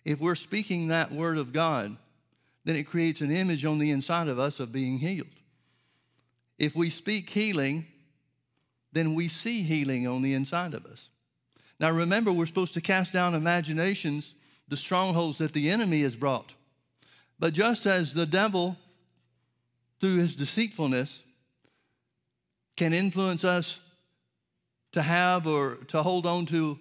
If 0.06 0.20
we're 0.20 0.36
speaking 0.36 0.88
that 0.88 1.12
word 1.12 1.38
of 1.38 1.54
God, 1.54 1.98
then 2.64 2.76
it 2.76 2.88
creates 2.88 3.22
an 3.22 3.32
image 3.32 3.66
on 3.66 3.80
the 3.80 3.92
inside 3.92 4.28
of 4.28 4.40
us 4.40 4.60
of 4.60 4.72
being 4.72 5.00
healed. 5.00 5.28
If 6.58 6.76
we 6.76 6.90
speak 6.90 7.30
healing, 7.30 7.86
then 8.92 9.16
we 9.16 9.28
see 9.28 9.62
healing 9.64 10.08
on 10.08 10.22
the 10.22 10.34
inside 10.34 10.74
of 10.74 10.86
us. 10.86 11.10
Now 11.80 11.92
remember, 11.92 12.32
we're 12.32 12.46
supposed 12.46 12.74
to 12.76 12.82
cast 12.82 13.14
down 13.14 13.34
imaginations, 13.34 14.34
the 14.68 14.78
strongholds 14.78 15.40
that 15.40 15.54
the 15.54 15.70
enemy 15.70 16.02
has 16.02 16.16
brought. 16.16 16.54
But 17.40 17.54
just 17.54 17.86
as 17.86 18.14
the 18.14 18.26
devil, 18.26 18.78
through 20.00 20.18
his 20.18 20.36
deceitfulness, 20.36 21.22
can 22.76 22.94
influence 22.94 23.44
us 23.44 23.80
to 24.92 25.02
have 25.02 25.48
or 25.48 25.76
to 25.88 26.04
hold 26.04 26.26
on 26.26 26.46
to 26.48 26.78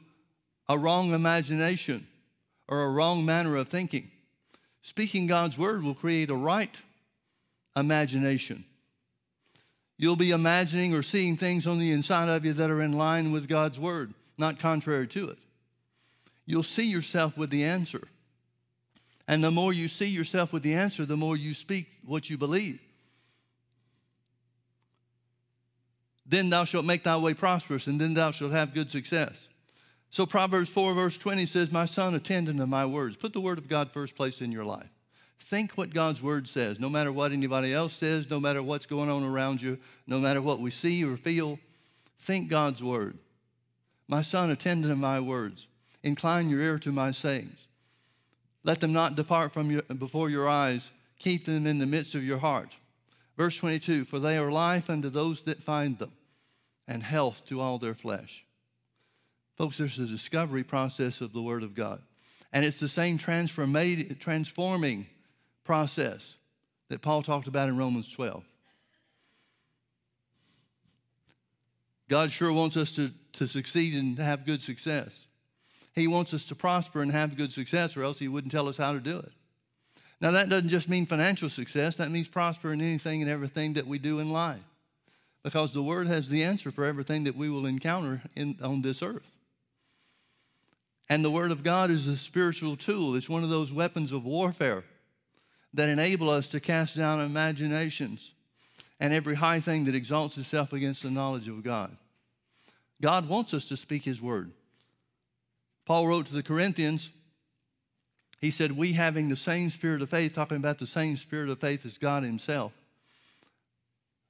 a 0.69 0.79
wrong 0.79 1.13
imagination 1.13 2.07
or 2.69 2.83
a 2.83 2.91
wrong 2.91 3.25
manner 3.25 3.57
of 3.57 3.69
thinking, 3.69 4.11
speaking 4.83 5.27
God's 5.27 5.59
word 5.59 5.83
will 5.83 5.95
create 5.95 6.31
a 6.31 6.35
right 6.35 6.75
imagination. 7.77 8.65
You'll 10.01 10.17
be 10.17 10.31
imagining 10.31 10.95
or 10.95 11.03
seeing 11.03 11.37
things 11.37 11.67
on 11.67 11.79
the 11.79 11.91
inside 11.91 12.31
of 12.31 12.43
you 12.47 12.55
that 12.55 12.71
are 12.71 12.81
in 12.81 12.95
line 12.95 13.33
with 13.33 13.47
God's 13.47 13.79
word, 13.79 14.15
not 14.39 14.59
contrary 14.59 15.07
to 15.09 15.29
it. 15.29 15.39
You'll 16.47 16.63
see 16.63 16.87
yourself 16.87 17.37
with 17.37 17.51
the 17.51 17.65
answer. 17.65 18.09
And 19.29 19.45
the 19.45 19.51
more 19.51 19.75
you 19.75 19.89
see 19.89 20.07
yourself 20.07 20.55
with 20.55 20.63
the 20.63 20.73
answer, 20.73 21.05
the 21.05 21.19
more 21.19 21.37
you 21.37 21.53
speak 21.53 21.87
what 22.03 22.31
you 22.31 22.39
believe. 22.39 22.81
Then 26.25 26.49
thou 26.49 26.65
shalt 26.65 26.87
make 26.87 27.05
thy 27.05 27.19
way 27.19 27.35
prosperous, 27.35 27.87
and 27.87 28.01
then 28.01 28.15
thou 28.15 28.31
shalt 28.31 28.53
have 28.53 28.73
good 28.73 28.91
success. 28.91 29.49
So 30.11 30.25
Proverbs 30.25 30.71
4, 30.71 30.95
verse 30.95 31.19
20 31.19 31.45
says, 31.45 31.71
My 31.71 31.85
son, 31.85 32.15
attend 32.15 32.49
unto 32.49 32.65
my 32.65 32.87
words. 32.87 33.19
Put 33.19 33.35
the 33.35 33.41
word 33.43 33.59
of 33.59 33.69
God 33.69 33.93
first 33.93 34.17
place 34.17 34.41
in 34.41 34.51
your 34.51 34.65
life. 34.65 34.89
Think 35.41 35.73
what 35.73 35.93
God's 35.93 36.23
word 36.23 36.49
says, 36.49 36.79
no 36.79 36.89
matter 36.89 37.11
what 37.11 37.33
anybody 37.33 37.73
else 37.73 37.95
says, 37.95 38.31
no 38.31 38.39
matter 38.39 38.63
what's 38.63 38.87
going 38.87 39.11
on 39.11 39.25
around 39.25 39.61
you, 39.61 39.79
no 40.07 40.21
matter 40.21 40.41
what 40.41 40.61
we 40.61 40.71
see 40.71 41.05
or 41.05 41.17
feel. 41.17 41.59
Think 42.21 42.49
God's 42.49 42.83
word. 42.83 43.19
My 44.07 44.23
son, 44.23 44.51
attend 44.51 44.85
to 44.85 44.95
my 44.95 45.19
words. 45.19 45.67
Incline 46.03 46.51
your 46.51 46.61
ear 46.61 46.79
to 46.81 46.93
my 46.93 47.11
sayings. 47.11 47.59
Let 48.63 48.81
them 48.81 48.93
not 48.93 49.17
depart 49.17 49.53
from 49.53 49.71
you 49.71 49.83
before 49.83 50.31
your 50.31 50.49
eyes. 50.49 50.91
Keep 51.19 51.47
them 51.47 51.67
in 51.67 51.79
the 51.79 51.87
midst 51.87 52.15
of 52.15 52.23
your 52.25 52.39
heart. 52.39 52.71
Verse 53.37 53.57
22 53.57 54.05
For 54.05 54.19
they 54.19 54.37
are 54.37 54.53
life 54.53 54.91
unto 54.91 55.09
those 55.09 55.43
that 55.43 55.63
find 55.63 55.99
them, 55.99 56.13
and 56.87 57.03
health 57.03 57.43
to 57.47 57.61
all 57.61 57.79
their 57.79 57.95
flesh. 57.95 58.45
Folks, 59.57 59.79
there's 59.79 59.99
a 59.99 60.07
discovery 60.07 60.65
process 60.65 61.21
of 61.21 61.33
the 61.33 61.43
Word 61.43 61.63
of 61.63 61.75
God. 61.75 62.03
And 62.53 62.65
it's 62.65 62.81
the 62.81 62.89
same 62.89 63.17
transforming 63.19 65.07
process 65.65 66.35
that 66.89 67.03
Paul 67.03 67.23
talked 67.23 67.47
about 67.47 67.69
in 67.69 67.77
Romans 67.77 68.11
12. 68.11 68.45
God 72.09 72.33
sure 72.33 72.53
wants 72.53 72.77
us 72.77 72.93
to, 72.93 73.11
to 73.35 73.47
succeed 73.47 73.95
and 73.95 74.19
have 74.19 74.45
good 74.45 74.61
success. 74.61 75.21
He 75.95 76.09
wants 76.09 76.35
us 76.35 76.45
to 76.47 76.57
prosper 76.57 77.03
and 77.03 77.13
have 77.13 77.37
good 77.37 77.53
success, 77.53 77.97
or 77.97 78.03
else 78.03 78.19
He 78.19 78.29
wouldn't 78.29 78.53
tell 78.53 78.69
us 78.69 78.77
how 78.77 78.93
to 78.93 79.01
do 79.01 79.19
it. 79.19 79.33
Now, 80.21 80.33
that 80.33 80.49
doesn't 80.49 80.69
just 80.69 80.89
mean 80.89 81.07
financial 81.07 81.49
success, 81.49 81.97
that 81.97 82.11
means 82.11 82.29
prosper 82.29 82.73
in 82.73 82.81
anything 82.81 83.23
and 83.23 83.31
everything 83.31 83.75
that 83.75 83.87
we 83.87 83.99
do 83.99 84.19
in 84.19 84.31
life. 84.31 84.61
Because 85.43 85.73
the 85.73 85.83
Word 85.83 86.09
has 86.09 86.29
the 86.29 86.43
answer 86.43 86.71
for 86.71 86.85
everything 86.85 87.25
that 87.25 87.37
we 87.37 87.49
will 87.49 87.65
encounter 87.65 88.23
in, 88.35 88.59
on 88.61 88.83
this 88.83 89.03
earth. 89.03 89.31
And 91.09 91.25
the 91.25 91.31
Word 91.31 91.53
of 91.53 91.63
God 91.63 91.91
is 91.91 92.07
a 92.07 92.17
spiritual 92.17 92.77
tool, 92.77 93.15
it's 93.15 93.29
one 93.29 93.45
of 93.45 93.51
those 93.51 93.73
weapons 93.73 94.13
of 94.13 94.25
warfare 94.25 94.85
that 95.75 95.89
enable 95.89 96.29
us 96.31 96.49
to 96.49 96.61
cast 96.61 96.97
down 96.97 97.21
imaginations 97.21 98.33
and 98.99 99.15
every 99.15 99.37
high 99.37 99.61
thing 99.61 99.85
that 99.85 99.95
exalts 99.95 100.37
itself 100.37 100.73
against 100.73 101.03
the 101.03 101.11
knowledge 101.11 101.49
of 101.49 101.63
God. 101.63 101.97
God 103.01 103.29
wants 103.29 103.55
us 103.55 103.65
to 103.67 103.77
speak 103.77 104.05
His 104.05 104.21
Word. 104.21 104.51
Paul 105.87 106.07
wrote 106.07 106.27
to 106.27 106.35
the 106.35 106.43
Corinthians, 106.43 107.11
he 108.41 108.51
said, 108.51 108.73
We 108.73 108.93
having 108.93 109.29
the 109.29 109.37
same 109.37 109.71
spirit 109.71 110.03
of 110.03 110.11
faith, 110.11 110.35
talking 110.35 110.57
about 110.57 110.79
the 110.79 110.87
same 110.87 111.17
spirit 111.17 111.51
of 111.51 111.61
faith 111.61 111.85
as 111.85 111.99
God 111.99 112.23
Himself. 112.23 112.73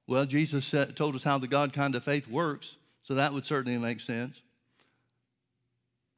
Well, 0.07 0.27
Jesus 0.27 0.67
said, 0.67 0.97
told 0.97 1.15
us 1.15 1.23
how 1.23 1.39
the 1.39 1.47
God 1.47 1.73
kind 1.73 1.95
of 1.95 2.03
faith 2.03 2.27
works, 2.27 2.77
so 3.03 3.15
that 3.15 3.33
would 3.33 3.47
certainly 3.47 3.79
make 3.79 4.01
sense. 4.01 4.41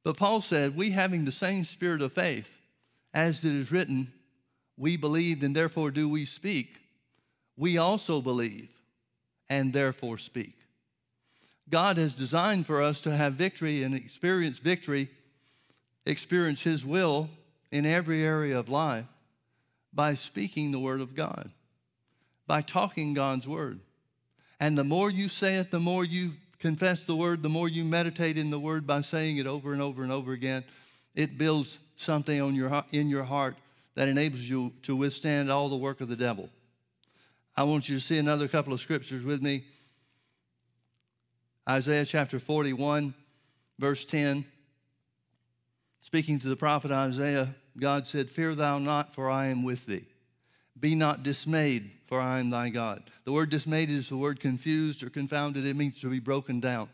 But 0.04 0.16
Paul 0.16 0.40
said, 0.40 0.74
We 0.74 0.90
having 0.90 1.24
the 1.24 1.32
same 1.32 1.64
spirit 1.64 2.00
of 2.00 2.12
faith, 2.12 2.48
as 3.12 3.44
it 3.44 3.52
is 3.52 3.70
written, 3.70 4.12
we 4.76 4.96
believed 4.96 5.42
and 5.42 5.54
therefore 5.54 5.90
do 5.90 6.08
we 6.08 6.24
speak. 6.24 6.80
We 7.56 7.78
also 7.78 8.20
believe 8.20 8.68
and 9.48 9.72
therefore 9.72 10.18
speak. 10.18 10.56
God 11.68 11.96
has 11.96 12.14
designed 12.14 12.66
for 12.66 12.82
us 12.82 13.00
to 13.02 13.16
have 13.16 13.34
victory 13.34 13.82
and 13.82 13.94
experience 13.94 14.58
victory, 14.58 15.10
experience 16.04 16.62
His 16.62 16.84
will 16.84 17.30
in 17.70 17.86
every 17.86 18.22
area 18.22 18.58
of 18.58 18.68
life 18.68 19.06
by 19.92 20.14
speaking 20.14 20.70
the 20.70 20.78
Word 20.78 21.00
of 21.00 21.14
God, 21.14 21.50
by 22.46 22.62
talking 22.62 23.14
God's 23.14 23.46
Word. 23.46 23.80
And 24.58 24.76
the 24.76 24.84
more 24.84 25.10
you 25.10 25.28
say 25.28 25.56
it, 25.56 25.70
the 25.70 25.80
more 25.80 26.04
you 26.04 26.32
confess 26.58 27.02
the 27.02 27.16
Word, 27.16 27.42
the 27.42 27.48
more 27.48 27.68
you 27.68 27.84
meditate 27.84 28.38
in 28.38 28.50
the 28.50 28.60
Word 28.60 28.86
by 28.86 29.00
saying 29.00 29.38
it 29.38 29.46
over 29.46 29.72
and 29.72 29.82
over 29.82 30.02
and 30.02 30.12
over 30.12 30.32
again, 30.32 30.64
it 31.14 31.38
builds 31.38 31.78
something 31.96 32.40
on 32.40 32.54
your, 32.54 32.84
in 32.92 33.08
your 33.08 33.24
heart 33.24 33.56
that 33.94 34.08
enables 34.08 34.40
you 34.40 34.72
to 34.82 34.96
withstand 34.96 35.50
all 35.50 35.68
the 35.68 35.76
work 35.76 36.00
of 36.00 36.08
the 36.08 36.16
devil. 36.16 36.48
I 37.56 37.64
want 37.64 37.88
you 37.88 37.94
to 37.96 38.00
see 38.00 38.18
another 38.18 38.48
couple 38.48 38.72
of 38.72 38.80
scriptures 38.80 39.24
with 39.24 39.42
me. 39.42 39.64
Isaiah 41.68 42.04
chapter 42.04 42.38
41, 42.38 43.14
verse 43.78 44.04
10. 44.04 44.44
Speaking 46.00 46.40
to 46.40 46.48
the 46.48 46.56
prophet 46.56 46.90
Isaiah, 46.90 47.54
God 47.78 48.06
said, 48.06 48.30
Fear 48.30 48.56
thou 48.56 48.78
not, 48.78 49.14
for 49.14 49.30
I 49.30 49.46
am 49.46 49.62
with 49.62 49.86
thee. 49.86 50.06
Be 50.78 50.94
not 50.94 51.22
dismayed, 51.22 51.90
for 52.06 52.20
I 52.20 52.40
am 52.40 52.50
thy 52.50 52.70
God. 52.70 53.04
The 53.24 53.32
word 53.32 53.50
dismayed 53.50 53.90
is 53.90 54.08
the 54.08 54.16
word 54.16 54.40
confused 54.40 55.02
or 55.02 55.10
confounded. 55.10 55.66
It 55.66 55.76
means 55.76 56.00
to 56.00 56.10
be 56.10 56.18
broken 56.18 56.58
down. 56.58 56.88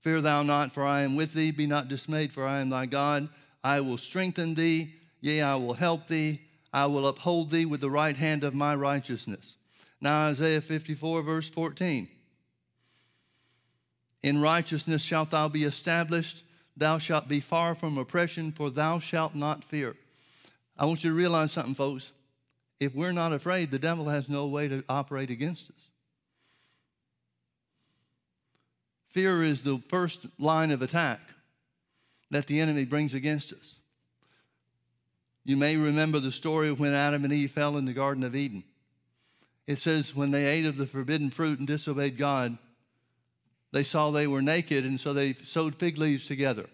Fear 0.00 0.22
thou 0.22 0.42
not, 0.42 0.72
for 0.72 0.86
I 0.86 1.00
am 1.00 1.16
with 1.16 1.34
thee. 1.34 1.50
Be 1.50 1.66
not 1.66 1.88
dismayed, 1.88 2.32
for 2.32 2.46
I 2.46 2.60
am 2.60 2.70
thy 2.70 2.86
God. 2.86 3.28
I 3.62 3.80
will 3.80 3.98
strengthen 3.98 4.54
thee. 4.54 4.94
Yea, 5.20 5.42
I 5.42 5.56
will 5.56 5.74
help 5.74 6.08
thee. 6.08 6.42
I 6.72 6.86
will 6.86 7.06
uphold 7.06 7.50
thee 7.50 7.64
with 7.64 7.80
the 7.80 7.90
right 7.90 8.16
hand 8.16 8.44
of 8.44 8.54
my 8.54 8.74
righteousness. 8.74 9.56
Now, 10.00 10.28
Isaiah 10.28 10.60
54, 10.60 11.22
verse 11.22 11.48
14. 11.48 12.08
In 14.22 14.40
righteousness 14.40 15.02
shalt 15.02 15.30
thou 15.30 15.48
be 15.48 15.64
established. 15.64 16.42
Thou 16.76 16.98
shalt 16.98 17.28
be 17.28 17.40
far 17.40 17.74
from 17.74 17.96
oppression, 17.96 18.52
for 18.52 18.70
thou 18.70 18.98
shalt 18.98 19.34
not 19.34 19.64
fear. 19.64 19.96
I 20.76 20.84
want 20.84 21.02
you 21.02 21.10
to 21.10 21.16
realize 21.16 21.52
something, 21.52 21.74
folks. 21.74 22.12
If 22.78 22.94
we're 22.94 23.12
not 23.12 23.32
afraid, 23.32 23.70
the 23.70 23.78
devil 23.78 24.08
has 24.08 24.28
no 24.28 24.46
way 24.46 24.68
to 24.68 24.84
operate 24.88 25.30
against 25.30 25.70
us. 25.70 25.76
Fear 29.08 29.44
is 29.44 29.62
the 29.62 29.80
first 29.88 30.26
line 30.38 30.70
of 30.70 30.82
attack 30.82 31.20
that 32.30 32.46
the 32.46 32.60
enemy 32.60 32.84
brings 32.84 33.14
against 33.14 33.52
us. 33.54 33.75
You 35.46 35.56
may 35.56 35.76
remember 35.76 36.18
the 36.18 36.32
story 36.32 36.68
of 36.70 36.80
when 36.80 36.92
Adam 36.92 37.22
and 37.22 37.32
Eve 37.32 37.52
fell 37.52 37.76
in 37.76 37.84
the 37.84 37.92
Garden 37.92 38.24
of 38.24 38.34
Eden. 38.34 38.64
It 39.68 39.78
says, 39.78 40.12
when 40.12 40.32
they 40.32 40.46
ate 40.46 40.66
of 40.66 40.76
the 40.76 40.88
forbidden 40.88 41.30
fruit 41.30 41.60
and 41.60 41.68
disobeyed 41.68 42.18
God, 42.18 42.58
they 43.70 43.84
saw 43.84 44.10
they 44.10 44.26
were 44.26 44.42
naked, 44.42 44.84
and 44.84 44.98
so 44.98 45.12
they 45.12 45.34
sewed 45.44 45.76
fig 45.76 45.98
leaves 45.98 46.26
together. 46.26 46.66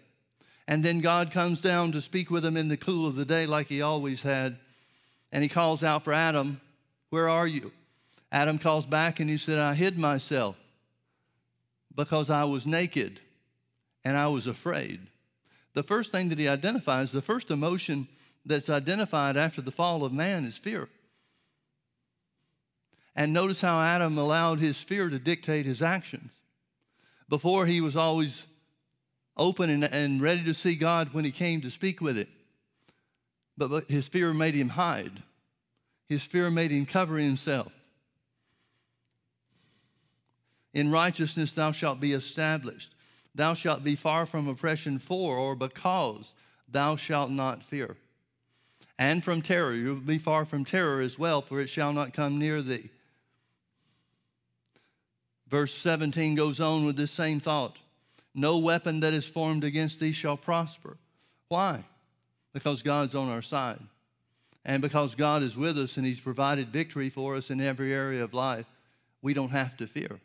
And 0.67 0.83
then 0.83 1.01
God 1.01 1.31
comes 1.31 1.61
down 1.61 1.91
to 1.91 2.01
speak 2.01 2.31
with 2.31 2.41
them 2.41 2.57
in 2.57 2.67
the 2.67 2.75
cool 2.75 3.05
of 3.05 3.15
the 3.15 3.25
day, 3.25 3.45
like 3.45 3.67
he 3.67 3.83
always 3.83 4.23
had. 4.23 4.57
And 5.31 5.43
he 5.43 5.49
calls 5.49 5.83
out 5.83 6.03
for 6.03 6.11
Adam, 6.11 6.59
Where 7.11 7.29
are 7.29 7.45
you? 7.45 7.71
Adam 8.31 8.57
calls 8.57 8.87
back 8.87 9.19
and 9.19 9.29
he 9.29 9.37
said, 9.37 9.59
I 9.59 9.75
hid 9.75 9.99
myself 9.99 10.55
because 11.93 12.31
I 12.31 12.45
was 12.45 12.65
naked 12.65 13.19
and 14.03 14.17
I 14.17 14.29
was 14.29 14.47
afraid. 14.47 14.99
The 15.73 15.83
first 15.83 16.11
thing 16.11 16.29
that 16.29 16.39
he 16.39 16.47
identifies, 16.47 17.11
the 17.11 17.21
first 17.21 17.51
emotion 17.51 18.07
that's 18.45 18.69
identified 18.69 19.37
after 19.37 19.61
the 19.61 19.71
fall 19.71 20.03
of 20.03 20.11
man 20.11 20.45
is 20.45 20.57
fear. 20.57 20.89
And 23.15 23.31
notice 23.31 23.61
how 23.61 23.79
Adam 23.79 24.17
allowed 24.17 24.59
his 24.59 24.77
fear 24.77 25.09
to 25.09 25.19
dictate 25.19 25.65
his 25.65 25.81
actions. 25.81 26.31
Before, 27.29 27.65
he 27.65 27.79
was 27.79 27.95
always 27.95 28.43
open 29.37 29.69
and, 29.69 29.83
and 29.83 30.21
ready 30.21 30.43
to 30.43 30.53
see 30.53 30.75
God 30.75 31.13
when 31.13 31.23
he 31.23 31.31
came 31.31 31.61
to 31.61 31.69
speak 31.69 32.01
with 32.01 32.17
it. 32.17 32.27
But, 33.57 33.69
but 33.69 33.89
his 33.89 34.07
fear 34.07 34.33
made 34.33 34.55
him 34.55 34.69
hide, 34.69 35.23
his 36.09 36.23
fear 36.23 36.49
made 36.49 36.71
him 36.71 36.85
cover 36.85 37.17
himself. 37.17 37.71
In 40.73 40.89
righteousness 40.89 41.53
thou 41.53 41.71
shalt 41.71 41.99
be 41.99 42.13
established. 42.13 42.95
Thou 43.35 43.53
shalt 43.53 43.83
be 43.83 43.95
far 43.95 44.25
from 44.25 44.47
oppression 44.47 44.99
for 44.99 45.37
or 45.37 45.55
because 45.55 46.33
thou 46.67 46.95
shalt 46.95 47.29
not 47.29 47.63
fear 47.63 47.95
and 48.97 49.23
from 49.23 49.41
terror. 49.41 49.73
You 49.73 49.89
will 49.89 50.01
be 50.01 50.17
far 50.17 50.45
from 50.45 50.65
terror 50.65 51.01
as 51.01 51.17
well, 51.17 51.41
for 51.41 51.59
it 51.59 51.67
shall 51.67 51.93
not 51.93 52.13
come 52.13 52.39
near 52.39 52.61
thee. 52.61 52.89
Verse 55.47 55.73
17 55.73 56.35
goes 56.35 56.59
on 56.59 56.85
with 56.85 56.95
this 56.95 57.11
same 57.11 57.39
thought 57.39 57.77
No 58.33 58.57
weapon 58.57 59.01
that 59.01 59.13
is 59.13 59.25
formed 59.25 59.63
against 59.63 59.99
thee 59.99 60.11
shall 60.11 60.37
prosper. 60.37 60.97
Why? 61.47 61.83
Because 62.53 62.81
God's 62.81 63.15
on 63.15 63.29
our 63.29 63.41
side. 63.41 63.79
And 64.65 64.81
because 64.81 65.15
God 65.15 65.43
is 65.43 65.57
with 65.57 65.77
us 65.77 65.97
and 65.97 66.05
He's 66.05 66.19
provided 66.19 66.69
victory 66.69 67.09
for 67.09 67.35
us 67.35 67.49
in 67.49 67.59
every 67.59 67.93
area 67.93 68.23
of 68.23 68.33
life, 68.33 68.65
we 69.21 69.33
don't 69.33 69.49
have 69.49 69.75
to 69.77 69.87
fear. 69.87 70.19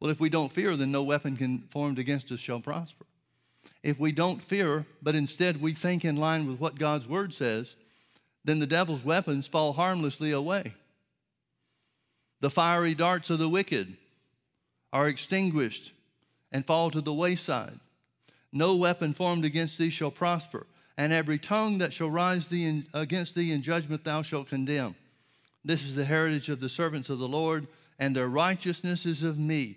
Well, 0.00 0.10
if 0.10 0.18
we 0.18 0.30
don't 0.30 0.52
fear, 0.52 0.76
then 0.76 0.90
no 0.90 1.02
weapon 1.02 1.36
can 1.36 1.68
formed 1.70 1.98
against 1.98 2.32
us 2.32 2.40
shall 2.40 2.60
prosper. 2.60 3.04
If 3.82 3.98
we 4.00 4.12
don't 4.12 4.42
fear, 4.42 4.86
but 5.02 5.14
instead 5.14 5.60
we 5.60 5.74
think 5.74 6.04
in 6.04 6.16
line 6.16 6.46
with 6.46 6.58
what 6.58 6.78
God's 6.78 7.06
word 7.06 7.34
says, 7.34 7.74
then 8.44 8.58
the 8.58 8.66
devil's 8.66 9.04
weapons 9.04 9.46
fall 9.46 9.72
harmlessly 9.74 10.30
away. 10.30 10.74
The 12.40 12.50
fiery 12.50 12.94
darts 12.94 13.30
of 13.30 13.38
the 13.38 13.48
wicked 13.48 13.96
are 14.92 15.06
extinguished 15.06 15.92
and 16.50 16.66
fall 16.66 16.90
to 16.90 17.00
the 17.00 17.12
wayside. 17.12 17.78
No 18.52 18.76
weapon 18.76 19.12
formed 19.14 19.44
against 19.44 19.78
thee 19.78 19.90
shall 19.90 20.10
prosper, 20.10 20.66
and 20.96 21.12
every 21.12 21.38
tongue 21.38 21.78
that 21.78 21.92
shall 21.92 22.10
rise 22.10 22.46
thee 22.46 22.64
in, 22.64 22.86
against 22.94 23.34
thee 23.34 23.52
in 23.52 23.62
judgment 23.62 24.04
thou 24.04 24.22
shalt 24.22 24.48
condemn. 24.48 24.96
This 25.64 25.84
is 25.84 25.94
the 25.94 26.04
heritage 26.04 26.48
of 26.48 26.60
the 26.60 26.68
servants 26.68 27.10
of 27.10 27.18
the 27.18 27.28
Lord, 27.28 27.68
and 27.98 28.16
their 28.16 28.28
righteousness 28.28 29.04
is 29.04 29.22
of 29.22 29.38
me, 29.38 29.76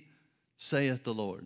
saith 0.57 1.03
the 1.03 1.14
Lord. 1.14 1.45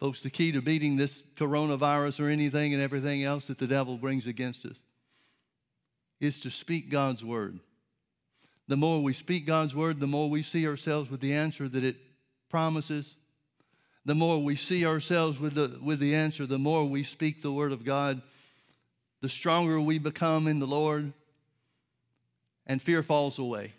Folks, 0.00 0.20
the 0.20 0.30
key 0.30 0.50
to 0.52 0.60
beating 0.60 0.96
this 0.96 1.22
coronavirus 1.36 2.24
or 2.24 2.28
anything 2.28 2.74
and 2.74 2.82
everything 2.82 3.22
else 3.22 3.46
that 3.46 3.58
the 3.58 3.66
devil 3.66 3.96
brings 3.96 4.26
against 4.26 4.64
us 4.64 4.76
is 6.20 6.40
to 6.40 6.50
speak 6.50 6.90
God's 6.90 7.24
word. 7.24 7.58
The 8.68 8.76
more 8.76 9.02
we 9.02 9.12
speak 9.12 9.46
God's 9.46 9.74
word, 9.74 10.00
the 10.00 10.06
more 10.06 10.30
we 10.30 10.42
see 10.42 10.66
ourselves 10.66 11.10
with 11.10 11.20
the 11.20 11.34
answer 11.34 11.68
that 11.68 11.84
it 11.84 11.96
promises. 12.48 13.14
The 14.06 14.14
more 14.14 14.42
we 14.42 14.56
see 14.56 14.86
ourselves 14.86 15.38
with 15.38 15.54
the, 15.54 15.78
with 15.82 15.98
the 15.98 16.14
answer, 16.14 16.46
the 16.46 16.58
more 16.58 16.84
we 16.84 17.04
speak 17.04 17.42
the 17.42 17.52
word 17.52 17.72
of 17.72 17.84
God, 17.84 18.22
the 19.20 19.28
stronger 19.28 19.80
we 19.80 19.98
become 19.98 20.46
in 20.46 20.58
the 20.58 20.66
Lord, 20.66 21.12
and 22.66 22.80
fear 22.80 23.02
falls 23.02 23.38
away. 23.38 23.72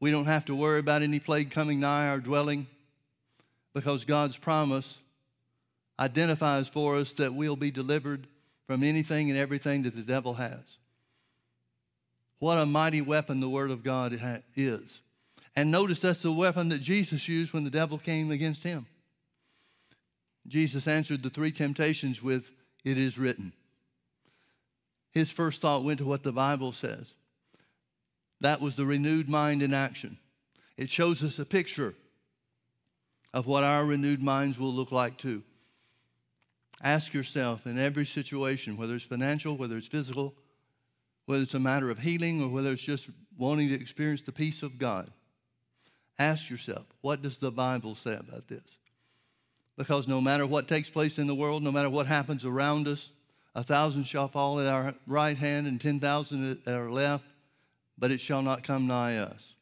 We 0.00 0.10
don't 0.10 0.26
have 0.26 0.46
to 0.46 0.54
worry 0.54 0.80
about 0.80 1.02
any 1.02 1.18
plague 1.18 1.50
coming 1.50 1.80
nigh 1.80 2.08
our 2.08 2.20
dwelling 2.20 2.66
because 3.72 4.04
God's 4.04 4.36
promise 4.36 4.98
identifies 5.98 6.68
for 6.68 6.96
us 6.96 7.12
that 7.14 7.34
we'll 7.34 7.56
be 7.56 7.70
delivered 7.70 8.26
from 8.66 8.82
anything 8.82 9.30
and 9.30 9.38
everything 9.38 9.82
that 9.82 9.94
the 9.94 10.02
devil 10.02 10.34
has. 10.34 10.78
What 12.38 12.58
a 12.58 12.66
mighty 12.66 13.00
weapon 13.00 13.40
the 13.40 13.48
Word 13.48 13.70
of 13.70 13.82
God 13.82 14.18
is. 14.56 15.00
And 15.56 15.70
notice 15.70 16.00
that's 16.00 16.22
the 16.22 16.32
weapon 16.32 16.70
that 16.70 16.80
Jesus 16.80 17.28
used 17.28 17.52
when 17.52 17.64
the 17.64 17.70
devil 17.70 17.98
came 17.98 18.30
against 18.30 18.62
him. 18.62 18.86
Jesus 20.46 20.86
answered 20.86 21.22
the 21.22 21.30
three 21.30 21.52
temptations 21.52 22.22
with, 22.22 22.50
It 22.84 22.98
is 22.98 23.18
written. 23.18 23.52
His 25.12 25.30
first 25.30 25.60
thought 25.60 25.84
went 25.84 25.98
to 25.98 26.04
what 26.04 26.22
the 26.22 26.32
Bible 26.32 26.72
says. 26.72 27.06
That 28.40 28.60
was 28.60 28.76
the 28.76 28.84
renewed 28.84 29.28
mind 29.28 29.62
in 29.62 29.72
action. 29.72 30.18
It 30.76 30.90
shows 30.90 31.22
us 31.22 31.38
a 31.38 31.44
picture 31.44 31.94
of 33.32 33.46
what 33.46 33.64
our 33.64 33.84
renewed 33.84 34.22
minds 34.22 34.58
will 34.58 34.72
look 34.72 34.92
like 34.92 35.16
too. 35.16 35.42
Ask 36.82 37.14
yourself 37.14 37.66
in 37.66 37.78
every 37.78 38.04
situation, 38.04 38.76
whether 38.76 38.94
it's 38.94 39.04
financial, 39.04 39.56
whether 39.56 39.76
it's 39.76 39.88
physical, 39.88 40.34
whether 41.26 41.42
it's 41.42 41.54
a 41.54 41.58
matter 41.58 41.90
of 41.90 41.98
healing, 41.98 42.42
or 42.42 42.48
whether 42.48 42.70
it's 42.70 42.82
just 42.82 43.08
wanting 43.38 43.68
to 43.68 43.74
experience 43.74 44.22
the 44.22 44.32
peace 44.32 44.62
of 44.62 44.78
God, 44.78 45.10
ask 46.18 46.50
yourself, 46.50 46.84
what 47.00 47.22
does 47.22 47.38
the 47.38 47.50
Bible 47.50 47.94
say 47.94 48.14
about 48.14 48.48
this? 48.48 48.62
Because 49.76 50.06
no 50.06 50.20
matter 50.20 50.46
what 50.46 50.68
takes 50.68 50.90
place 50.90 51.18
in 51.18 51.26
the 51.26 51.34
world, 51.34 51.62
no 51.62 51.72
matter 51.72 51.90
what 51.90 52.06
happens 52.06 52.44
around 52.44 52.86
us, 52.86 53.10
a 53.54 53.62
thousand 53.62 54.04
shall 54.04 54.28
fall 54.28 54.60
at 54.60 54.66
our 54.66 54.94
right 55.06 55.36
hand 55.36 55.66
and 55.66 55.80
10,000 55.80 56.62
at 56.66 56.72
our 56.72 56.90
left, 56.90 57.24
but 57.96 58.10
it 58.10 58.20
shall 58.20 58.42
not 58.42 58.62
come 58.62 58.86
nigh 58.86 59.16
us. 59.16 59.54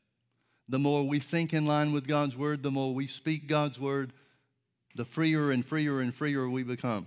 The 0.69 0.79
more 0.79 1.07
we 1.07 1.21
think 1.21 1.53
in 1.53 1.67
line 1.67 1.93
with 1.93 2.07
God's 2.07 2.37
word, 2.37 2.63
the 2.63 2.71
more 2.71 2.95
we 2.95 3.07
speak 3.07 3.47
God's 3.47 3.79
word, 3.79 4.13
the 4.95 5.05
freer 5.05 5.51
and 5.51 5.67
freer 5.67 6.01
and 6.01 6.15
freer 6.15 6.49
we 6.49 6.63
become. 6.63 7.07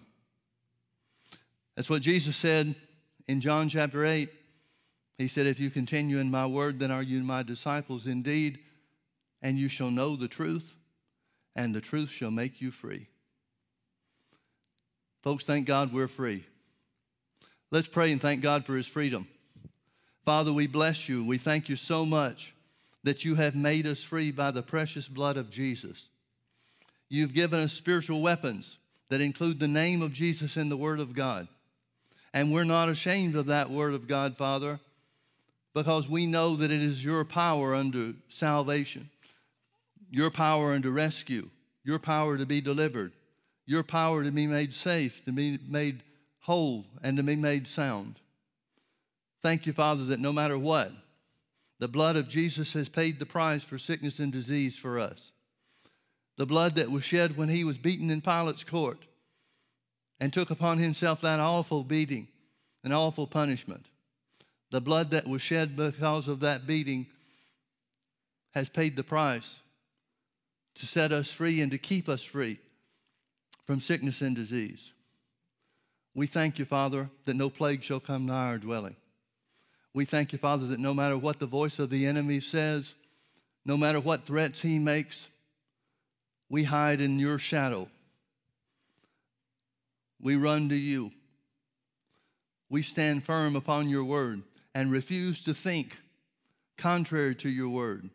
That's 1.75 1.89
what 1.89 2.01
Jesus 2.01 2.37
said 2.37 2.75
in 3.27 3.41
John 3.41 3.69
chapter 3.69 4.05
8. 4.05 4.29
He 5.17 5.27
said, 5.27 5.47
If 5.47 5.59
you 5.59 5.69
continue 5.69 6.19
in 6.19 6.31
my 6.31 6.45
word, 6.45 6.79
then 6.79 6.91
are 6.91 7.03
you 7.03 7.21
my 7.21 7.43
disciples 7.43 8.07
indeed, 8.07 8.59
and 9.41 9.57
you 9.57 9.69
shall 9.69 9.91
know 9.91 10.15
the 10.15 10.27
truth, 10.27 10.73
and 11.55 11.73
the 11.73 11.81
truth 11.81 12.09
shall 12.09 12.31
make 12.31 12.61
you 12.61 12.71
free. 12.71 13.07
Folks, 15.21 15.43
thank 15.43 15.65
God 15.65 15.93
we're 15.93 16.07
free. 16.07 16.43
Let's 17.71 17.87
pray 17.87 18.11
and 18.11 18.21
thank 18.21 18.41
God 18.41 18.65
for 18.65 18.75
his 18.75 18.87
freedom. 18.87 19.27
Father, 20.23 20.53
we 20.53 20.67
bless 20.67 21.09
you. 21.09 21.23
We 21.23 21.37
thank 21.37 21.69
you 21.69 21.75
so 21.75 22.05
much 22.05 22.53
that 23.03 23.23
you 23.23 23.35
have 23.35 23.55
made 23.55 23.85
us 23.85 24.03
free 24.03 24.31
by 24.31 24.51
the 24.51 24.63
precious 24.63 25.07
blood 25.07 25.37
of 25.37 25.49
Jesus. 25.49 26.09
You've 27.09 27.33
given 27.33 27.59
us 27.59 27.73
spiritual 27.73 28.21
weapons 28.21 28.77
that 29.09 29.21
include 29.21 29.59
the 29.59 29.67
name 29.67 30.01
of 30.01 30.13
Jesus 30.13 30.57
and 30.57 30.69
the 30.71 30.77
Word 30.77 30.99
of 30.99 31.13
God. 31.13 31.47
And 32.33 32.51
we're 32.51 32.63
not 32.63 32.89
ashamed 32.89 33.35
of 33.35 33.45
that 33.45 33.69
Word 33.69 33.93
of 33.93 34.07
God, 34.07 34.35
Father, 34.35 34.79
because 35.73 36.09
we 36.09 36.25
know 36.25 36.55
that 36.55 36.71
it 36.71 36.81
is 36.81 37.03
your 37.03 37.23
power 37.23 37.75
unto 37.75 38.15
salvation, 38.29 39.09
your 40.09 40.31
power 40.31 40.73
unto 40.73 40.89
rescue, 40.89 41.49
your 41.83 41.99
power 41.99 42.37
to 42.37 42.45
be 42.45 42.61
delivered, 42.61 43.13
your 43.65 43.83
power 43.83 44.23
to 44.23 44.31
be 44.31 44.47
made 44.47 44.73
safe, 44.73 45.23
to 45.25 45.31
be 45.31 45.59
made 45.67 46.03
whole, 46.39 46.85
and 47.03 47.17
to 47.17 47.23
be 47.23 47.35
made 47.35 47.67
sound. 47.67 48.19
Thank 49.43 49.65
you, 49.65 49.73
Father, 49.73 50.05
that 50.05 50.19
no 50.19 50.33
matter 50.33 50.57
what, 50.57 50.91
the 51.79 51.87
blood 51.87 52.15
of 52.15 52.27
Jesus 52.27 52.73
has 52.73 52.89
paid 52.89 53.19
the 53.19 53.25
price 53.25 53.63
for 53.63 53.77
sickness 53.77 54.19
and 54.19 54.31
disease 54.31 54.77
for 54.77 54.99
us. 54.99 55.31
The 56.37 56.45
blood 56.45 56.75
that 56.75 56.91
was 56.91 57.03
shed 57.03 57.37
when 57.37 57.49
he 57.49 57.63
was 57.63 57.77
beaten 57.77 58.09
in 58.09 58.21
Pilate's 58.21 58.63
court 58.63 59.05
and 60.19 60.31
took 60.31 60.49
upon 60.49 60.77
himself 60.77 61.21
that 61.21 61.39
awful 61.39 61.83
beating 61.83 62.27
and 62.83 62.93
awful 62.93 63.27
punishment. 63.27 63.85
The 64.71 64.81
blood 64.81 65.11
that 65.11 65.27
was 65.27 65.41
shed 65.41 65.75
because 65.75 66.27
of 66.27 66.41
that 66.41 66.67
beating 66.67 67.07
has 68.53 68.69
paid 68.69 68.95
the 68.95 69.03
price 69.03 69.57
to 70.75 70.85
set 70.85 71.11
us 71.11 71.31
free 71.31 71.61
and 71.61 71.71
to 71.71 71.77
keep 71.77 72.09
us 72.09 72.23
free 72.23 72.59
from 73.65 73.81
sickness 73.81 74.21
and 74.21 74.35
disease. 74.35 74.93
We 76.13 76.27
thank 76.27 76.59
you, 76.59 76.65
Father, 76.65 77.09
that 77.25 77.35
no 77.35 77.49
plague 77.49 77.83
shall 77.83 77.99
come 77.99 78.25
nigh 78.25 78.47
our 78.47 78.57
dwelling. 78.57 78.95
We 79.93 80.05
thank 80.05 80.33
you, 80.33 80.39
Father, 80.39 80.67
that 80.67 80.79
no 80.79 80.93
matter 80.93 81.17
what 81.17 81.39
the 81.39 81.45
voice 81.45 81.79
of 81.79 81.89
the 81.89 82.05
enemy 82.05 82.39
says, 82.39 82.95
no 83.65 83.77
matter 83.77 83.99
what 83.99 84.25
threats 84.25 84.61
he 84.61 84.77
makes, 84.77 85.27
we 86.49 86.63
hide 86.63 87.01
in 87.01 87.19
your 87.19 87.37
shadow. 87.37 87.87
We 90.21 90.35
run 90.35 90.69
to 90.69 90.75
you. 90.75 91.11
We 92.69 92.81
stand 92.81 93.23
firm 93.23 93.55
upon 93.55 93.89
your 93.89 94.03
word 94.03 94.43
and 94.73 94.91
refuse 94.91 95.43
to 95.43 95.53
think 95.53 95.97
contrary 96.77 97.35
to 97.35 97.49
your 97.49 97.69
word. 97.69 98.09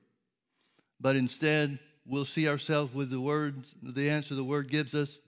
But 1.01 1.17
instead, 1.17 1.79
we'll 2.05 2.25
see 2.25 2.49
ourselves 2.49 2.93
with 2.93 3.11
the 3.11 3.21
word, 3.21 3.65
the 3.83 4.11
answer 4.11 4.35
the 4.35 4.45
word 4.45 4.71
gives 4.71 4.95
us. 4.95 5.19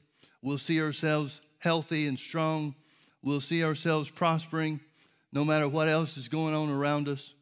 We'll 0.43 0.59
see 0.59 0.81
ourselves 0.81 1.41
healthy 1.59 2.07
and 2.07 2.19
strong. 2.19 2.75
We'll 3.23 3.41
see 3.41 3.65
ourselves 3.65 4.11
prospering 4.11 4.81
no 5.33 5.45
matter 5.45 5.67
what 5.67 5.89
else 5.89 6.17
is 6.17 6.29
going 6.29 6.55
on 6.55 6.69
around 6.69 7.09
us, 7.09 7.33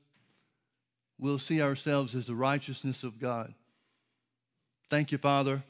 we'll 1.19 1.41
see 1.41 1.61
ourselves 1.61 2.15
as 2.15 2.27
the 2.27 2.35
righteousness 2.35 3.03
of 3.03 3.19
God. 3.19 3.53
Thank 4.91 5.13
you, 5.13 5.19
Father, 5.19 5.63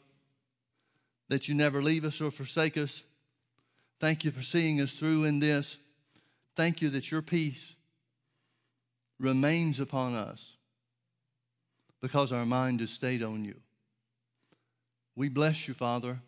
that 1.29 1.47
you 1.47 1.55
never 1.55 1.83
leave 1.83 2.05
us 2.05 2.21
or 2.21 2.31
forsake 2.31 2.77
us. 2.77 3.03
Thank 4.01 4.25
you 4.25 4.31
for 4.31 4.43
seeing 4.43 4.81
us 4.81 4.95
through 4.95 5.25
in 5.25 5.39
this. 5.39 5.77
Thank 6.57 6.83
you 6.83 6.91
that 6.91 7.11
your 7.11 7.23
peace 7.23 7.75
remains 9.19 9.79
upon 9.79 10.15
us 10.15 10.57
because 12.01 12.33
our 12.33 12.47
mind 12.47 12.81
is 12.81 12.91
stayed 12.91 13.23
on 13.23 13.45
you. 13.45 13.55
We 15.15 15.29
bless 15.29 15.69
you, 15.69 15.75
Father, 15.75 16.19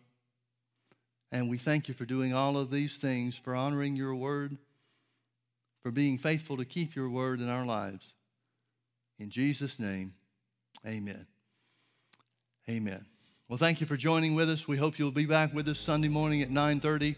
and 1.31 1.49
we 1.49 1.57
thank 1.57 1.87
you 1.87 1.95
for 1.95 2.05
doing 2.05 2.33
all 2.33 2.55
of 2.57 2.69
these 2.69 2.97
things, 2.97 3.35
for 3.35 3.55
honoring 3.55 3.95
your 3.95 4.13
word 4.13 4.57
for 5.83 5.91
being 5.91 6.17
faithful 6.17 6.57
to 6.57 6.65
keep 6.65 6.95
your 6.95 7.09
word 7.09 7.41
in 7.41 7.49
our 7.49 7.65
lives. 7.65 8.13
In 9.19 9.29
Jesus' 9.29 9.77
name, 9.77 10.13
amen. 10.87 11.27
Amen. 12.69 13.05
Well, 13.49 13.57
thank 13.57 13.81
you 13.81 13.87
for 13.87 13.97
joining 13.97 14.35
with 14.35 14.49
us. 14.49 14.67
We 14.67 14.77
hope 14.77 14.97
you'll 14.97 15.11
be 15.11 15.25
back 15.25 15.53
with 15.53 15.67
us 15.67 15.77
Sunday 15.77 16.07
morning 16.07 16.41
at 16.41 16.49
930. 16.49 17.15